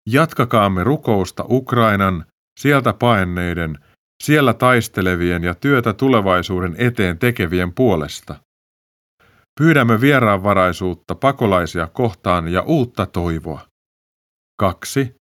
Jatkakaamme 0.08 0.84
rukousta 0.84 1.44
Ukrainan, 1.48 2.26
sieltä 2.60 2.92
paenneiden, 2.92 3.78
siellä 4.24 4.54
taistelevien 4.54 5.44
ja 5.44 5.54
työtä 5.54 5.92
tulevaisuuden 5.92 6.74
eteen 6.78 7.18
tekevien 7.18 7.74
puolesta. 7.74 8.34
Pyydämme 9.60 10.00
vieraanvaraisuutta 10.00 11.14
pakolaisia 11.14 11.86
kohtaan 11.86 12.48
ja 12.48 12.62
uutta 12.62 13.06
toivoa. 13.06 13.60
2. 14.58 15.14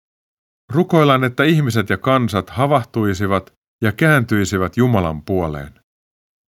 Rukoillaan, 0.73 1.23
että 1.23 1.43
ihmiset 1.43 1.89
ja 1.89 1.97
kansat 1.97 2.49
havahtuisivat 2.49 3.53
ja 3.83 3.91
kääntyisivät 3.91 4.77
Jumalan 4.77 5.21
puoleen. 5.21 5.73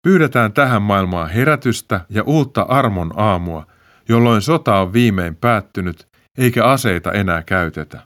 Pyydetään 0.03 0.53
tähän 0.53 0.83
maailmaan 0.83 1.31
herätystä 1.31 2.01
ja 2.09 2.23
uutta 2.23 2.63
armon 2.63 3.13
aamua, 3.17 3.67
jolloin 4.09 4.43
sota 4.43 4.81
on 4.81 4.93
viimein 4.93 5.37
päättynyt 5.37 6.07
eikä 6.39 6.65
aseita 6.65 7.13
enää 7.13 7.43
käytetä. 7.43 8.01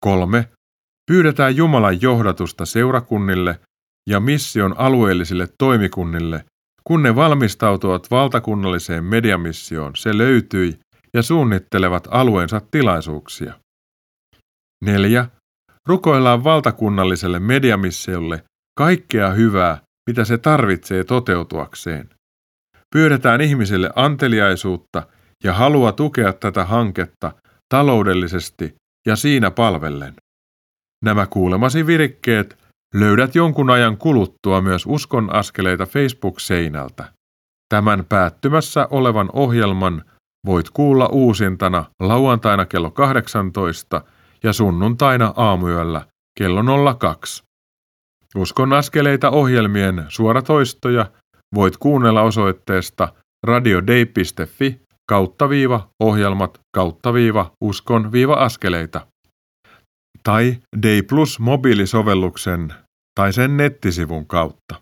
3. 0.00 0.48
Pyydetään 1.10 1.56
Jumalan 1.56 2.02
johdatusta 2.02 2.66
seurakunnille 2.66 3.60
ja 4.08 4.20
mission 4.20 4.74
alueellisille 4.78 5.48
toimikunnille, 5.58 6.44
kun 6.84 7.02
ne 7.02 7.14
valmistautuvat 7.14 8.10
valtakunnalliseen 8.10 9.04
mediamissioon, 9.04 9.96
se 9.96 10.18
löytyi 10.18 10.78
ja 11.14 11.22
suunnittelevat 11.22 12.08
alueensa 12.10 12.60
tilaisuuksia. 12.70 13.54
4. 14.84 15.26
Rukoillaan 15.88 16.44
valtakunnalliselle 16.44 17.38
mediamissiolle 17.38 18.44
kaikkea 18.78 19.30
hyvää, 19.30 19.78
mitä 20.10 20.24
se 20.24 20.38
tarvitsee 20.38 21.04
toteutuakseen. 21.04 22.10
Pyydetään 22.94 23.40
ihmisille 23.40 23.90
anteliaisuutta 23.96 25.02
ja 25.44 25.52
halua 25.52 25.92
tukea 25.92 26.32
tätä 26.32 26.64
hanketta 26.64 27.32
taloudellisesti 27.68 28.74
ja 29.06 29.16
siinä 29.16 29.50
palvellen. 29.50 30.14
Nämä 31.04 31.26
kuulemasi 31.26 31.86
virikkeet 31.86 32.58
löydät 32.94 33.34
jonkun 33.34 33.70
ajan 33.70 33.96
kuluttua 33.96 34.60
myös 34.60 34.86
Uskon 34.86 35.34
askeleita 35.34 35.86
Facebook-seinältä. 35.86 37.12
Tämän 37.68 38.04
päättymässä 38.08 38.88
olevan 38.90 39.30
ohjelman 39.32 40.04
voit 40.46 40.70
kuulla 40.70 41.06
uusintana 41.06 41.84
lauantaina 42.00 42.64
kello 42.64 42.90
18 42.90 44.02
ja 44.42 44.52
sunnuntaina 44.52 45.34
aamuyöllä 45.36 46.06
kello 46.38 46.94
02. 46.94 47.42
Uskon 48.36 48.72
askeleita 48.72 49.30
ohjelmien 49.30 50.04
suoratoistoja 50.08 51.06
voit 51.54 51.76
kuunnella 51.76 52.22
osoitteesta 52.22 53.08
radiodei.fi 53.46 54.80
kautta 55.08 55.48
viiva 55.48 55.88
ohjelmat 56.00 56.60
kautta 56.74 57.14
viiva 57.14 57.50
uskon 57.60 58.12
viiva 58.12 58.34
askeleita. 58.34 59.06
Tai 60.22 60.56
Day 60.82 61.02
Plus 61.02 61.40
mobiilisovelluksen 61.40 62.74
tai 63.14 63.32
sen 63.32 63.56
nettisivun 63.56 64.26
kautta. 64.26 64.74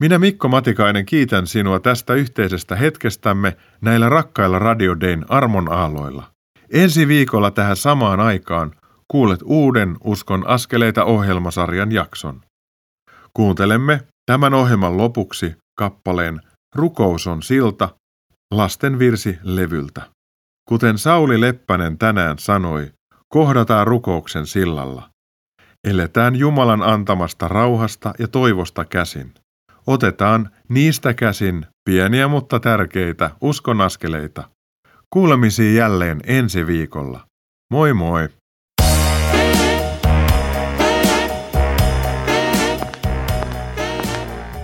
Minä 0.00 0.18
Mikko 0.18 0.48
Matikainen 0.48 1.06
kiitän 1.06 1.46
sinua 1.46 1.80
tästä 1.80 2.14
yhteisestä 2.14 2.76
hetkestämme 2.76 3.56
näillä 3.80 4.08
rakkailla 4.08 4.58
Radio 4.58 5.00
Dayn 5.00 5.24
armon 5.28 5.72
aaloilla. 5.72 6.31
Ensi 6.72 7.08
viikolla 7.08 7.50
tähän 7.50 7.76
samaan 7.76 8.20
aikaan 8.20 8.72
kuulet 9.08 9.40
uuden 9.44 9.96
Uskon 10.04 10.46
askeleita 10.46 11.04
ohjelmasarjan 11.04 11.92
jakson. 11.92 12.40
Kuuntelemme 13.34 14.00
tämän 14.26 14.54
ohjelman 14.54 14.96
lopuksi 14.96 15.56
kappaleen 15.78 16.40
Rukous 16.74 17.26
on 17.26 17.42
silta 17.42 17.88
lasten 18.54 18.98
virsi 18.98 19.38
levyltä. 19.42 20.02
Kuten 20.68 20.98
Sauli 20.98 21.40
Leppänen 21.40 21.98
tänään 21.98 22.38
sanoi, 22.38 22.92
kohdataan 23.28 23.86
rukouksen 23.86 24.46
sillalla. 24.46 25.08
Eletään 25.88 26.36
Jumalan 26.36 26.82
antamasta 26.82 27.48
rauhasta 27.48 28.14
ja 28.18 28.28
toivosta 28.28 28.84
käsin. 28.84 29.34
Otetaan 29.86 30.50
niistä 30.68 31.14
käsin 31.14 31.66
pieniä 31.84 32.28
mutta 32.28 32.60
tärkeitä 32.60 33.30
uskonaskeleita. 33.40 34.48
Kuulemisiin 35.12 35.74
jälleen 35.74 36.20
ensi 36.26 36.66
viikolla. 36.66 37.20
Moi 37.70 37.92
moi! 37.92 38.28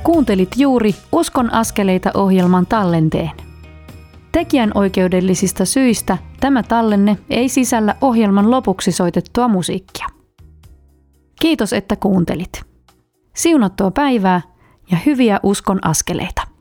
Kuuntelit 0.03 0.49
juuri 0.57 0.95
Uskon 1.13 1.53
askeleita 1.53 2.11
ohjelman 2.15 2.67
tallenteen. 2.67 3.31
Tekijän 4.33 4.71
oikeudellisista 4.75 5.65
syistä 5.65 6.19
tämä 6.41 6.63
tallenne 6.63 7.19
ei 7.31 7.49
sisällä 7.49 7.95
ohjelman 8.01 8.51
lopuksi 8.51 8.93
soitettua 8.93 9.49
musiikkia. 9.49 10.07
Kiitos, 11.41 11.73
että 11.73 11.97
kuuntelit. 11.97 12.63
Siunattua 13.37 13.91
päivää 13.91 14.41
ja 14.91 14.99
hyviä 15.07 15.41
uskon 15.43 15.87
askeleita. 15.87 16.58